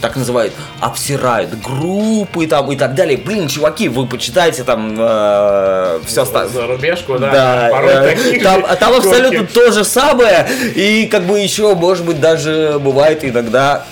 так 0.00 0.16
называют, 0.16 0.54
обсирают 0.80 1.50
группы, 1.60 2.46
там, 2.46 2.72
и 2.72 2.76
так 2.76 2.94
далее. 2.94 3.18
Блин, 3.18 3.48
чуваки, 3.48 3.88
вы 3.88 4.06
почитайте 4.06 4.64
там 4.64 4.94
все 4.94 6.22
остальное. 6.22 6.52
За 6.52 6.66
рубежку, 6.66 7.18
да. 7.18 7.30
Да, 7.30 7.68
порой 7.70 7.92
э, 7.92 8.16
таких 8.16 8.42
там, 8.42 8.62
там 8.80 8.94
абсолютно 8.94 9.46
то 9.46 9.70
же 9.70 9.84
самое, 9.84 10.46
и 10.74 11.06
как 11.06 11.24
бы 11.24 11.38
еще, 11.38 11.74
может 11.74 12.04
быть, 12.04 12.20
даже 12.20 12.43
бывает 12.44 13.24
иногда 13.24 13.86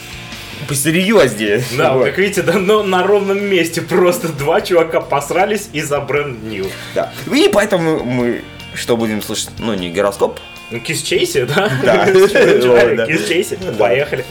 посерьезнее. 0.68 1.62
Да, 1.76 1.94
Вот. 1.94 2.07
как 2.07 2.18
видите, 2.18 2.42
да, 2.42 2.55
но 2.55 2.82
на 2.82 3.03
ровном 3.03 3.42
месте 3.44 3.82
просто 3.82 4.28
два 4.28 4.61
чувака 4.61 5.00
посрались 5.00 5.68
из-за 5.72 6.00
бренд 6.00 6.42
New. 6.44 6.66
Да. 6.94 7.12
И 7.32 7.50
поэтому 7.53 8.05
мы 8.05 8.42
что 8.74 8.96
будем 8.96 9.22
слушать? 9.22 9.50
Ну, 9.59 9.74
не 9.74 9.90
гироскоп. 9.90 10.38
Кис 10.86 11.03
Чейси, 11.03 11.44
да? 11.44 11.70
Да. 11.82 12.07
Кис 13.07 13.28
Чейси, 13.28 13.59
поехали. 13.78 14.24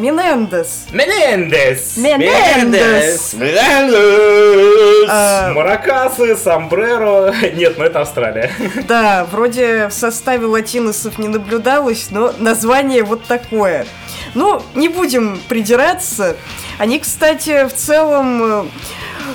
Менендес. 0.00 0.86
Менендес! 0.92 1.96
Менендес. 3.34 3.34
А, 5.08 5.52
Маракасы, 5.52 6.36
сомбреро. 6.36 7.34
Нет, 7.54 7.74
ну 7.76 7.84
это 7.84 8.00
Австралия. 8.00 8.50
Да, 8.88 9.26
вроде 9.30 9.88
в 9.88 9.92
составе 9.92 10.46
латиносов 10.46 11.18
не 11.18 11.28
наблюдалось, 11.28 12.08
но 12.10 12.32
название 12.38 13.02
вот 13.04 13.24
такое. 13.24 13.86
Ну, 14.34 14.62
не 14.74 14.88
будем 14.88 15.40
придираться. 15.48 16.36
Они, 16.78 16.98
кстати, 16.98 17.66
в 17.68 17.74
целом 17.74 18.42
э, 18.42 18.64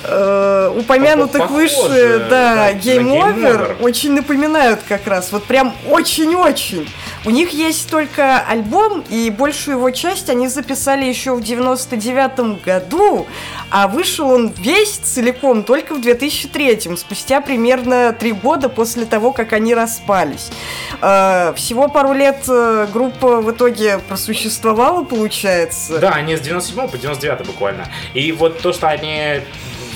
э, 0.04 0.72
упомянутых 0.76 1.42
Похоже, 1.42 1.60
выше, 1.62 2.26
да, 2.28 2.72
Over. 2.72 3.82
очень 3.82 4.12
напоминают 4.12 4.80
как 4.88 5.06
раз. 5.06 5.30
Вот 5.32 5.44
прям 5.44 5.74
очень-очень. 5.88 6.88
У 7.26 7.30
них 7.30 7.50
есть 7.50 7.90
только 7.90 8.38
альбом, 8.38 9.02
и 9.10 9.30
большую 9.30 9.78
его 9.78 9.90
часть 9.90 10.30
они 10.30 10.46
записали 10.46 11.04
еще 11.04 11.34
в 11.34 11.42
99 11.42 12.62
году, 12.62 13.26
а 13.68 13.88
вышел 13.88 14.30
он 14.30 14.52
весь 14.56 14.92
целиком 14.92 15.64
только 15.64 15.94
в 15.96 16.00
2003, 16.00 16.96
спустя 16.96 17.40
примерно 17.40 18.12
три 18.12 18.30
года 18.30 18.68
после 18.68 19.06
того, 19.06 19.32
как 19.32 19.52
они 19.54 19.74
распались. 19.74 20.50
Э, 21.02 21.52
Всего 21.56 21.88
пару 21.88 22.12
лет 22.12 22.44
э, 22.48 22.86
группа 22.92 23.40
в 23.40 23.50
итоге 23.50 23.98
просуществовала, 23.98 25.02
получается. 25.02 25.98
Да, 25.98 26.10
они 26.10 26.36
с 26.36 26.40
97 26.40 26.88
по 26.88 26.96
99 26.96 27.44
буквально. 27.44 27.88
И 28.14 28.30
вот 28.30 28.60
то, 28.60 28.72
что 28.72 28.86
они 28.86 29.40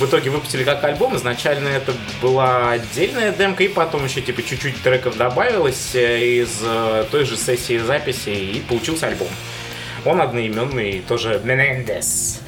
в 0.01 0.07
итоге 0.07 0.31
выпустили 0.31 0.65
как 0.65 0.83
альбом, 0.83 1.15
изначально 1.17 1.69
это 1.69 1.93
была 2.23 2.71
отдельная 2.73 3.33
демка, 3.33 3.65
и 3.65 3.69
потом 3.69 4.05
еще 4.05 4.23
типа 4.23 4.43
чуть-чуть 4.43 4.83
треков 4.83 5.19
добавилось 5.19 5.95
э, 5.95 6.41
из 6.41 6.59
э, 6.63 7.05
той 7.11 7.25
же 7.27 7.37
сессии 7.37 7.77
записи, 7.77 8.31
и 8.31 8.61
получился 8.67 9.09
альбом. 9.09 9.29
Он 10.07 10.23
одноименный, 10.23 11.03
тоже 11.07 11.41
Менендес. 11.45 12.41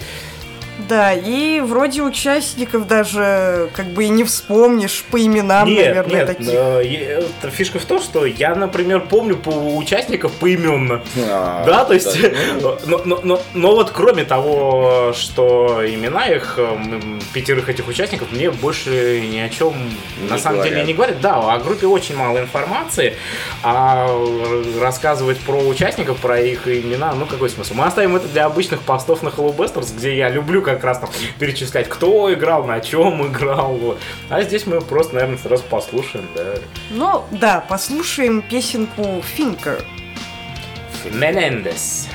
Да, 0.88 1.12
и 1.12 1.60
вроде 1.60 2.02
участников 2.02 2.86
даже 2.86 3.68
как 3.74 3.86
бы 3.86 4.04
и 4.04 4.08
не 4.08 4.24
вспомнишь 4.24 5.04
по 5.10 5.20
именам, 5.24 5.68
нет, 5.68 5.94
наверное, 5.94 6.16
нет, 6.16 6.26
таких. 6.26 6.48
э, 6.48 7.22
э, 7.42 7.50
фишка 7.50 7.78
в 7.78 7.84
том, 7.84 8.00
что 8.00 8.24
я, 8.24 8.54
например, 8.54 9.00
помню 9.00 9.36
по 9.36 9.50
участников 9.76 10.32
поименно. 10.32 11.02
А, 11.28 11.64
Да, 11.66 11.84
то 11.84 11.92
есть, 11.94 12.20
да. 12.62 12.78
но, 12.86 13.00
но, 13.04 13.20
но, 13.22 13.40
но 13.52 13.74
вот 13.74 13.90
кроме 13.90 14.24
того, 14.24 15.12
что 15.14 15.82
имена 15.86 16.26
их, 16.26 16.58
м, 16.58 17.20
пятерых 17.34 17.68
этих 17.68 17.86
участников, 17.86 18.32
мне 18.32 18.50
больше 18.50 19.20
ни 19.30 19.38
о 19.38 19.48
чем 19.50 19.74
на 20.28 20.34
Не 20.34 20.40
самом 20.40 20.58
деле 20.62 20.70
говорят. 20.70 20.86
не 20.88 20.94
говорят. 20.94 21.20
Да, 21.20 21.52
о 21.52 21.58
группе 21.58 21.86
очень 21.86 22.16
мало 22.16 22.38
информации, 22.38 23.14
а 23.62 24.08
рассказывать 24.80 25.38
про 25.40 25.58
участников, 25.58 26.18
про 26.18 26.40
их 26.40 26.66
имена, 26.66 27.12
ну 27.12 27.26
какой 27.26 27.50
смысл? 27.50 27.74
Мы 27.74 27.84
оставим 27.84 28.16
это 28.16 28.26
для 28.28 28.46
обычных 28.46 28.80
постов 28.80 29.22
на 29.22 29.28
Hello 29.28 29.54
Busters, 29.54 29.94
где 29.96 30.16
я 30.16 30.30
люблю 30.30 30.61
как 30.62 30.82
раз 30.84 30.98
там 30.98 31.10
перечислять, 31.38 31.88
кто 31.88 32.32
играл, 32.32 32.64
на 32.64 32.80
чем 32.80 33.26
играл. 33.26 33.74
вот. 33.74 34.00
А 34.28 34.42
здесь 34.42 34.66
мы 34.66 34.80
просто, 34.80 35.14
наверное, 35.14 35.38
сразу 35.38 35.62
послушаем, 35.64 36.28
да. 36.34 36.54
Ну, 36.90 37.24
да, 37.30 37.64
послушаем 37.68 38.42
песенку 38.42 39.22
Финкер. 39.22 39.84
Менендес. 41.10 42.08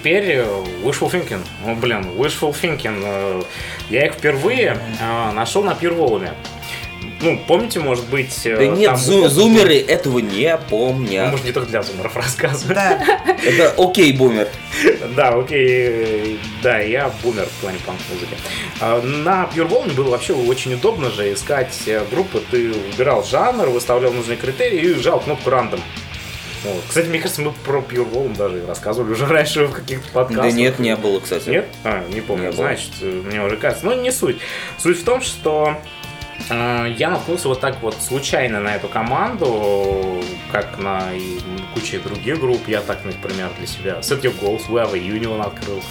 Теперь 0.00 0.24
э, 0.38 0.44
Wishful 0.82 1.10
Thinking. 1.12 1.40
Ну, 1.66 1.74
блин, 1.76 2.06
Wishful 2.16 2.54
Thinking. 2.58 3.02
э, 3.04 3.42
Я 3.90 4.06
их 4.06 4.14
впервые 4.14 4.78
э, 5.00 5.32
нашел 5.32 5.62
на 5.62 5.74
Пирволуме. 5.74 6.32
Ну, 7.22 7.38
помните, 7.46 7.80
может 7.80 8.06
быть... 8.06 8.34
Да 8.44 8.66
нет, 8.66 8.86
там 8.92 8.94
зу- 8.94 9.22
был- 9.22 9.28
зумеры 9.28 9.76
этого 9.76 10.20
не 10.20 10.50
Ну, 10.56 10.58
помнят. 10.70 11.30
Может, 11.30 11.44
не 11.44 11.52
только 11.52 11.68
для 11.68 11.82
зумеров 11.82 12.16
рассказываю. 12.16 12.74
Да. 12.74 12.98
Это 13.44 13.74
окей, 13.76 14.12
бумер. 14.14 14.48
Да, 15.14 15.28
окей, 15.34 16.40
да, 16.62 16.78
я 16.78 17.10
бумер 17.22 17.44
в 17.44 17.60
плане 17.60 17.78
панк-музыки. 17.84 18.34
А, 18.80 19.02
На 19.02 19.46
Pure 19.54 19.66
Волне 19.68 19.92
было 19.92 20.10
вообще 20.10 20.32
очень 20.32 20.72
удобно 20.74 21.10
же 21.10 21.30
искать 21.34 21.74
группы. 22.10 22.42
Ты 22.50 22.72
выбирал 22.72 23.22
жанр, 23.22 23.66
выставлял 23.68 24.12
нужные 24.14 24.38
критерии 24.38 24.78
и 24.80 24.94
жал 24.94 25.20
кнопку 25.20 25.50
рандом. 25.50 25.80
Вот. 26.64 26.82
Кстати, 26.88 27.06
мне 27.06 27.18
кажется, 27.18 27.40
мы 27.42 27.52
про 27.52 27.80
Pure 27.80 28.04
Волн 28.04 28.34
даже 28.34 28.64
рассказывали 28.66 29.12
уже 29.12 29.26
раньше 29.28 29.66
в 29.66 29.72
каких-то 29.72 30.08
подкастах. 30.12 30.44
Да 30.44 30.50
нет, 30.52 30.78
не 30.78 30.94
было, 30.96 31.20
кстати. 31.20 31.48
Нет? 31.48 31.66
А, 31.84 32.04
не 32.08 32.20
помню. 32.20 32.44
Не 32.44 32.48
было. 32.50 32.66
Значит, 32.66 32.90
э, 33.00 33.22
мне 33.24 33.42
уже 33.42 33.56
кажется. 33.56 33.86
Но 33.86 33.94
не 33.94 34.10
суть. 34.12 34.36
Суть 34.78 34.98
в 35.00 35.04
том, 35.04 35.22
что 35.22 35.76
э, 36.50 36.94
я 36.98 37.10
наткнулся 37.10 37.48
вот 37.48 37.60
так 37.60 37.80
вот 37.80 37.96
случайно 38.00 38.60
на 38.60 38.76
эту 38.76 38.88
команду, 38.88 40.22
как 40.52 40.78
на 40.78 41.08
куче 41.74 41.98
других 41.98 42.38
групп. 42.40 42.68
Я 42.68 42.80
так, 42.82 43.04
например, 43.04 43.50
для 43.58 43.66
себя 43.66 43.98
Set 44.00 44.20
Your 44.20 44.38
Goals, 44.38 44.68
We 44.68 44.82
Have 44.84 44.94
a 44.94 44.98
Union 44.98 45.40
открыл. 45.40 45.82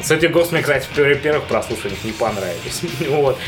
Set 0.00 0.20
Your 0.20 0.32
Goals 0.32 0.50
мне, 0.50 0.62
кстати, 0.62 0.86
в 0.86 0.98
пер- 0.98 1.14
первых 1.20 1.44
прослушиваниях 1.44 2.02
не 2.02 2.12
понравились. 2.12 2.80
вот. 3.08 3.38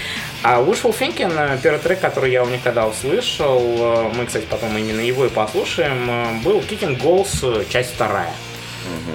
А 0.46 0.60
Wishful 0.60 0.94
Thinking, 0.94 1.32
э, 1.38 1.56
первый 1.62 1.78
трек, 1.78 2.00
который 2.00 2.30
я 2.30 2.42
у 2.42 2.46
них 2.46 2.62
когда 2.62 2.86
услышал, 2.86 3.62
э, 3.62 4.10
мы, 4.14 4.26
кстати, 4.26 4.44
потом 4.44 4.76
именно 4.76 5.00
его 5.00 5.24
и 5.24 5.30
послушаем, 5.30 6.06
э, 6.06 6.44
был 6.44 6.60
Kicking 6.60 7.00
Goals, 7.00 7.66
часть 7.70 7.94
вторая. 7.94 8.30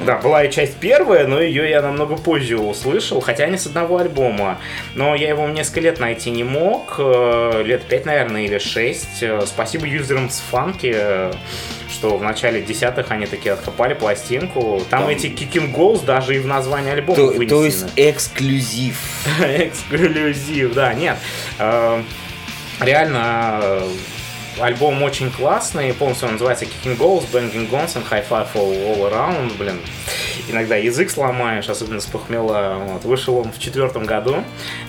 Да, 0.07 0.17
была 0.17 0.45
и 0.45 0.51
часть 0.51 0.77
первая, 0.77 1.27
но 1.27 1.39
ее 1.39 1.69
я 1.69 1.83
намного 1.83 2.17
позже 2.17 2.57
услышал, 2.57 3.21
хотя 3.21 3.45
не 3.45 3.59
с 3.59 3.67
одного 3.67 3.99
альбома. 3.99 4.57
Но 4.95 5.13
я 5.13 5.29
его 5.29 5.47
несколько 5.47 5.81
лет 5.81 5.99
найти 5.99 6.31
не 6.31 6.43
мог, 6.43 6.97
лет 6.97 7.83
пять, 7.83 8.07
наверное, 8.07 8.45
или 8.45 8.57
шесть. 8.57 9.23
Спасибо 9.45 9.85
юзерам 9.85 10.31
с 10.31 10.39
фанки, 10.39 10.97
что 11.91 12.17
в 12.17 12.23
начале 12.23 12.61
десятых 12.61 13.11
они 13.11 13.25
такие 13.25 13.53
откопали 13.53 13.93
пластинку. 13.93 14.81
Там, 14.89 15.01
Там- 15.01 15.09
эти 15.09 15.27
Kicking 15.27 15.73
Goals 15.75 16.05
даже 16.05 16.35
и 16.35 16.39
в 16.39 16.45
названии 16.47 16.91
альбома 16.91 17.15
То, 17.15 17.25
вынесены. 17.27 17.47
то 17.49 17.65
есть 17.65 17.85
эксклюзив. 17.95 18.97
Эксклюзив, 19.39 20.73
да, 20.73 20.93
нет. 20.93 21.17
Э, 21.57 22.01
Реально, 22.79 23.59
э, 23.61 23.89
альбом 24.61 25.01
очень 25.03 25.31
классный, 25.31 25.93
полностью 25.93 26.27
он 26.27 26.33
называется 26.33 26.65
Kicking 26.65 26.97
Goals, 26.97 27.25
Banging 27.31 27.69
Guns 27.69 27.95
and 27.95 28.03
High 28.09 28.25
Five 28.27 28.47
All, 28.53 28.97
all 28.97 29.11
Around, 29.11 29.57
блин. 29.57 29.79
Иногда 30.47 30.75
язык 30.75 31.11
сломаешь, 31.11 31.69
особенно 31.69 31.99
с 31.99 32.05
похмела. 32.05 32.81
Вот. 32.83 33.03
Вышел 33.03 33.37
он 33.37 33.51
в 33.51 33.59
четвертом 33.59 34.05
году. 34.05 34.43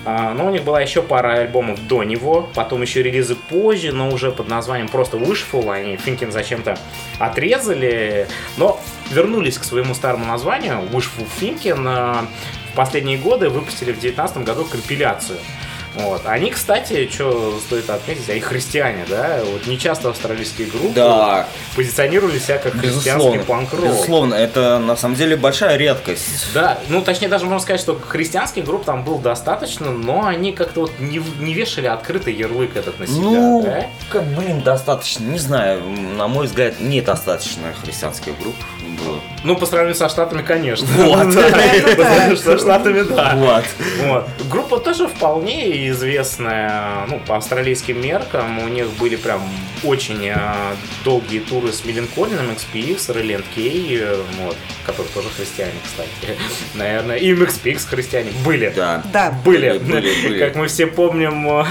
А, 0.05 0.33
Но 0.33 0.47
у 0.47 0.49
них 0.49 0.63
была 0.63 0.81
еще 0.81 1.01
пара 1.03 1.33
альбомов 1.41 1.85
до 1.87 2.03
него, 2.03 2.49
потом 2.55 2.81
еще 2.81 3.03
релизы 3.03 3.35
позже, 3.35 3.91
но 3.91 4.09
уже 4.09 4.31
под 4.31 4.47
названием 4.47 4.87
просто 4.89 5.17
Wishful. 5.17 5.71
Они 5.71 5.95
Thinking 5.95 6.31
зачем-то 6.31 6.77
отрезали, 7.19 8.27
но 8.57 8.79
вернулись 9.11 9.57
к 9.57 9.63
своему 9.63 9.93
старому 9.93 10.25
названию 10.25 10.79
Wishful 10.91 11.27
Thinking. 11.39 11.83
А, 11.87 12.25
В 12.71 12.75
последние 12.75 13.17
годы 13.17 13.49
выпустили 13.49 13.91
в 13.91 13.99
2019 13.99 14.37
году 14.45 14.65
компиляцию. 14.65 15.37
Вот. 15.95 16.21
Они, 16.25 16.51
кстати, 16.51 17.09
что 17.11 17.59
стоит 17.59 17.89
отметить, 17.89 18.29
они 18.29 18.39
христиане, 18.39 19.05
да? 19.09 19.41
Вот 19.45 19.67
не 19.67 19.77
часто 19.77 20.09
австралийские 20.09 20.67
группы 20.67 20.93
Да, 20.95 21.47
позиционировали 21.75 22.39
себя 22.39 22.57
как 22.59 22.73
христианский 22.79 23.39
панк-рок. 23.39 23.83
Безусловно, 23.83 24.35
это 24.35 24.79
на 24.79 24.95
самом 24.95 25.15
деле 25.15 25.35
большая 25.35 25.75
редкость. 25.77 26.53
Да, 26.53 26.79
ну 26.87 27.01
точнее 27.01 27.27
даже 27.27 27.45
можно 27.45 27.59
сказать, 27.59 27.81
что 27.81 27.99
христианских 27.99 28.63
групп 28.65 28.85
там 28.85 29.03
было 29.03 29.19
достаточно, 29.19 29.91
но 29.91 30.25
они 30.25 30.53
как-то 30.53 30.81
вот 30.81 30.91
не, 30.99 31.21
не 31.39 31.53
вешали 31.53 31.87
открытый 31.87 32.33
ярлык 32.33 32.75
этот 32.77 32.99
на 32.99 33.07
себя, 33.07 33.17
Ну, 33.19 33.61
да? 33.63 33.85
как, 34.09 34.23
блин, 34.27 34.61
достаточно. 34.61 35.23
Не 35.25 35.39
знаю, 35.39 35.81
на 35.83 36.27
мой 36.27 36.45
взгляд, 36.47 36.79
недостаточно 36.79 37.73
христианских 37.83 38.39
групп 38.39 38.55
было. 38.95 39.19
Ну, 39.43 39.55
по 39.55 39.65
сравнению 39.65 39.95
со 39.95 40.07
Штатами, 40.09 40.41
конечно. 40.43 40.87
Вот. 40.97 41.33
Да, 41.33 41.41
По 41.43 42.03
сравнению 42.03 42.37
со 42.37 42.57
Штатами, 42.57 43.01
да. 43.01 43.33
Вот. 43.35 43.65
Вот. 44.05 44.29
Группа 44.49 44.77
тоже 44.77 45.07
вполне 45.07 45.89
известная, 45.89 47.05
ну, 47.07 47.19
по 47.19 47.37
австралийским 47.37 47.99
меркам. 48.01 48.59
У 48.59 48.67
них 48.67 48.87
были 48.99 49.15
прям 49.15 49.41
очень 49.83 50.27
э, 50.27 50.35
долгие 51.03 51.39
туры 51.39 51.71
с 51.71 51.83
Миленколином, 51.85 52.51
XPX, 52.51 53.17
Релент 53.17 53.45
Кей, 53.55 54.03
вот, 54.43 54.55
которые 54.85 55.11
тоже 55.13 55.29
христиане, 55.35 55.73
кстати. 55.83 56.37
Наверное, 56.75 57.15
и 57.17 57.33
MXPX 57.33 57.87
христиане 57.87 58.31
были. 58.45 58.71
Да. 58.75 59.01
Да. 59.11 59.31
Были. 59.43 59.79
Были, 59.79 60.13
были. 60.23 60.39
Как 60.39 60.55
мы 60.55 60.67
все 60.67 60.85
помним, 60.85 61.49
э, 61.49 61.65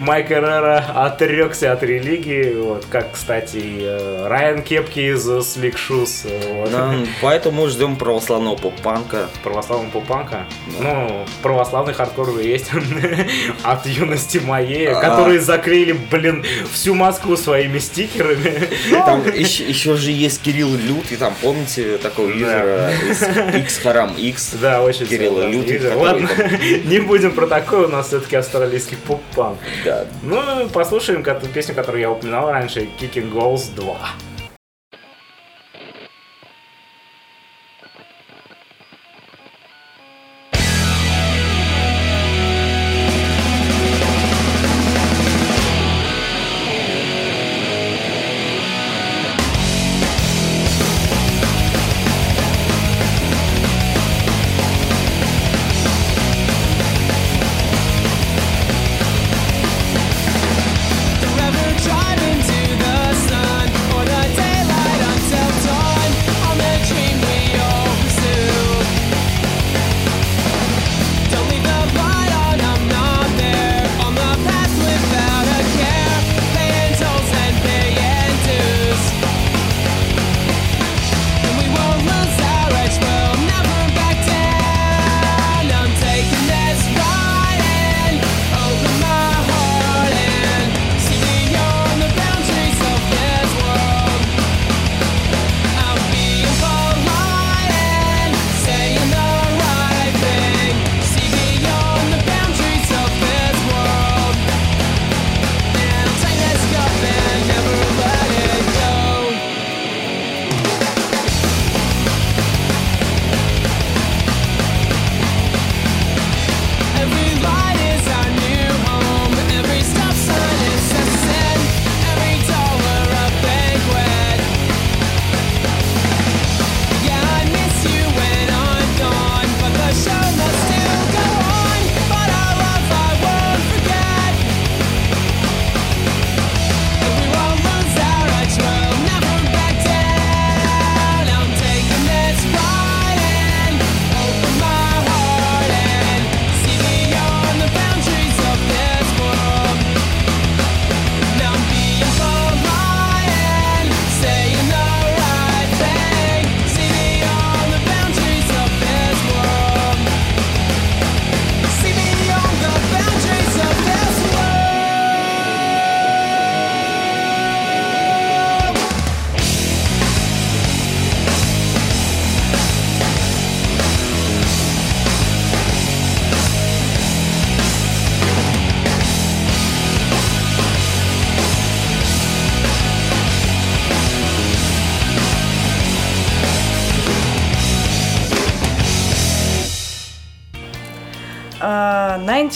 Майк 0.00 0.30
Эррера 0.30 0.84
отрекся 0.94 1.72
от 1.72 1.82
религии. 1.82 2.54
Вот, 2.54 2.84
как, 2.90 3.12
кстати, 3.12 3.62
э, 3.80 4.26
Райан 4.28 4.62
Кепки 4.62 5.00
из 5.00 5.26
Slick 5.26 5.76
Shoes. 5.76 6.26
э, 6.28 6.63
вот. 6.64 6.72
Да, 6.72 6.94
поэтому 7.22 7.68
ждем 7.68 7.96
православного 7.96 8.56
поп-панка. 8.56 9.28
православного 9.42 9.90
попанка. 9.90 10.46
Ну, 10.80 11.24
православный 11.42 11.94
хардкор 11.94 12.28
уже 12.30 12.42
есть 12.42 12.70
от 13.62 13.86
юности 13.86 14.38
моей, 14.38 14.88
А. 14.88 15.00
которые 15.00 15.40
заклеили, 15.40 15.92
блин, 15.92 16.44
всю 16.72 16.94
Москву 16.94 17.36
своими 17.36 17.78
стикерами. 17.78 18.68
Там 18.90 19.26
еще, 19.34 19.64
еще 19.64 19.96
же 19.96 20.10
есть 20.10 20.42
Кирилл 20.42 20.74
Лют, 20.74 21.10
и 21.12 21.16
там, 21.16 21.34
помните, 21.40 21.98
такого 21.98 22.28
юзера 22.28 22.90
из 23.08 23.22
X 23.56 23.78
Харам 23.78 24.14
X. 24.16 24.54
Да, 24.60 24.82
очень 24.82 25.06
сильно, 25.06 25.46
Лютый, 25.46 25.94
Ладно, 25.94 26.28
не 26.84 27.00
будем 27.00 27.32
про 27.32 27.46
такое, 27.46 27.86
у 27.86 27.90
нас 27.90 28.08
все-таки 28.08 28.36
австралийский 28.36 28.96
поп-панк. 28.96 29.58
Да. 29.84 30.06
Ну, 30.22 30.68
послушаем 30.68 31.22
песню, 31.52 31.74
которую 31.74 32.00
я 32.00 32.10
упоминал 32.10 32.50
раньше, 32.50 32.88
Kicking 33.00 33.32
Goals 33.32 33.74
2. 33.74 33.96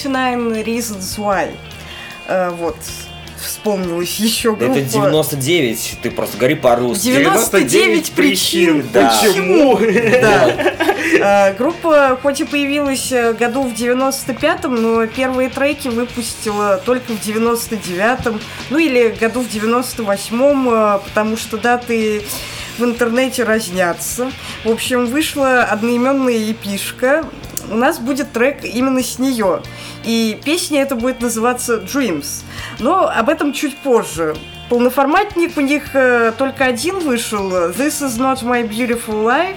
99 0.03 0.67
Reasons 0.67 1.19
Why. 1.19 1.55
Э, 2.27 2.51
вот, 2.51 2.77
вспомнилась 3.41 4.17
еще 4.17 4.55
группа. 4.55 4.79
Это 4.79 4.83
99, 4.83 5.99
ты 6.03 6.11
просто 6.11 6.37
говори 6.37 6.55
по-русски. 6.55 7.05
99 7.05 8.13
причин, 8.13 8.89
да. 8.93 9.19
почему. 9.23 9.79
Да. 9.79 10.75
Э, 11.21 11.55
Группа 11.55 12.19
хоть 12.23 12.41
и 12.41 12.45
появилась 12.45 13.11
э, 13.13 13.33
году 13.33 13.63
в 13.63 13.73
95-м, 13.73 14.75
но 14.75 15.07
первые 15.07 15.49
треки 15.49 15.89
выпустила 15.89 16.81
только 16.85 17.13
в 17.13 17.27
99-м, 17.27 18.41
ну 18.71 18.79
или 18.79 19.15
году 19.19 19.41
в 19.41 19.49
98-м, 19.49 20.69
э, 20.69 20.99
потому 21.05 21.37
что 21.37 21.57
даты 21.57 22.23
в 22.79 22.85
интернете 22.85 23.45
разнятся. 23.45 24.31
В 24.65 24.71
общем, 24.71 25.07
вышла 25.07 25.63
одноименная 25.63 26.53
эпишка. 26.53 27.25
У 27.71 27.75
нас 27.75 27.99
будет 27.99 28.33
трек 28.33 28.65
именно 28.65 29.03
с 29.03 29.19
нее. 29.19 29.63
И 30.05 30.39
песня 30.45 30.83
эта 30.83 30.95
будет 30.95 31.21
называться 31.21 31.77
Dreams. 31.77 32.45
Но 32.79 33.09
об 33.09 33.29
этом 33.29 33.53
чуть 33.53 33.77
позже. 33.79 34.35
Полноформатник 34.69 35.57
у 35.57 35.63
них 35.63 35.95
э, 35.95 36.33
только 36.37 36.67
один 36.67 36.99
вышел. 36.99 37.51
This 37.71 38.03
is 38.03 38.19
not 38.19 38.43
my 38.43 38.69
beautiful 38.69 39.25
life. 39.25 39.57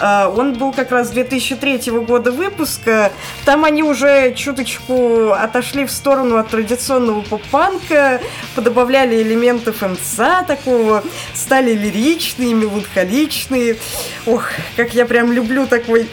Э, 0.00 0.28
он 0.34 0.54
был 0.54 0.72
как 0.72 0.90
раз 0.90 1.10
2003 1.10 1.90
года 1.90 2.32
выпуска. 2.32 3.12
Там 3.44 3.64
они 3.64 3.82
уже 3.82 4.32
чуточку 4.34 5.32
отошли 5.32 5.84
в 5.84 5.90
сторону 5.90 6.38
от 6.38 6.48
традиционного 6.48 7.20
поп-панка, 7.20 8.20
подобавляли 8.54 9.22
элементов 9.22 9.82
МЦА 9.82 10.44
такого, 10.46 11.04
стали 11.34 11.74
лиричные, 11.74 12.54
меланхоличные. 12.54 13.76
Ох, 14.24 14.44
как 14.76 14.94
я 14.94 15.04
прям 15.04 15.32
люблю 15.32 15.66
такой 15.66 16.08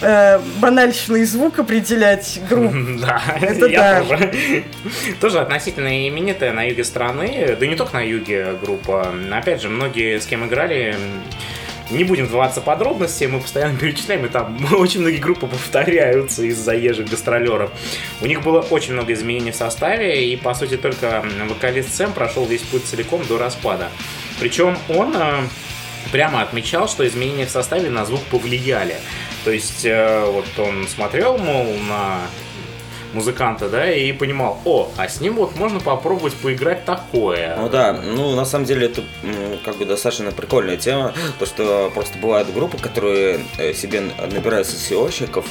э, 0.00 0.40
банальщный 0.60 1.24
звук 1.24 1.58
определять 1.58 2.40
групп. 2.48 2.72
Да, 3.00 3.22
Это 3.40 3.66
я 3.66 3.80
да. 3.80 4.04
тоже. 4.04 4.64
Тоже 5.20 5.40
относительно 5.40 6.08
именитая 6.08 6.52
на 6.52 6.64
юге 6.64 6.84
страны, 6.84 7.56
да 7.58 7.66
не 7.66 7.76
только 7.76 7.94
на 7.94 8.02
юге 8.02 8.54
группа. 8.60 9.12
Опять 9.32 9.62
же, 9.62 9.68
многие 9.68 10.18
с 10.18 10.26
кем 10.26 10.46
играли, 10.46 10.96
не 11.90 12.04
будем 12.04 12.26
вдаваться 12.26 12.60
в 12.60 12.64
подробности, 12.64 13.24
мы 13.24 13.40
постоянно 13.40 13.76
перечисляем, 13.78 14.24
и 14.26 14.28
там 14.28 14.56
очень 14.72 15.00
многие 15.00 15.18
группы 15.18 15.46
повторяются 15.46 16.42
из 16.42 16.58
заезжих 16.58 17.08
гастролеров. 17.08 17.70
У 18.20 18.26
них 18.26 18.42
было 18.42 18.60
очень 18.60 18.94
много 18.94 19.12
изменений 19.12 19.50
в 19.50 19.56
составе, 19.56 20.30
и, 20.30 20.36
по 20.36 20.54
сути, 20.54 20.76
только 20.76 21.24
вокалист 21.48 21.94
Сэм 21.94 22.12
прошел 22.12 22.46
весь 22.46 22.62
путь 22.62 22.84
целиком 22.84 23.22
до 23.26 23.38
распада. 23.38 23.88
Причем 24.38 24.78
он 24.88 25.14
э, 25.16 25.42
прямо 26.12 26.42
отмечал, 26.42 26.88
что 26.88 27.06
изменения 27.06 27.46
в 27.46 27.50
составе 27.50 27.90
на 27.90 28.04
звук 28.04 28.22
повлияли. 28.24 28.96
То 29.44 29.50
есть, 29.50 29.84
э, 29.84 30.24
вот 30.26 30.46
он 30.58 30.86
смотрел, 30.88 31.38
мол, 31.38 31.66
на 31.88 32.20
музыканта, 33.12 33.68
да, 33.68 33.92
и 33.92 34.12
понимал, 34.12 34.60
о, 34.64 34.90
а 34.96 35.08
с 35.08 35.20
ним 35.20 35.34
вот 35.34 35.56
можно 35.56 35.80
попробовать 35.80 36.34
поиграть 36.34 36.84
такое. 36.84 37.56
Ну 37.56 37.68
да, 37.68 37.92
ну 37.92 38.34
на 38.36 38.44
самом 38.44 38.66
деле 38.66 38.86
это 38.86 39.02
как 39.64 39.76
бы 39.76 39.84
достаточно 39.84 40.30
прикольная 40.30 40.76
тема, 40.76 41.12
то 41.38 41.46
что 41.46 41.90
просто 41.92 42.18
бывают 42.18 42.52
группы, 42.52 42.78
которые 42.78 43.40
э, 43.58 43.72
себе 43.74 44.00
набирают 44.00 44.68
сессионщиков, 44.68 45.44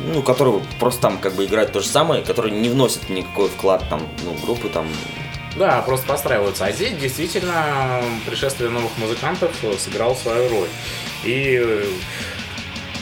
ну, 0.00 0.22
которые 0.22 0.62
просто 0.80 1.02
там 1.02 1.18
как 1.18 1.34
бы 1.34 1.44
играют 1.44 1.72
то 1.72 1.80
же 1.80 1.86
самое, 1.86 2.22
которые 2.22 2.52
не 2.52 2.68
вносят 2.68 3.08
никакой 3.08 3.48
вклад 3.48 3.84
там, 3.88 4.02
ну, 4.24 4.34
группы 4.44 4.68
там, 4.68 4.86
Да, 5.56 5.82
просто 5.82 6.06
подстраиваются. 6.06 6.64
А 6.64 6.72
здесь 6.72 6.96
действительно 6.96 8.02
пришествие 8.26 8.70
новых 8.70 8.96
музыкантов 8.98 9.52
сыграло 9.78 10.14
свою 10.14 10.48
роль. 10.48 10.68
И 11.24 11.60
э, 11.62 11.84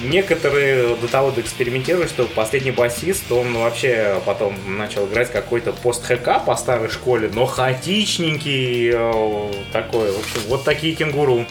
некоторые 0.02 0.96
до 0.96 1.08
того 1.08 1.30
доэкспериментировали, 1.30 2.06
что 2.06 2.24
последний 2.24 2.70
басист, 2.70 3.30
он 3.30 3.54
вообще 3.54 4.20
потом 4.24 4.54
начал 4.76 5.06
играть 5.06 5.30
какой-то 5.30 5.72
пост-хэка 5.72 6.40
по 6.40 6.56
старой 6.56 6.88
школе, 6.88 7.30
но 7.32 7.46
хаотичненький 7.46 8.90
э, 8.92 9.52
такой. 9.72 10.12
В 10.12 10.18
общем, 10.18 10.40
вот 10.48 10.64
такие 10.64 10.94
кенгуру. 10.94 11.46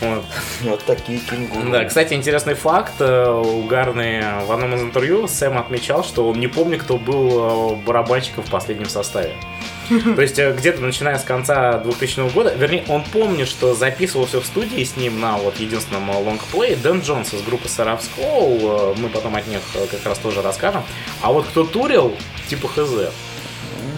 Вот. 0.00 0.24
вот 0.62 0.84
такие 0.84 1.18
кенгуру. 1.18 1.70
Да, 1.70 1.84
кстати, 1.84 2.14
интересный 2.14 2.54
факт. 2.54 2.94
э, 3.00 3.30
Угарный 3.30 4.44
в 4.44 4.52
одном 4.52 4.74
из 4.74 4.82
интервью 4.82 5.28
Сэм 5.28 5.58
отмечал, 5.58 6.04
что 6.04 6.28
он 6.28 6.38
не 6.38 6.46
помнит, 6.48 6.82
кто 6.82 6.98
был 6.98 7.72
э, 7.72 7.76
барабанщиком 7.84 8.44
в 8.44 8.50
последнем 8.50 8.88
составе. 8.88 9.34
То 9.88 10.22
есть 10.22 10.38
э, 10.38 10.52
где-то 10.52 10.80
начиная 10.82 11.18
с 11.18 11.22
конца 11.24 11.78
2000 11.78 12.32
года, 12.32 12.54
вернее, 12.54 12.84
он 12.88 13.04
помнит, 13.04 13.48
что 13.48 13.74
записывал 13.74 14.26
все 14.26 14.40
в 14.40 14.46
студии 14.46 14.82
с 14.82 14.96
ним 14.96 15.20
на 15.20 15.36
вот 15.36 15.58
единственном 15.60 16.10
лонгплее 16.10 16.76
Дэн 16.76 17.00
Джонс 17.00 17.34
из 17.34 17.42
группы 17.42 17.68
Seraph 17.68 18.02
э, 18.18 18.94
мы 18.98 19.08
потом 19.08 19.36
от 19.36 19.46
них 19.46 19.60
как 19.90 20.04
раз 20.04 20.18
тоже 20.18 20.42
расскажем. 20.42 20.82
А 21.22 21.32
вот 21.32 21.46
кто 21.46 21.64
турил, 21.64 22.16
типа 22.48 22.68
хз. 22.68 22.90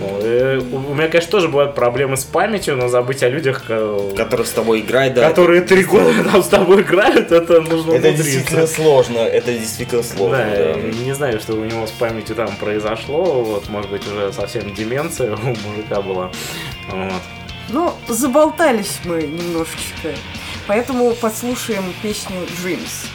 Ну, 0.00 0.18
э, 0.22 0.58
У 0.72 0.94
меня, 0.94 1.08
конечно, 1.08 1.30
тоже 1.30 1.48
бывают 1.48 1.74
проблемы 1.74 2.16
с 2.16 2.24
памятью, 2.24 2.76
но 2.76 2.88
забыть 2.88 3.22
о 3.22 3.28
людях, 3.28 3.64
э, 3.68 4.12
Которые 4.16 4.46
с 4.46 4.50
тобой 4.50 4.80
играют, 4.80 5.14
да. 5.14 5.28
которые 5.28 5.62
три 5.62 5.84
года 5.84 6.12
там 6.24 6.42
с 6.42 6.48
тобой 6.48 6.82
играют, 6.82 7.32
это 7.32 7.60
нужно 7.60 7.92
Это 7.92 8.08
умудриться. 8.08 8.22
действительно 8.22 8.66
сложно, 8.66 9.18
это 9.18 9.52
действительно 9.52 10.02
сложно. 10.02 10.38
Да, 10.38 10.74
да. 10.74 10.80
не 10.80 11.14
знаю, 11.14 11.40
что 11.40 11.54
у 11.54 11.64
него 11.64 11.86
с 11.86 11.90
памятью 11.90 12.36
там 12.36 12.48
произошло. 12.60 13.42
Вот, 13.42 13.68
может 13.68 13.90
быть, 13.90 14.06
уже 14.06 14.32
совсем 14.32 14.72
деменция 14.74 15.34
у 15.36 15.38
мужика 15.46 16.00
была. 16.02 16.30
Вот. 16.90 17.22
Ну, 17.70 17.92
заболтались 18.08 18.98
мы 19.04 19.22
немножечко. 19.22 20.08
Поэтому 20.66 21.12
послушаем 21.14 21.84
песню 22.02 22.36
Dreams. 22.62 23.08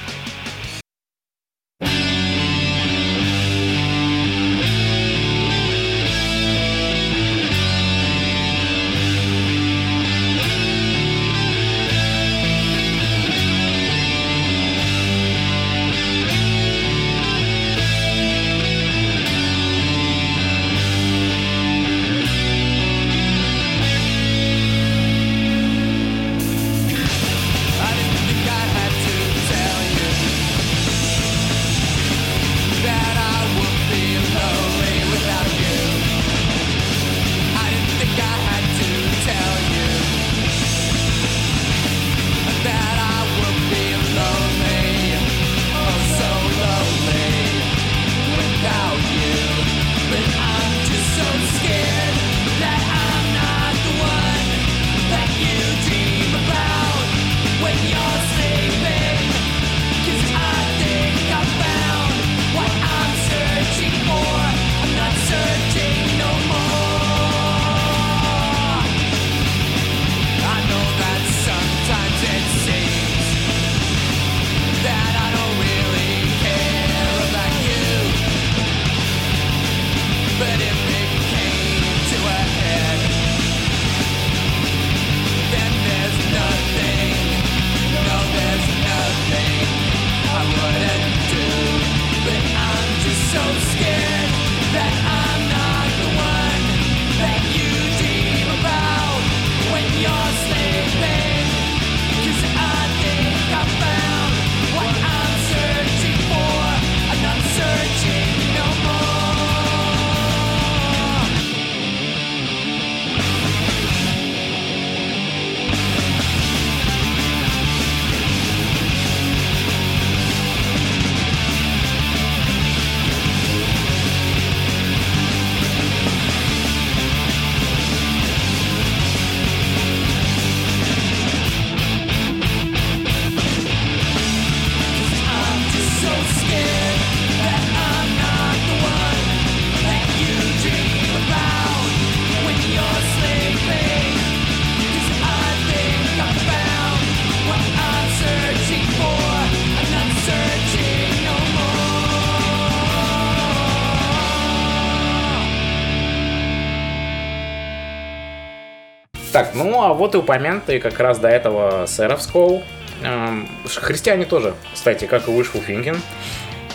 Так, 159.33 159.55
ну 159.55 159.81
а 159.81 159.93
вот 159.93 160.13
и 160.13 160.19
упомянутые 160.19 160.79
как 160.79 160.99
раз 160.99 161.17
до 161.17 161.27
этого 161.27 161.87
Сэров 161.87 162.21
Скоу. 162.21 162.61
Эм, 163.01 163.49
Христиане 163.65 164.25
тоже, 164.25 164.53
кстати, 164.71 165.05
как 165.05 165.27
и 165.27 165.31
Wishful 165.31 165.65
Thinking. 165.67 165.97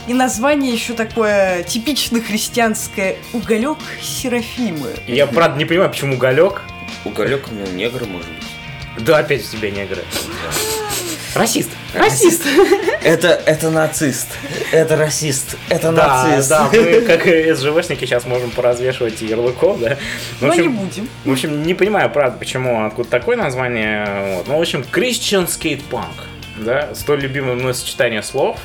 И 0.09 0.13
название 0.13 0.73
еще 0.73 0.95
такое 0.95 1.63
типично 1.63 2.21
христианское 2.21 3.17
«Уголек 3.33 3.79
Серафимы». 4.03 4.89
Я, 5.07 5.29
правда, 5.29 5.57
не 5.57 5.67
понимаю, 5.67 5.91
почему 5.91 6.15
уголек. 6.15 6.63
Уголек, 7.05 7.47
ну, 7.53 7.65
негр, 7.77 8.07
может 8.07 8.29
быть. 8.29 9.05
Да, 9.05 9.19
опять 9.19 9.43
в 9.43 9.51
тебя 9.53 9.71
негры. 9.71 10.03
Расист. 11.35 11.71
Расист. 11.95 12.43
Это, 13.03 13.29
это 13.47 13.71
нацист. 13.71 14.27
Это 14.73 14.97
расист. 14.97 15.57
Это 15.69 15.93
Да, 15.93 16.27
нацист. 16.27 16.49
да, 16.51 16.69
мы 16.73 17.01
как 17.03 17.23
СЖВшники 17.57 18.01
сейчас 18.05 18.27
можем 18.27 18.51
поразвешивать 18.51 19.21
ярлыков, 19.23 19.79
да. 19.81 19.97
Но 20.41 20.49
не 20.55 20.61
общем, 20.61 20.77
будем. 20.77 21.09
В 21.25 21.33
общем, 21.33 21.63
не 21.63 21.75
понимаю, 21.75 22.11
правда, 22.11 22.39
почему, 22.39 22.85
откуда 22.85 23.09
такое 23.09 23.37
название. 23.37 24.35
Вот. 24.37 24.49
Ну, 24.49 24.59
в 24.59 24.61
общем, 24.61 24.85
Christian 24.93 25.47
Skate 25.47 25.83
Punk. 25.91 26.07
Да, 26.65 26.95
столь 26.95 27.21
любимое 27.21 27.55
мной 27.55 27.75
сочетание 27.75 28.23
слов. 28.23 28.59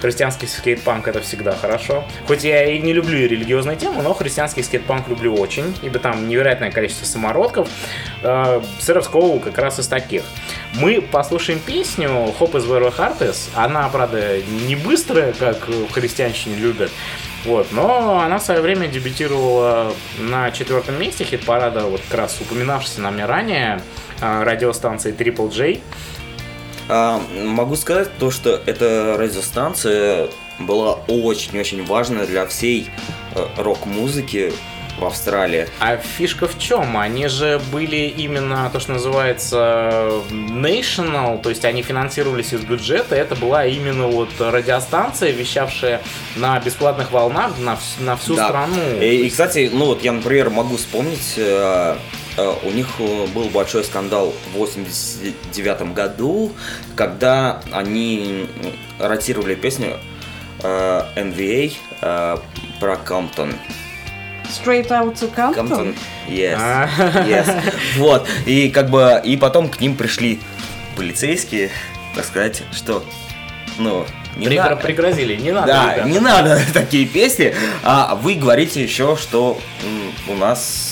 Христианский 0.00 0.46
скейтпанк 0.46 1.08
это 1.08 1.20
всегда 1.20 1.52
хорошо. 1.52 2.04
Хоть 2.26 2.44
я 2.44 2.64
и 2.64 2.78
не 2.78 2.92
люблю 2.92 3.18
религиозные 3.18 3.76
темы, 3.76 4.02
но 4.02 4.14
христианский 4.14 4.62
скейтпанк 4.62 5.08
люблю 5.08 5.34
очень, 5.34 5.76
ибо 5.82 5.98
там 5.98 6.28
невероятное 6.28 6.70
количество 6.70 7.04
самородков. 7.04 7.68
Э, 8.22 8.62
Сэров 8.78 9.04
Скоу 9.04 9.40
как 9.40 9.58
раз 9.58 9.78
из 9.78 9.86
таких. 9.86 10.22
Мы 10.74 11.00
послушаем 11.00 11.60
песню 11.64 12.08
Hope 12.08 12.52
is 12.52 12.66
where 12.66 12.80
your 12.80 12.96
heart 12.96 13.18
is. 13.20 13.50
Она, 13.54 13.88
правда, 13.88 14.40
не 14.66 14.76
быстрая, 14.76 15.32
как 15.32 15.68
в 15.68 15.90
христианщине 15.92 16.56
любят. 16.56 16.90
Вот, 17.44 17.72
но 17.72 18.20
она 18.20 18.38
в 18.38 18.42
свое 18.42 18.62
время 18.62 18.88
дебютировала 18.88 19.92
на 20.18 20.50
четвертом 20.50 20.98
месте 20.98 21.24
хит-парада, 21.24 21.84
вот 21.84 22.00
как 22.08 22.20
раз 22.20 22.40
упоминавшейся 22.40 23.02
нами 23.02 23.20
ранее, 23.20 23.82
э, 24.22 24.42
радиостанции 24.42 25.14
Triple 25.14 25.52
J. 25.52 25.80
А, 26.88 27.20
могу 27.44 27.76
сказать 27.76 28.08
то, 28.18 28.30
что 28.30 28.60
эта 28.66 29.16
радиостанция 29.18 30.28
была 30.58 30.94
очень-очень 31.08 31.84
важна 31.84 32.24
для 32.26 32.46
всей 32.46 32.88
э, 33.34 33.46
рок-музыки 33.56 34.52
в 34.98 35.04
Австралии. 35.04 35.66
А 35.80 35.96
фишка 35.96 36.46
в 36.46 36.56
чем? 36.56 36.96
Они 36.96 37.26
же 37.26 37.60
были 37.72 37.96
именно 38.16 38.70
то, 38.72 38.78
что 38.78 38.92
называется 38.92 40.20
national, 40.30 41.40
то 41.42 41.48
есть 41.48 41.64
они 41.64 41.82
финансировались 41.82 42.52
из 42.52 42.60
бюджета. 42.60 43.16
Это 43.16 43.34
была 43.34 43.66
именно 43.66 44.06
вот 44.06 44.28
радиостанция, 44.38 45.32
вещавшая 45.32 46.00
на 46.36 46.60
бесплатных 46.60 47.10
волнах 47.10 47.58
на, 47.58 47.72
вс- 47.72 48.00
на 48.00 48.16
всю 48.16 48.36
Да. 48.36 48.46
страну. 48.48 48.76
И, 49.00 49.26
и, 49.26 49.30
кстати, 49.30 49.68
ну 49.72 49.86
вот 49.86 50.04
я, 50.04 50.12
например, 50.12 50.50
могу 50.50 50.76
вспомнить, 50.76 51.34
э, 51.38 51.96
у 52.36 52.70
них 52.70 52.88
э, 52.98 53.26
был 53.34 53.44
большой 53.50 53.84
скандал 53.84 54.32
в 54.52 54.58
89 54.58 55.94
году, 55.94 56.52
когда 56.96 57.60
они 57.72 58.46
ротировали 58.98 59.54
песню 59.54 59.96
э, 60.62 61.02
NVA 61.16 61.72
э, 62.00 62.36
про 62.80 62.96
Камптон. 62.96 63.54
Straight 64.44 64.88
out 64.88 65.14
to 65.14 65.34
Compton. 65.34 65.54
Камптон, 65.54 65.94
yes, 66.28 66.56
А. 66.60 66.88
yes. 67.26 67.72
Вот, 67.96 68.28
и 68.46 68.68
как 68.70 68.90
бы, 68.90 69.20
и 69.24 69.36
потом 69.36 69.68
к 69.68 69.80
ним 69.80 69.96
пришли 69.96 70.40
полицейские, 70.96 71.70
так 72.14 72.24
сказать, 72.24 72.62
что, 72.72 73.04
ну, 73.78 74.06
не 74.36 74.46
Пригро- 74.46 74.70
надо. 74.70 74.76
Пригрозили, 74.76 75.36
не 75.36 75.50
надо. 75.52 75.66
Да, 75.68 75.92
ребята. 75.94 76.08
не 76.08 76.18
надо 76.20 76.60
такие 76.74 77.06
песни. 77.06 77.54
А 77.82 78.14
вы 78.16 78.34
говорите 78.34 78.82
еще, 78.82 79.16
что 79.16 79.58
м, 80.28 80.34
у 80.34 80.36
нас 80.36 80.83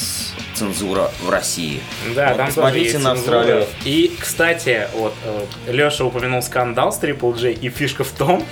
цензура 0.63 1.11
в 1.21 1.31
России. 1.31 1.81
Да, 2.15 2.29
Вот 2.29 2.37
там 2.37 2.47
посмотрите 2.47 2.93
тоже 2.93 3.05
на. 3.05 3.13
Австралию. 3.13 3.67
И, 3.85 4.15
кстати, 4.19 4.87
вот 4.95 5.15
Леша 5.69 6.05
упомянул 6.05 6.43
скандал 6.43 6.93
с 6.93 7.01
Triple 7.01 7.39
J, 7.39 7.53
и 7.53 7.69
фишка 7.69 8.05
в 8.05 8.11
том, 8.13 8.45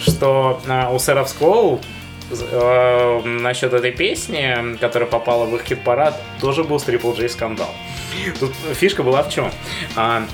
что 0.00 0.60
э, 0.66 0.92
у 0.92 0.98
Сэров 0.98 1.28
Скоу 1.28 1.80
э, 2.30 3.20
насчет 3.24 3.72
этой 3.72 3.92
песни, 3.92 4.76
которая 4.78 5.08
попала 5.08 5.44
в 5.44 5.54
их 5.56 5.62
хит-парад, 5.62 6.18
тоже 6.40 6.64
был 6.64 6.80
с 6.80 6.84
Triple 6.84 7.16
J 7.16 7.28
скандал. 7.28 7.70
Тут 8.40 8.52
фишка 8.74 9.02
была 9.02 9.22
в 9.22 9.30
чем? 9.30 9.50
А, 9.94 10.24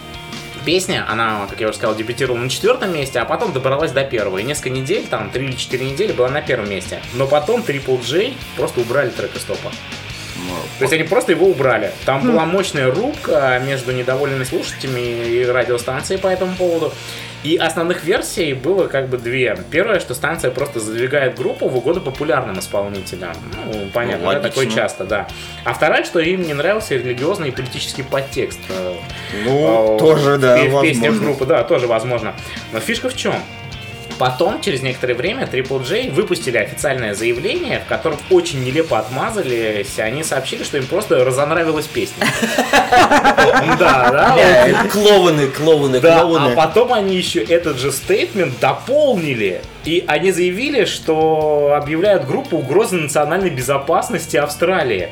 Песня, 0.65 1.05
она, 1.07 1.47
как 1.51 1.61
я 1.61 1.69
уже 1.69 1.77
сказал, 1.77 1.95
дебютировала 1.95 2.39
на 2.39 2.49
четвертом 2.49 2.95
месте, 2.95 3.19
а 3.19 3.27
потом 3.27 3.53
добралась 3.53 3.93
до 3.93 4.03
первого. 4.03 4.39
И 4.39 4.43
несколько 4.43 4.71
недель, 4.71 5.05
там, 5.05 5.29
три 5.29 5.45
или 5.45 5.57
четыре 5.57 5.91
недели 5.91 6.13
была 6.13 6.31
на 6.31 6.41
первом 6.41 6.71
месте. 6.71 7.03
Но 7.13 7.27
потом 7.27 7.61
Triple 7.61 8.03
J 8.03 8.33
просто 8.57 8.81
убрали 8.81 9.11
трек 9.11 9.37
из 9.37 9.43
топа. 9.43 9.71
То 10.79 10.85
есть 10.85 10.93
они 10.93 11.05
просто 11.05 11.33
его 11.33 11.47
убрали. 11.47 11.91
Там 12.05 12.23
была 12.27 12.45
мощная 12.45 12.91
рубка 12.93 13.61
между 13.65 13.93
недовольными 13.93 14.45
слушателями 14.45 15.01
и 15.01 15.45
радиостанцией 15.47 16.21
по 16.21 16.29
этому 16.29 16.55
поводу. 16.57 16.93
И 17.43 17.57
основных 17.59 18.05
версий 18.05 18.55
было 18.55 18.87
как 18.87 19.09
бы 19.11 19.19
две. 19.19 19.55
Первое, 19.71 20.01
что 20.01 20.15
станция 20.15 20.51
просто 20.51 20.81
задвигает 20.81 21.37
группу 21.37 21.69
в 21.69 21.77
угоду 21.77 22.01
популярным 22.01 22.59
исполнителям. 22.59 23.35
Ну, 23.67 23.91
понятно, 23.93 24.25
Ну, 24.25 24.33
да, 24.33 24.41
такое 24.41 24.65
часто, 24.75 25.05
да. 25.05 25.29
А 25.65 25.75
вторая, 25.75 26.05
что 26.05 26.21
им 26.21 26.41
не 26.43 26.55
нравился 26.55 26.95
религиозный 26.95 27.49
и 27.49 27.51
политический 27.51 28.03
подтекст. 28.03 28.61
э, 28.71 28.95
Ну, 29.45 29.97
э, 29.97 29.99
тоже, 29.99 30.37
в 30.37 30.41
да, 30.41 30.57
пе- 30.57 30.69
в 30.71 30.81
песнях 30.81 31.19
группы, 31.19 31.45
да, 31.45 31.65
тоже 31.65 31.87
возможно. 31.87 32.33
Но 32.73 32.81
фишка 32.81 33.11
в 33.11 33.17
чем? 33.17 33.35
Потом, 34.19 34.61
через 34.61 34.83
некоторое 34.83 35.15
время, 35.15 35.49
Triple 35.51 35.85
J 35.85 36.11
выпустили 36.11 36.57
официальное 36.57 37.15
заявление, 37.15 37.81
в 37.81 37.89
котором 37.89 38.19
очень 38.31 38.65
нелепо 38.65 38.99
отмазались. 38.99 39.99
Они 39.99 40.23
сообщили, 40.23 40.63
что 40.63 40.79
им 40.79 40.87
просто 40.87 41.25
разонравилась 41.25 41.87
песня. 41.87 42.27
Да, 43.79 44.11
да. 44.11 44.87
Клоуны, 44.91 45.49
клоуны, 45.49 45.97
а 45.97 46.21
клоуны. 46.21 46.55
потом 46.55 46.93
они 46.93 47.17
еще 47.17 47.43
этот 47.43 47.79
же 47.79 47.93
стейтмент 47.93 48.59
дополнили. 48.61 49.61
И 49.85 50.05
они 50.07 50.33
заявили, 50.33 50.85
что 50.85 51.75
объявляют 51.77 52.27
группу 52.27 52.57
угрозы 52.57 52.97
национальной 52.97 53.51
безопасности 53.51 54.37
Австралии. 54.37 55.11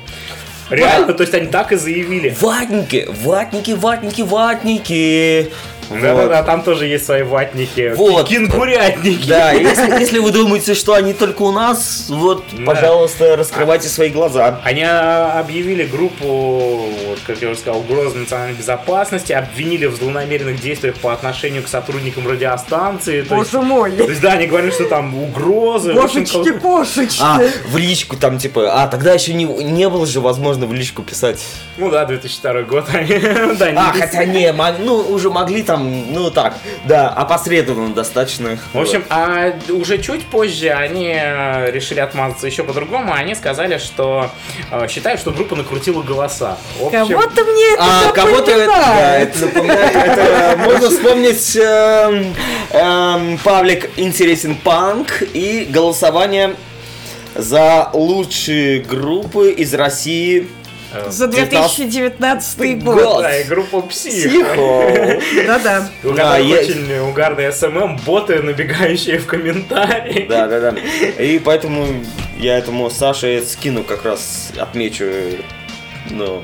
Реально, 0.70 1.12
то 1.12 1.22
есть 1.22 1.34
они 1.34 1.46
так 1.48 1.72
и 1.72 1.76
заявили. 1.76 2.34
Ватники, 2.40 3.08
ватники, 3.22 3.72
ватники, 3.72 4.22
ватники. 4.22 5.50
Да-да-да, 5.90 6.42
там 6.42 6.62
тоже 6.62 6.86
есть 6.86 7.04
свои 7.06 7.22
ватники. 7.22 7.92
Вот. 7.94 8.28
Кенгурятники. 8.28 9.28
Да, 9.28 9.52
если, 9.52 9.90
если 10.00 10.18
вы 10.18 10.30
думаете, 10.30 10.74
что 10.74 10.94
они 10.94 11.12
только 11.12 11.42
у 11.42 11.52
нас, 11.52 12.06
вот, 12.09 12.44
Да. 12.52 12.64
пожалуйста, 12.64 13.36
раскрывайте 13.36 13.88
свои 13.88 14.09
глаза. 14.10 14.60
Они 14.64 14.82
а, 14.82 15.38
объявили 15.40 15.84
группу, 15.84 16.26
вот, 17.06 17.18
как 17.26 17.40
я 17.42 17.50
уже 17.50 17.60
сказал, 17.60 17.80
угрозы 17.80 18.18
национальной 18.18 18.56
безопасности, 18.56 19.32
обвинили 19.32 19.86
в 19.86 19.96
злонамеренных 19.96 20.60
действиях 20.60 20.96
по 20.96 21.12
отношению 21.12 21.62
к 21.62 21.68
сотрудникам 21.68 22.26
радиостанции. 22.28 23.22
То 23.22 23.36
есть, 23.36 23.52
Боже 23.52 23.64
мой. 23.64 23.92
то 23.92 24.04
есть, 24.04 24.20
да, 24.20 24.32
они 24.32 24.46
говорили, 24.46 24.70
что 24.70 24.84
там 24.84 25.14
угрозы. 25.16 25.92
Кошечки, 25.94 26.52
кошечки. 26.52 27.20
А, 27.20 27.40
в 27.66 27.76
личку 27.76 28.16
там, 28.16 28.38
типа, 28.38 28.82
а, 28.82 28.88
тогда 28.88 29.12
еще 29.12 29.34
не, 29.34 29.44
не 29.44 29.88
было 29.88 30.06
же 30.06 30.20
возможно 30.20 30.66
в 30.66 30.72
личку 30.72 31.02
писать. 31.02 31.44
Ну 31.76 31.90
да, 31.90 32.04
2002 32.04 32.62
год. 32.62 32.86
да, 32.92 33.02
не 33.70 33.78
А, 33.78 33.92
хотя 33.98 34.24
не, 34.24 34.52
ну, 34.84 34.96
уже 34.96 35.30
могли 35.30 35.62
там, 35.62 35.72
ну, 35.77 36.31
так, 36.31 36.57
да, 36.85 37.09
опосредованно 37.09 37.94
достаточно. 37.94 38.59
В 38.73 38.78
общем, 38.78 39.05
а 39.09 39.53
уже 39.70 39.99
чуть 39.99 40.24
позже 40.27 40.70
они 40.70 41.12
э, 41.15 41.70
решили 41.70 42.01
отмазаться 42.01 42.47
еще 42.47 42.65
по-другому. 42.65 43.12
Они 43.12 43.35
сказали, 43.35 43.78
что 43.78 44.31
э, 44.70 44.89
считают, 44.89 45.20
что 45.20 45.31
группа 45.31 45.57
накрутила 45.57 46.03
голоса. 46.03 46.59
В 46.78 46.86
общем, 46.86 47.09
Кого-то 47.09 47.44
мне 47.44 47.74
это 47.74 47.85
А 47.85 48.12
кого-то 48.12 48.51
это, 48.51 48.66
да, 48.66 49.19
это 49.19 49.39
напоминает, 49.47 49.97
это 49.97 50.57
можно 50.65 50.90
вспомнить 50.90 51.57
эм, 51.57 52.35
эм, 52.70 53.39
паблик 53.39 53.90
интересен 53.97 54.57
панк 54.57 55.23
и 55.35 55.66
голосование 55.69 56.55
за 57.35 57.90
лучшие 57.93 58.81
группы 58.81 59.51
из 59.53 59.74
России. 59.74 60.49
Э, 60.93 61.10
За 61.10 61.27
2019 61.27 62.82
год. 62.82 63.02
Год. 63.02 63.23
да, 63.23 63.39
и 63.39 63.44
группа 63.44 63.82
Псих. 63.82 64.31
Психо. 64.31 65.20
Да-да. 65.47 65.89
У 66.05 66.12
Да, 66.12 66.39
угарные 67.09 67.52
SMM, 67.52 67.97
боты, 68.05 68.43
набегающие 68.43 69.19
в 69.19 69.27
комментарии. 69.27 70.27
Да, 70.28 70.47
да, 70.47 70.73
да. 70.73 70.78
И 71.23 71.39
поэтому 71.39 71.86
я 72.39 72.59
этому 72.59 72.90
Саше 72.90 73.43
скину 73.43 73.85
как 73.85 74.05
раз 74.05 74.52
отмечу, 74.59 75.05
ну, 76.10 76.43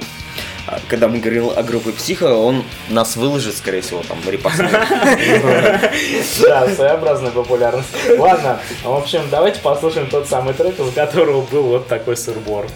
а, 0.71 0.81
когда 0.89 1.09
мы 1.09 1.19
говорили 1.19 1.49
о 1.49 1.63
группе 1.63 1.93
Психо, 1.93 2.35
он 2.35 2.63
нас 2.91 3.17
выложит, 3.17 3.57
скорее 3.57 3.81
всего, 3.81 4.03
там, 4.07 4.19
репостнет. 4.27 4.71
Да, 6.43 6.69
своеобразная 6.69 7.31
популярность. 7.31 7.89
Ладно, 8.19 8.61
в 8.85 8.93
общем, 8.93 9.23
давайте 9.31 9.61
послушаем 9.61 10.09
тот 10.09 10.29
самый 10.29 10.53
трек, 10.53 10.79
из 10.79 10.93
которого 10.93 11.41
был 11.41 11.63
вот 11.65 11.89
такой 11.89 12.17
сырбор. 12.17 12.67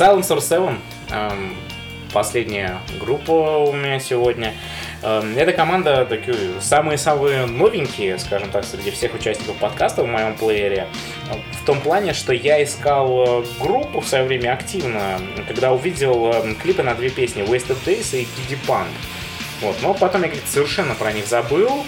Silencer 0.00 0.40
7. 0.40 0.78
эм, 1.10 1.54
Последняя 2.10 2.78
группа 2.98 3.30
у 3.58 3.72
меня 3.72 4.00
сегодня. 4.00 4.54
Эм, 5.02 5.36
Эта 5.36 5.52
команда 5.52 6.06
такие 6.06 6.58
самые-самые 6.62 7.44
новенькие, 7.44 8.18
скажем 8.18 8.50
так, 8.50 8.64
среди 8.64 8.90
всех 8.92 9.12
участников 9.14 9.56
подкаста 9.56 10.02
в 10.02 10.06
моем 10.06 10.34
плеере. 10.36 10.86
Э, 11.30 11.34
В 11.62 11.66
том 11.66 11.82
плане, 11.82 12.14
что 12.14 12.32
я 12.32 12.62
искал 12.64 13.42
э, 13.42 13.44
группу 13.60 14.00
в 14.00 14.08
свое 14.08 14.24
время 14.24 14.54
активно, 14.54 15.20
когда 15.46 15.70
увидел 15.72 16.32
э, 16.32 16.54
клипы 16.54 16.82
на 16.82 16.94
две 16.94 17.10
песни 17.10 17.42
Wasted 17.42 17.76
Days 17.84 18.18
и 18.18 18.22
Kiddy 18.22 18.58
Punk. 18.66 18.86
Вот, 19.60 19.76
но 19.82 19.92
потом 19.92 20.22
я 20.22 20.30
совершенно 20.46 20.94
про 20.94 21.12
них 21.12 21.26
забыл. 21.26 21.84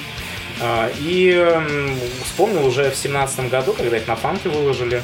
А, 0.60 0.90
И 1.00 1.34
вспомнил 2.24 2.66
уже 2.66 2.90
в 2.90 2.94
семнадцатом 2.94 3.48
году, 3.48 3.72
когда 3.72 3.96
их 3.96 4.06
на 4.06 4.16
фанке 4.16 4.50
выложили. 4.50 5.02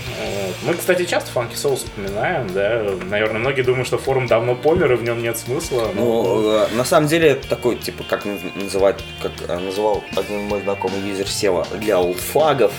Мы, 0.62 0.74
кстати, 0.74 1.05
часто 1.05 1.30
фанки 1.30 1.55
соус 1.55 1.85
упоминаем, 1.85 2.48
да. 2.52 2.82
Наверное, 3.09 3.39
многие 3.39 3.62
думают, 3.62 3.86
что 3.86 3.97
форум 3.97 4.26
давно 4.26 4.56
помер 4.56 4.93
и 4.93 4.97
в 4.97 5.05
нем 5.05 5.22
нет 5.22 5.39
смысла. 5.39 5.89
но- 5.94 6.05
Ну, 6.24 6.51
э, 6.51 6.66
на 6.74 6.85
самом 6.85 7.06
деле, 7.09 7.28
это 7.28 7.48
такой, 7.48 7.76
типа, 7.76 8.02
как 8.09 8.26
наз- 8.26 8.40
называть, 8.60 8.97
как 9.22 9.30
э, 9.48 9.56
называл 9.59 10.02
один 10.16 10.40
мой 10.43 10.60
знакомый 10.62 11.01
юзер 11.01 11.28
Сева, 11.28 11.64
для 11.74 11.98
олдфагов. 12.01 12.72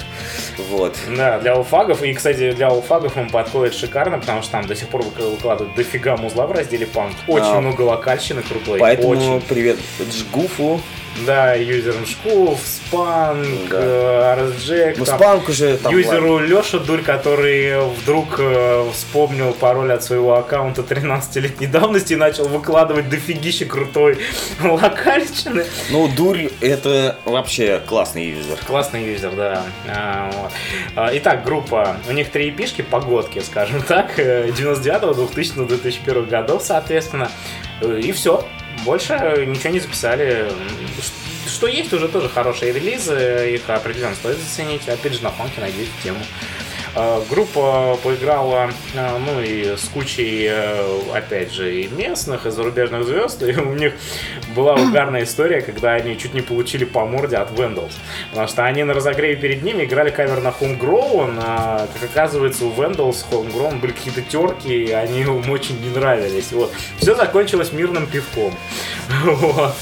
Вот. 0.69 0.97
Да, 1.15 1.39
для 1.39 1.53
алфагов. 1.53 2.03
И, 2.03 2.13
кстати, 2.13 2.51
для 2.51 2.67
алфагов 2.67 3.15
он 3.15 3.29
подходит 3.29 3.73
шикарно, 3.73 4.19
потому 4.19 4.41
что 4.41 4.51
там 4.51 4.67
до 4.67 4.75
сих 4.75 4.89
пор 4.89 5.01
вык- 5.01 5.29
выкладывают 5.29 5.73
дофига 5.75 6.17
музла 6.17 6.47
в 6.47 6.51
разделе 6.51 6.85
панк. 6.85 7.15
Очень 7.27 7.45
А. 7.47 7.61
много 7.61 7.81
локальщины 7.83 8.41
крутой. 8.41 8.79
Поэтому 8.79 9.09
Очень. 9.11 9.41
привет 9.47 9.77
Джгуфу. 10.11 10.81
Да, 11.25 11.53
юзерам 11.53 12.05
Шкуф, 12.05 12.59
Спанк, 12.65 13.69
Да. 13.69 13.77
э, 13.79 14.35
RSJ, 14.39 14.95
Ну, 14.97 15.05
спанк 15.05 15.49
уже 15.49 15.77
там... 15.77 15.91
юзеру 15.93 16.39
Леша 16.39 16.79
Дурь, 16.79 17.01
который 17.01 17.79
вдруг 17.89 18.35
э, 18.39 18.85
вспомнил 18.93 19.53
пароль 19.53 19.91
от 19.91 20.03
своего 20.03 20.35
аккаунта 20.35 20.81
13-летней 20.81 21.67
давности 21.67 22.13
и 22.13 22.15
начал 22.15 22.47
выкладывать 22.47 23.09
дофигище 23.09 23.65
крутой 23.65 24.17
локальщины. 24.63 25.65
Ну, 25.91 26.07
дурь 26.07 26.47
это 26.61 27.17
вообще 27.25 27.81
классный 27.85 28.25
юзер. 28.29 28.57
Классный 28.65 29.03
юзер, 29.11 29.31
да. 29.31 29.63
А. 29.87 30.49
А, 30.95 31.09
Итак, 31.13 31.43
группа. 31.43 31.97
У 32.07 32.11
них 32.13 32.29
три 32.31 32.49
эпишки, 32.49 32.81
погодки, 32.81 33.39
скажем 33.39 33.81
так. 33.81 34.17
э, 34.19 34.49
99-го, 34.49 35.13
2000 35.13 35.65
2001 35.65 36.25
годов, 36.25 36.63
соответственно. 36.63 37.29
Э, 37.81 37.99
И 38.03 38.11
все. 38.11 38.45
Больше 38.85 39.45
ничего 39.47 39.73
не 39.73 39.79
записали. 39.79 40.51
Что 41.47 41.67
есть, 41.67 41.91
уже 41.93 42.07
тоже 42.07 42.29
хорошие 42.29 42.71
релизы. 42.71 43.53
Их 43.55 43.69
определенно 43.69 44.15
стоит 44.15 44.37
заценить. 44.37 44.87
Опять 44.87 45.13
же, 45.13 45.23
на 45.23 45.31
фанке 45.31 45.61
найдете 45.61 45.89
тему. 46.03 46.19
А, 47.01 47.23
Группа 47.29 47.97
поиграла, 48.03 48.71
а, 48.93 49.19
ну 49.19 49.39
и 49.41 49.77
с 49.77 49.87
кучей, 49.87 50.47
э, 50.49 50.99
опять 51.13 51.53
же, 51.53 51.73
и 51.73 51.87
местных, 51.87 52.45
и 52.45 52.51
зарубежных 52.51 53.05
звезд. 53.05 53.41
И 53.49 53.55
у 53.55 53.73
них 53.73 53.93
была 54.53 54.73
угарная 54.73 55.23
история, 55.23 55.61
когда 55.61 55.93
они 55.93 56.17
чуть 56.17 56.33
не 56.33 56.41
получили 56.41 56.83
по 56.83 57.05
морде 57.05 57.37
от 57.37 57.51
Vandals. 57.51 57.93
Потому 58.31 58.49
что 58.49 58.65
они 58.65 58.83
на 58.83 58.93
разогреве 58.93 59.37
перед 59.37 59.63
ними 59.63 59.85
играли 59.85 60.09
кавер 60.09 60.41
на 60.41 60.49
Homegrown, 60.49 61.41
а, 61.41 61.87
как 61.93 62.09
оказывается, 62.09 62.65
у 62.65 62.71
Vandals 62.71 63.23
Homegrown 63.31 63.79
были 63.79 63.93
какие-то 63.93 64.21
терки, 64.21 64.83
и 64.83 64.91
они 64.91 65.21
им 65.21 65.49
очень 65.49 65.79
не 65.79 65.89
нравились. 65.89 66.51
Вот. 66.51 66.73
Все 66.97 67.15
закончилось 67.15 67.71
мирным 67.71 68.07
пивком. 68.07 68.53
Вот. 69.23 69.75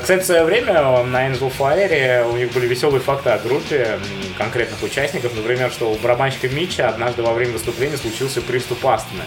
Кстати, 0.00 0.22
в 0.22 0.24
свое 0.24 0.44
время 0.44 1.02
на 1.04 1.28
Angel 1.28 1.52
Fire 1.56 2.28
у 2.30 2.36
них 2.36 2.52
были 2.52 2.66
веселые 2.66 3.00
факты 3.00 3.30
о 3.30 3.38
группе 3.38 3.98
конкретных 4.36 4.82
участников. 4.82 5.34
Например, 5.34 5.70
что 5.70 5.90
у 5.90 5.96
барабанщика 6.08 6.48
Митча 6.48 6.88
однажды 6.88 7.22
во 7.22 7.34
время 7.34 7.52
выступления 7.52 7.98
случился 7.98 8.40
приступ 8.40 8.86
астмы. 8.86 9.24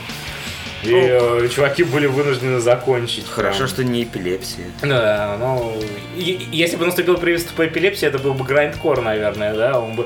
И 0.83 0.91
э, 0.93 1.47
чуваки 1.53 1.83
были 1.83 2.07
вынуждены 2.07 2.59
закончить. 2.59 3.27
Хорошо, 3.29 3.57
Прям. 3.59 3.69
что 3.69 3.83
не 3.83 4.03
эпилепсия. 4.03 4.65
Да, 4.81 5.37
ну, 5.39 5.73
и- 6.17 6.47
если 6.51 6.75
бы 6.77 6.85
наступил 6.85 7.17
приступ 7.17 7.59
эпилепсии, 7.59 8.07
это 8.07 8.17
был 8.19 8.33
бы 8.33 8.43
грайндкор, 8.43 9.01
наверное, 9.01 9.53
да, 9.53 9.79
он 9.79 9.95
бы 9.95 10.05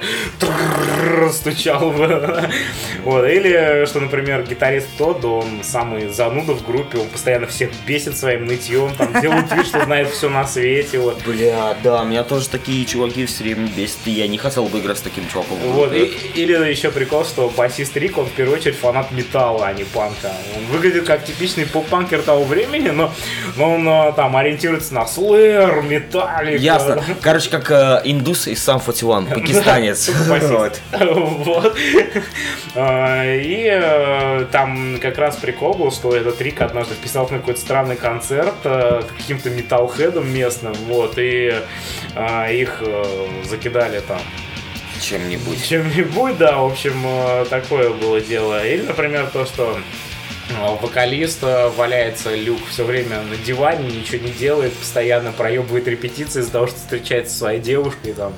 стучал 1.32 1.92
бы. 1.92 2.06
Вот, 3.06 3.24
или, 3.28 3.86
что, 3.86 4.00
например, 4.00 4.42
гитарист 4.50 4.88
Тодд, 4.98 5.24
он 5.26 5.64
самый 5.64 6.08
зануда 6.10 6.54
в 6.54 6.66
группе, 6.66 6.98
он 6.98 7.08
постоянно 7.08 7.46
всех 7.46 7.70
бесит 7.86 8.18
своим 8.18 8.46
нытьем, 8.48 8.96
там, 8.96 9.22
делает 9.22 9.52
вид, 9.52 9.68
что 9.68 9.84
знает 9.86 10.10
все 10.10 10.28
на 10.28 10.48
свете, 10.48 10.98
вот. 10.98 11.22
Бля, 11.24 11.78
да, 11.84 12.04
меня 12.04 12.24
тоже 12.24 12.50
такие 12.50 12.84
чуваки 12.86 13.28
все 13.28 13.44
время 13.44 13.68
бесят, 13.78 14.00
и 14.06 14.12
я 14.12 14.28
не 14.28 14.40
хотел 14.40 14.66
бы 14.66 14.80
играть 14.80 14.98
с 14.98 15.02
таким 15.02 15.28
чуваком. 15.30 15.58
Вот, 15.60 15.94
и- 15.94 16.16
или 16.34 16.54
еще 16.68 16.90
прикол, 16.90 17.26
что 17.26 17.48
басист 17.56 17.96
Рик, 17.96 18.18
он 18.18 18.26
в 18.26 18.32
первую 18.32 18.58
очередь 18.58 18.76
фанат 18.76 19.12
металла, 19.12 19.68
а 19.68 19.74
не 19.74 19.84
панка. 19.84 20.32
Он 20.58 20.65
выглядит 20.72 21.06
как 21.06 21.24
типичный 21.26 21.66
поп-панкер 21.66 22.22
того 22.22 22.44
времени, 22.44 22.90
но, 22.90 23.12
но 23.58 23.76
он 23.76 23.88
а, 23.88 24.12
там 24.12 24.36
ориентируется 24.36 24.94
на 24.94 25.06
слэр, 25.08 25.82
металлик. 25.82 26.60
Ясно. 26.60 27.04
Короче, 27.22 27.50
как 27.50 27.72
э, 27.72 28.02
индус 28.06 28.48
из 28.48 28.64
сам 28.64 28.82
41, 28.82 29.28
пакистанец. 29.28 30.10
Вот. 30.92 31.76
А, 32.78 33.24
И 33.36 33.68
э, 33.72 34.46
там 34.52 34.98
как 35.02 35.18
раз 35.18 35.38
прикол 35.38 35.74
был, 35.76 35.92
что 35.92 36.14
этот 36.16 36.42
Рик 36.42 36.62
однажды 36.62 36.94
вписал 36.96 37.28
на 37.30 37.38
какой-то 37.40 37.60
странный 37.60 37.96
концерт 37.96 38.54
э, 38.66 39.02
каким-то 39.18 39.50
металлхедом 39.50 40.30
местным, 40.34 40.74
вот, 40.88 41.14
и 41.18 41.54
а, 42.16 42.50
их 42.52 42.78
э, 42.82 43.04
закидали 43.46 44.02
там 44.02 44.20
Чем-нибудь. 45.02 45.66
чем-нибудь, 45.68 46.38
да, 46.38 46.58
в 46.58 46.66
общем, 46.66 47.02
э, 47.06 47.46
такое 47.50 47.90
было 47.92 48.20
дело. 48.20 48.66
Или, 48.66 48.82
например, 48.82 49.28
то, 49.32 49.46
что 49.46 49.78
э, 49.78 49.82
вокалист 50.82 51.40
э, 51.44 51.70
валяется 51.70 52.36
люк 52.36 52.60
все 52.70 52.84
время 52.86 53.22
на 53.24 53.36
диване, 53.36 53.88
ничего 53.90 54.24
не 54.26 54.32
делает, 54.32 54.74
постоянно 54.74 55.32
проебывает 55.32 55.88
репетиции 55.88 56.42
из-за 56.42 56.52
того, 56.52 56.68
что 56.68 56.78
встречается 56.78 57.34
со 57.34 57.40
своей 57.40 57.60
девушкой 57.60 58.14
там. 58.14 58.34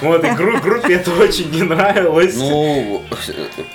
Вот, 0.00 0.24
и 0.24 0.28
гру- 0.30 0.60
группе 0.60 0.94
это 0.94 1.10
очень 1.12 1.50
не 1.50 1.62
нравилось. 1.62 2.34
Ну, 2.36 3.02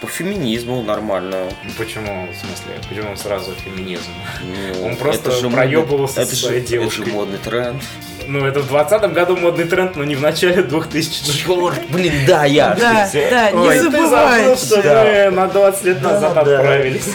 по 0.01 0.07
феминизму 0.07 0.81
нормально. 0.81 1.49
Почему, 1.77 2.27
в 2.31 2.35
смысле, 2.35 2.81
почему 2.89 3.15
сразу 3.15 3.51
феминизм? 3.63 4.11
Ну, 4.43 4.85
Он 4.87 4.95
просто 4.95 5.31
это 5.31 5.49
проебывался 5.49 6.15
со 6.15 6.21
это 6.21 6.35
своей 6.35 6.61
Это 6.61 6.69
девушкой. 6.69 7.05
же 7.05 7.11
модный 7.11 7.37
тренд. 7.37 7.81
Ну, 8.27 8.45
это 8.45 8.59
в 8.59 8.67
20 8.67 9.13
году 9.13 9.37
модный 9.37 9.65
тренд, 9.65 9.95
но 9.95 10.03
не 10.03 10.15
в 10.15 10.21
начале 10.21 10.61
2000-х. 10.61 11.31
Черт, 11.31 11.89
блин, 11.89 12.13
да, 12.27 12.45
я. 12.45 12.75
Да, 12.79 13.09
да, 13.13 13.49
Ой, 13.53 13.75
не 13.79 13.89
ты 13.89 14.07
забыл, 14.07 14.57
что 14.57 14.77
мы 14.77 15.31
на 15.31 15.47
20 15.47 15.83
лет 15.85 16.01
назад 16.01 16.33
Да, 16.33 16.43
да. 16.43 16.57
отправились. 16.57 17.09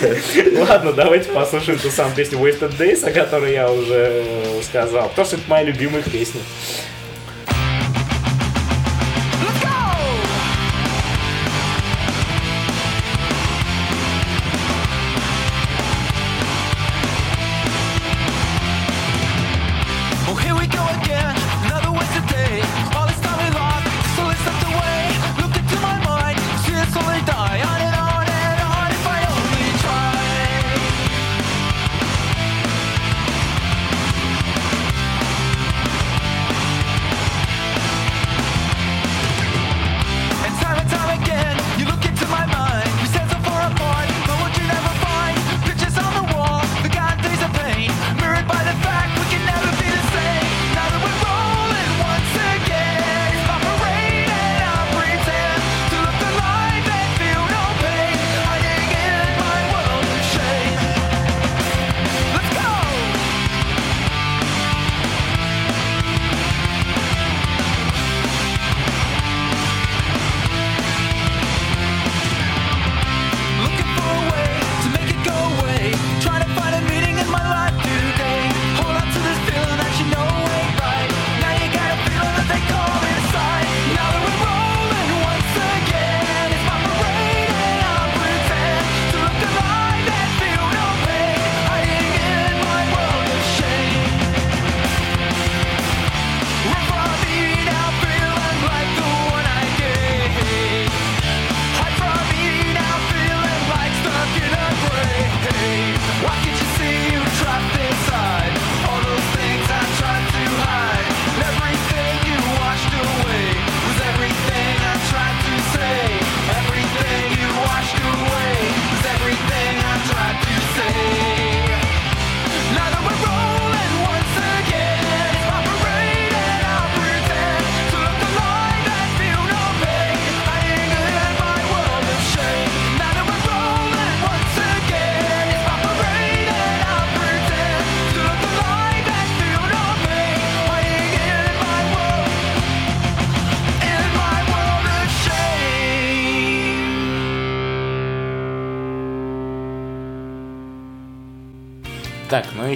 Ладно, 0.69 0.93
давайте 0.93 1.31
послушаем 1.31 1.79
ту 1.79 1.91
самую 1.91 2.15
песню 2.17 2.39
Wasted 2.39 2.77
Days, 2.79 3.05
о 3.09 3.13
которой 3.13 3.53
я 3.53 3.71
уже 3.71 4.25
сказал. 4.63 5.09
Потому 5.09 5.27
что 5.27 5.37
это 5.37 5.45
моя 5.49 5.65
любимая 5.65 6.03
песня. 6.03 6.41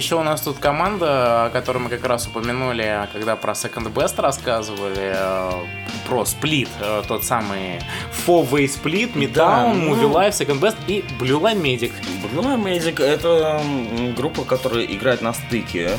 Еще 0.01 0.15
у 0.15 0.23
нас 0.23 0.41
тут 0.41 0.57
команда, 0.57 1.45
о 1.45 1.49
которой 1.51 1.77
мы 1.77 1.89
как 1.89 2.03
раз 2.05 2.25
упомянули, 2.27 3.07
когда 3.13 3.35
про 3.35 3.53
Second 3.53 3.93
Best 3.93 4.19
рассказывали, 4.19 5.13
э, 5.15 5.51
про 6.07 6.25
сплит, 6.25 6.69
э, 6.79 7.03
тот 7.07 7.23
самый 7.23 7.79
Four 8.25 8.49
Way 8.49 8.65
Split, 8.65 9.13
Midtown, 9.13 9.33
Да, 9.33 9.65
Movie 9.67 10.01
ну- 10.07 10.13
Life, 10.13 10.31
Second 10.31 10.59
Best 10.59 10.77
и 10.87 11.05
Blue 11.19 11.39
Line 11.39 11.61
Medic. 11.61 11.91
Blue 12.33 12.57
Magic 12.57 12.99
это 13.03 13.61
м, 13.63 14.15
группа, 14.15 14.43
которая 14.43 14.85
играет 14.85 15.21
на 15.21 15.33
стыке, 15.33 15.91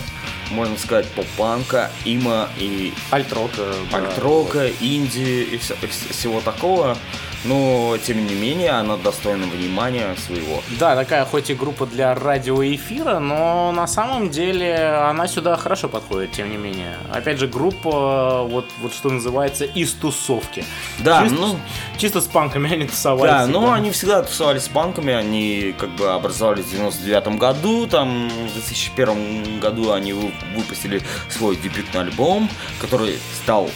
можно 0.51 0.77
сказать, 0.77 1.07
поп-панка, 1.13 1.89
има 2.05 2.49
и 2.59 2.93
Альтрока. 3.11 3.63
да. 3.93 3.99
альтрока, 3.99 4.69
инди 4.81 5.47
и 5.53 5.59
вся- 5.59 5.77
и 5.81 5.87
вс- 5.87 6.13
всего 6.13 6.41
такого. 6.41 6.97
Но, 7.45 7.97
тем 8.07 8.25
не 8.27 8.35
менее, 8.35 8.71
она 8.71 8.97
достойна 8.97 9.47
внимания 9.47 10.15
своего. 10.27 10.63
Да, 10.79 10.95
такая 10.95 11.25
хоть 11.25 11.51
и 11.51 11.55
группа 11.55 11.87
для 11.87 12.15
радиоэфира, 12.15 13.19
но 13.19 13.73
на 13.73 13.87
самом 13.87 14.31
деле 14.31 14.77
она 15.11 15.27
сюда 15.27 15.57
хорошо 15.57 15.89
подходит, 15.89 16.33
тем 16.33 16.51
не 16.51 16.57
менее. 16.57 16.97
Опять 17.13 17.39
же, 17.39 17.49
группа, 17.49 18.43
вот, 18.45 18.67
вот 18.81 18.95
что 18.95 19.11
называется, 19.11 19.65
из 19.65 19.93
тусовки. 19.93 20.65
Да, 21.01 21.23
чисто, 21.23 21.41
ну- 21.41 21.59
Чисто 21.99 22.21
с 22.21 22.27
панками 22.27 22.73
они 22.73 22.87
тусовались. 22.87 23.33
Да, 23.33 23.47
но 23.47 23.61
всегда. 23.61 23.75
они 23.75 23.91
всегда 23.91 24.23
тусовались 24.23 24.63
с 24.63 24.69
панками, 24.69 25.13
они 25.13 25.75
как 25.79 25.91
бы 25.91 26.11
образовались 26.13 26.65
в 26.67 26.71
99 26.71 27.39
году, 27.39 27.87
там 27.87 28.29
в 28.29 28.53
2001 28.55 29.61
году 29.61 29.93
они 29.93 30.13
вы- 30.13 30.33
выпустили 30.57 31.03
свой 31.29 31.57
дебютный 31.57 32.01
альбом, 32.03 32.49
который 32.81 33.19
стал 33.43 33.69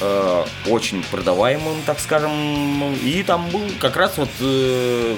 э, 0.00 0.44
очень 0.68 1.02
продаваемым, 1.10 1.76
так 1.86 2.00
скажем, 2.00 2.94
и 2.94 3.22
там 3.22 3.48
был 3.50 3.62
как 3.80 3.96
раз 3.96 4.16
вот 4.18 4.30
э, 4.40 5.16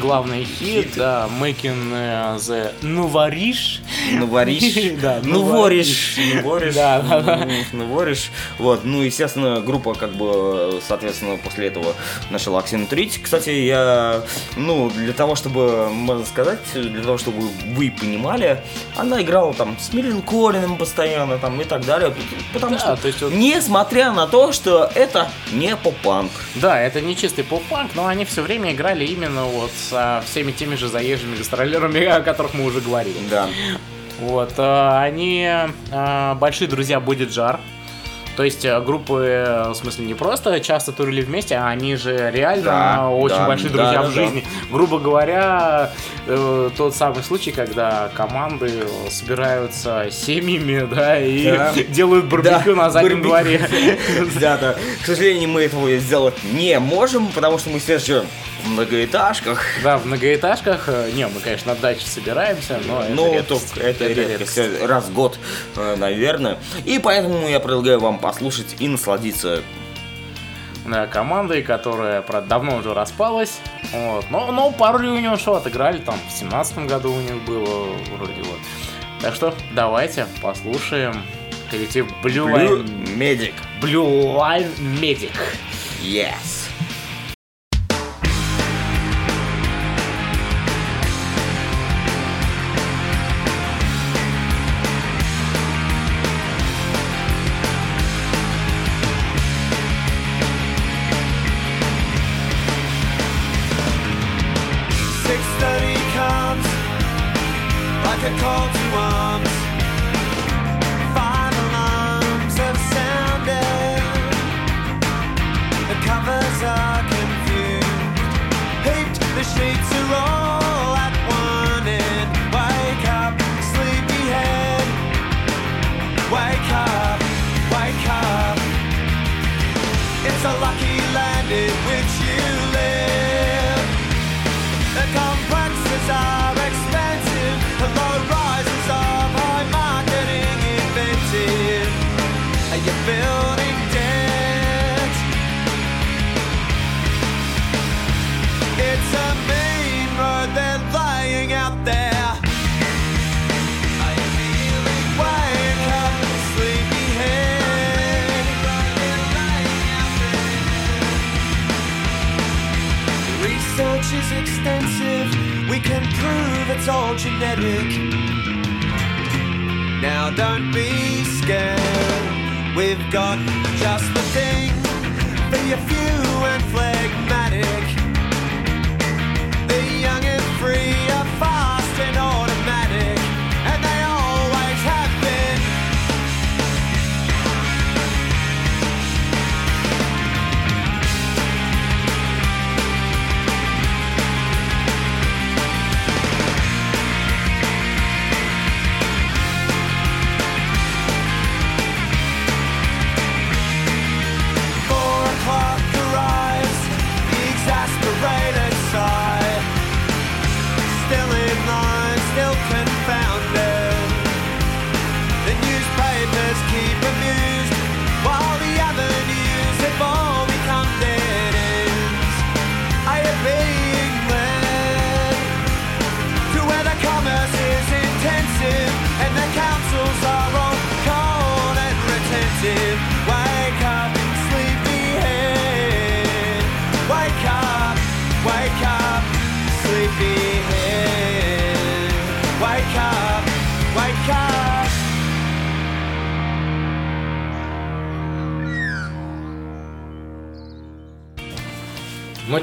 Главный 0.00 0.44
хит, 0.44 0.84
Хит. 0.86 0.94
да, 0.96 1.28
Making 1.40 1.92
э, 1.92 2.36
the 2.38 2.72
Нувориш. 2.82 3.80
ну 4.12 4.26
воришь, 4.26 4.62
Да, 5.00 5.20
воришь, 5.22 6.16
ну 6.42 6.42
воришь, 6.48 6.74
Да, 6.74 7.00
да. 7.02 7.48
ну, 7.72 7.86
вот, 8.58 8.84
ну 8.84 9.02
естественно 9.02 9.60
группа 9.60 9.94
как 9.94 10.12
бы, 10.14 10.80
соответственно, 10.86 11.36
после 11.36 11.68
этого 11.68 11.94
начала 12.30 12.60
активно 12.60 12.86
творить. 12.86 13.20
Кстати, 13.22 13.50
я, 13.50 14.22
ну 14.56 14.90
для 14.90 15.12
того, 15.12 15.34
чтобы, 15.34 15.88
можно 15.90 16.24
сказать, 16.26 16.60
для 16.74 17.02
того, 17.02 17.18
чтобы 17.18 17.48
вы 17.76 17.90
понимали, 17.90 18.62
она 18.96 19.20
играла 19.22 19.52
там 19.54 19.76
с 19.78 19.92
Мирин 19.92 20.22
Корином 20.22 20.76
постоянно 20.76 21.38
там 21.38 21.60
и 21.60 21.64
так 21.64 21.84
далее, 21.84 22.14
потому 22.52 22.74
Да, 22.76 22.78
что, 22.80 22.96
то 22.96 23.08
есть 23.08 23.20
вот- 23.22 23.32
несмотря 23.34 24.12
на 24.12 24.26
то, 24.26 24.52
что 24.52 24.90
это 24.94 25.28
не 25.52 25.76
поп-панк, 25.76 26.30
Да, 26.56 26.80
это 26.80 27.00
не 27.00 27.16
чистый 27.16 27.44
поп-панк, 27.44 27.92
но 27.94 28.06
они 28.06 28.24
все 28.24 28.42
время 28.42 28.72
играли 28.72 29.04
именно 29.04 29.44
вот 29.44 29.70
со 29.88 30.22
всеми 30.26 30.52
теми 30.52 30.74
же 30.74 30.88
заезжими 30.88 31.36
гастролерами, 31.36 32.04
о 32.04 32.20
которых 32.20 32.54
мы 32.54 32.64
уже 32.64 32.80
говорили. 32.80 33.16
да. 33.30 33.48
Вот, 34.20 34.54
э, 34.56 34.98
они 34.98 35.48
э, 35.90 36.34
большие 36.34 36.68
друзья 36.68 37.00
Будет 37.00 37.32
Жар. 37.32 37.58
То 38.36 38.44
есть 38.44 38.64
э, 38.64 38.80
группы, 38.80 39.24
э, 39.26 39.68
в 39.70 39.74
смысле, 39.74 40.06
не 40.06 40.14
просто 40.14 40.58
часто 40.60 40.92
турили 40.92 41.20
вместе, 41.20 41.56
а 41.56 41.68
они 41.68 41.96
же 41.96 42.30
реально 42.32 42.64
Да, 42.64 43.08
очень 43.10 43.36
да, 43.36 43.46
большие 43.46 43.70
да, 43.70 43.76
друзья 43.76 44.02
да, 44.02 44.02
в 44.08 44.14
да. 44.14 44.22
жизни. 44.22 44.44
Грубо 44.70 44.98
говоря, 44.98 45.90
э, 46.26 46.70
тот 46.76 46.94
самый 46.96 47.22
случай, 47.22 47.52
когда 47.52 48.10
команды 48.16 48.70
собираются 49.10 50.06
семьями, 50.10 50.86
да, 50.94 51.18
и 51.18 51.50
Да. 51.50 51.72
делают 51.88 52.26
барбекю 52.26 52.74
Да, 52.74 52.82
на 52.84 52.90
заднем 52.90 53.22
барбекю. 53.22 53.66
дворе. 53.68 53.98
Да, 54.40 54.56
да. 54.56 54.76
К 55.02 55.06
сожалению, 55.06 55.48
мы 55.50 55.62
этого 55.62 55.94
сделать 55.98 56.34
не 56.52 56.78
можем, 56.78 57.28
потому 57.28 57.58
что 57.58 57.70
мы 57.70 57.80
сейчас 57.80 58.04
живем 58.06 58.24
в 58.64 58.68
многоэтажках. 58.70 59.60
Да, 59.82 59.98
в 59.98 60.06
многоэтажках, 60.06 60.84
э, 60.88 61.10
не, 61.14 61.26
мы, 61.26 61.40
конечно, 61.40 61.74
на 61.74 61.80
даче 61.80 62.06
собираемся, 62.06 62.78
но 62.86 63.02
это 63.02 63.12
Ну, 63.12 63.34
редкость. 63.34 63.76
это, 63.76 64.06
редкость, 64.06 64.82
раз 64.82 65.04
в 65.06 65.12
год, 65.12 65.38
наверное. 65.96 66.58
И 66.84 66.98
поэтому 66.98 67.48
я 67.48 67.60
предлагаю 67.60 67.98
вам 68.00 68.18
послушать 68.22 68.76
и 68.78 68.88
насладиться. 68.88 69.62
Да, 70.86 71.06
командой, 71.06 71.62
которая, 71.62 72.22
правда, 72.22 72.48
давно 72.48 72.76
уже 72.76 72.94
распалась. 72.94 73.60
Вот. 73.92 74.24
Но, 74.30 74.50
но 74.50 74.72
пару 74.72 74.98
реюнион 74.98 75.38
шоу 75.38 75.56
отыграли, 75.56 75.98
там, 75.98 76.16
в 76.28 76.32
семнадцатом 76.32 76.86
году 76.86 77.12
у 77.12 77.20
них 77.20 77.44
было 77.44 77.86
вроде 78.16 78.42
вот. 78.42 78.58
Так 79.20 79.34
что 79.34 79.54
давайте 79.72 80.26
послушаем 80.40 81.22
коллектив 81.70 82.06
Blue 82.22 82.46
Blue 82.46 82.84
Line, 82.84 83.16
Medic. 83.16 83.54
Blue 83.80 84.34
Line 84.34 84.70
Medic. 85.00 85.32
Yes. 86.02 86.61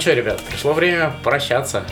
Что, 0.09 0.15
ребят, 0.15 0.41
пришло 0.49 0.73
время 0.73 1.13
прощаться. 1.23 1.85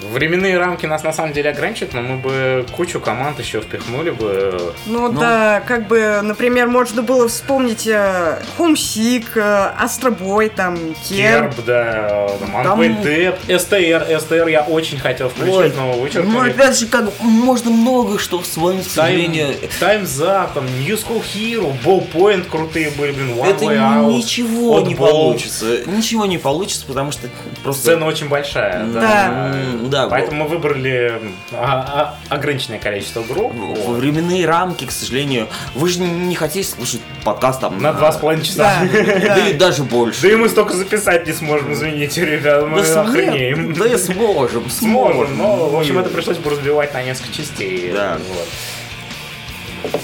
Вот. 0.00 0.10
Временные 0.10 0.58
рамки 0.58 0.86
нас 0.86 1.02
на 1.02 1.12
самом 1.12 1.32
деле 1.32 1.50
ограничивают, 1.50 1.94
но 1.94 2.02
мы 2.02 2.16
бы 2.18 2.66
кучу 2.72 3.00
команд 3.00 3.38
еще 3.40 3.60
впихнули 3.60 4.10
бы. 4.10 4.72
Ну, 4.86 5.10
Ну. 5.10 5.20
да, 5.20 5.62
как 5.66 5.86
бы, 5.88 6.20
например, 6.22 6.68
можно 6.68 7.02
было 7.02 7.28
вспомнить 7.28 7.86
э, 7.86 8.38
Homesick, 8.58 9.26
э, 9.34 9.72
Астробой, 9.78 10.48
там, 10.48 10.76
Керб. 11.08 11.54
Керб, 11.54 11.64
да, 11.66 12.28
Там- 12.40 12.50
Манпейнтеп, 12.78 13.36
СТР, 13.48 14.06
СТР 14.20 14.48
я 14.48 14.62
очень 14.62 14.98
хотел 14.98 15.28
включить, 15.28 15.54
Ой, 15.54 15.72
но 15.76 15.92
Ну, 15.94 16.00
вычеркнули. 16.02 16.50
опять 16.50 16.78
же, 16.78 16.86
как 16.86 17.04
можно 17.20 17.70
много 17.70 18.18
что 18.18 18.40
вспомнить, 18.40 18.86
к 18.86 18.90
сожалению. 18.90 19.54
Таймс 19.80 20.20
Up, 20.20 20.50
там, 20.54 20.64
New 20.80 20.94
School 20.96 21.22
Hero, 21.34 21.72
Ballpoint 21.84 22.44
крутые 22.48 22.90
были, 22.90 23.12
блин, 23.12 23.30
One 23.38 23.50
Это 23.50 23.64
Way 23.64 23.76
Out. 23.78 24.12
ничего 24.16 24.80
не 24.80 24.94
получится. 24.94 25.78
Ничего 25.86 26.26
не 26.26 26.38
получится, 26.38 26.84
потому 26.86 27.12
что 27.12 27.28
просто... 27.62 27.82
Сцена 27.82 28.06
очень 28.06 28.28
большая, 28.28 28.84
да. 28.86 29.00
Да. 29.00 29.54
Да, 29.84 30.08
Поэтому 30.08 30.44
мы 30.44 30.48
выбрали 30.50 31.20
а, 31.52 32.16
а, 32.30 32.34
ограниченное 32.34 32.78
количество 32.78 33.22
групп. 33.22 33.52
Вот. 33.54 33.96
временные 33.96 34.46
рамки, 34.46 34.84
к 34.86 34.90
сожалению. 34.90 35.48
Вы 35.74 35.88
же 35.88 36.00
не 36.00 36.34
хотите 36.34 36.68
слушать 36.68 37.00
подкаст 37.24 37.60
там 37.60 37.80
На 37.80 37.92
два 37.92 38.12
с 38.12 38.16
половиной 38.16 38.44
часа. 38.44 38.80
Да, 38.92 39.02
Да 39.04 39.36
да. 39.36 39.48
и 39.48 39.52
даже 39.54 39.82
больше. 39.84 40.22
Да 40.22 40.28
и 40.32 40.36
мы 40.36 40.48
столько 40.48 40.74
записать 40.74 41.26
не 41.26 41.32
сможем, 41.32 41.72
извините, 41.72 42.24
ребят, 42.24 42.66
мы 42.66 42.82
Да 42.82 43.02
охренеем. 43.02 43.74
Да 43.74 43.86
и 43.86 43.96
сможем, 43.98 44.70
Сможем, 44.70 45.36
но, 45.36 45.68
в 45.70 45.76
общем, 45.76 45.94
Мы- 45.96 46.00
это 46.02 46.10
пришлось 46.10 46.38
бы 46.38 46.50
разбивать 46.50 46.92
на 46.94 47.02
несколько 47.02 47.32
частей. 47.32 47.92
Да. 47.92 48.18
Вот. 48.28 48.48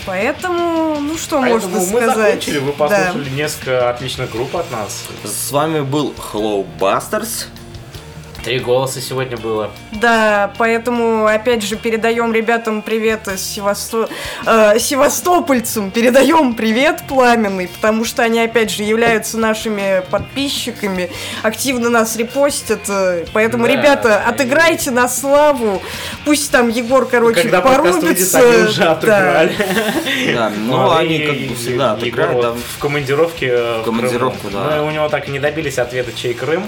Поэтому, 0.05 1.01
ну 1.01 1.17
что 1.17 1.41
Поэтому 1.41 1.77
можно 1.77 1.93
мы 1.93 2.01
сказать? 2.03 2.17
закончили, 2.17 2.59
вы 2.59 2.73
Да. 2.73 2.87
послушали 2.87 3.31
несколько 3.31 3.91
отличных 3.91 4.31
групп 4.31 4.55
от 4.57 4.71
нас. 4.71 5.05
С 5.25 5.51
вами 5.51 5.81
был 5.81 6.15
Hello 6.33 6.67
Busters. 6.79 7.47
Три 8.45 8.59
голоса 8.59 9.03
сегодня 9.03 9.37
было. 9.37 9.71
Да, 9.93 10.55
поэтому 10.57 11.27
опять 11.27 11.63
же 11.63 11.77
передаем 11.77 12.33
ребятам 12.33 12.81
привет 12.81 13.29
Севасто... 13.37 14.09
э, 14.47 14.79
севастопольцам, 14.79 15.91
передаем 15.91 16.55
привет 16.55 17.03
пламенный, 17.07 17.69
потому 17.69 18.07
что 18.07 18.23
они 18.23 18.41
опять 18.41 18.71
же 18.71 18.83
являются 18.83 19.37
нашими 19.37 20.03
подписчиками, 20.11 21.11
активно 21.43 21.91
нас 21.91 22.17
репостят, 22.17 22.81
э, 22.89 23.27
поэтому, 23.35 23.67
Да, 23.67 23.73
ребята, 23.73 24.23
и- 24.27 24.31
отыграйте 24.31 24.91
на 24.91 25.07
славу, 25.07 25.83
пусть 26.25 26.51
там 26.51 26.71
Егор, 26.71 27.07
короче, 27.07 27.43
Когда 27.43 27.61
порубится. 27.61 28.39
они 28.39 28.63
уже 28.69 28.81
да. 28.81 28.93
отыграли. 28.93 29.53
Да, 30.35 30.51
ну 30.57 30.77
Вот, 30.79 30.97
они 30.99 31.17
и- 31.19 31.27
как 31.27 31.37
бы 31.37 31.55
всегда 31.57 31.93
отыграют, 31.93 32.57
в 32.57 32.79
командировке 32.79 33.49
э, 33.53 33.81
в 33.83 33.85
командировку, 33.85 34.49
да. 34.51 34.77
Мы 34.79 34.87
у 34.87 34.91
него 34.91 35.11
так 35.11 35.29
и 35.29 35.31
не 35.31 35.39
добились 35.39 35.77
ответа, 35.79 36.11
чей 36.17 36.33
Крым, 36.33 36.67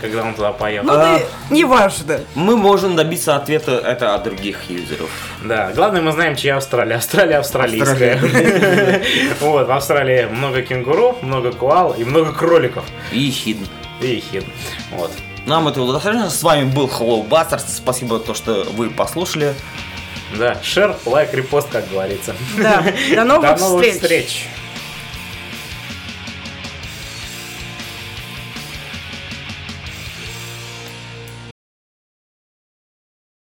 когда 0.00 0.22
он 0.22 0.34
туда 0.34 0.52
поехал. 0.52 0.86
Ну 0.86 0.92
А. 0.94 0.96
да, 0.96 1.20
неважно. 1.50 2.20
Мы 2.34 2.56
можем 2.56 2.96
добиться 2.96 3.36
ответа 3.36 3.72
это 3.78 4.14
от 4.14 4.24
других 4.24 4.68
юзеров. 4.68 5.10
Да, 5.44 5.72
главное 5.74 6.02
мы 6.02 6.12
знаем, 6.12 6.36
чья 6.36 6.56
Австралия. 6.56 6.96
Австралия 6.96 7.38
австралийская. 7.38 8.20
Вот, 9.40 9.66
в 9.68 9.70
Австралии 9.72 10.26
много 10.26 10.62
кенгуру, 10.62 11.16
много 11.22 11.52
коал 11.52 11.92
и 11.92 12.04
много 12.04 12.32
кроликов. 12.32 12.84
И 13.12 13.30
хидн. 13.30 13.64
И 14.00 14.22
хит. 14.30 14.44
Вот. 14.92 15.10
Нам 15.46 15.68
этого 15.68 15.92
достаточно. 15.92 16.28
С 16.30 16.42
вами 16.42 16.64
был 16.64 16.86
Hello 16.86 17.26
Busters. 17.26 17.64
Спасибо, 17.68 18.18
то, 18.18 18.34
что 18.34 18.64
вы 18.72 18.90
послушали. 18.90 19.54
Да, 20.36 20.56
шер, 20.62 20.96
лайк, 21.06 21.32
репост, 21.34 21.68
как 21.70 21.88
говорится. 21.88 22.34
Да, 22.58 22.84
до 23.14 23.24
новых 23.24 23.56
До 23.56 23.60
новых 23.64 23.84
встреч. 23.84 23.94
встреч. 24.02 24.46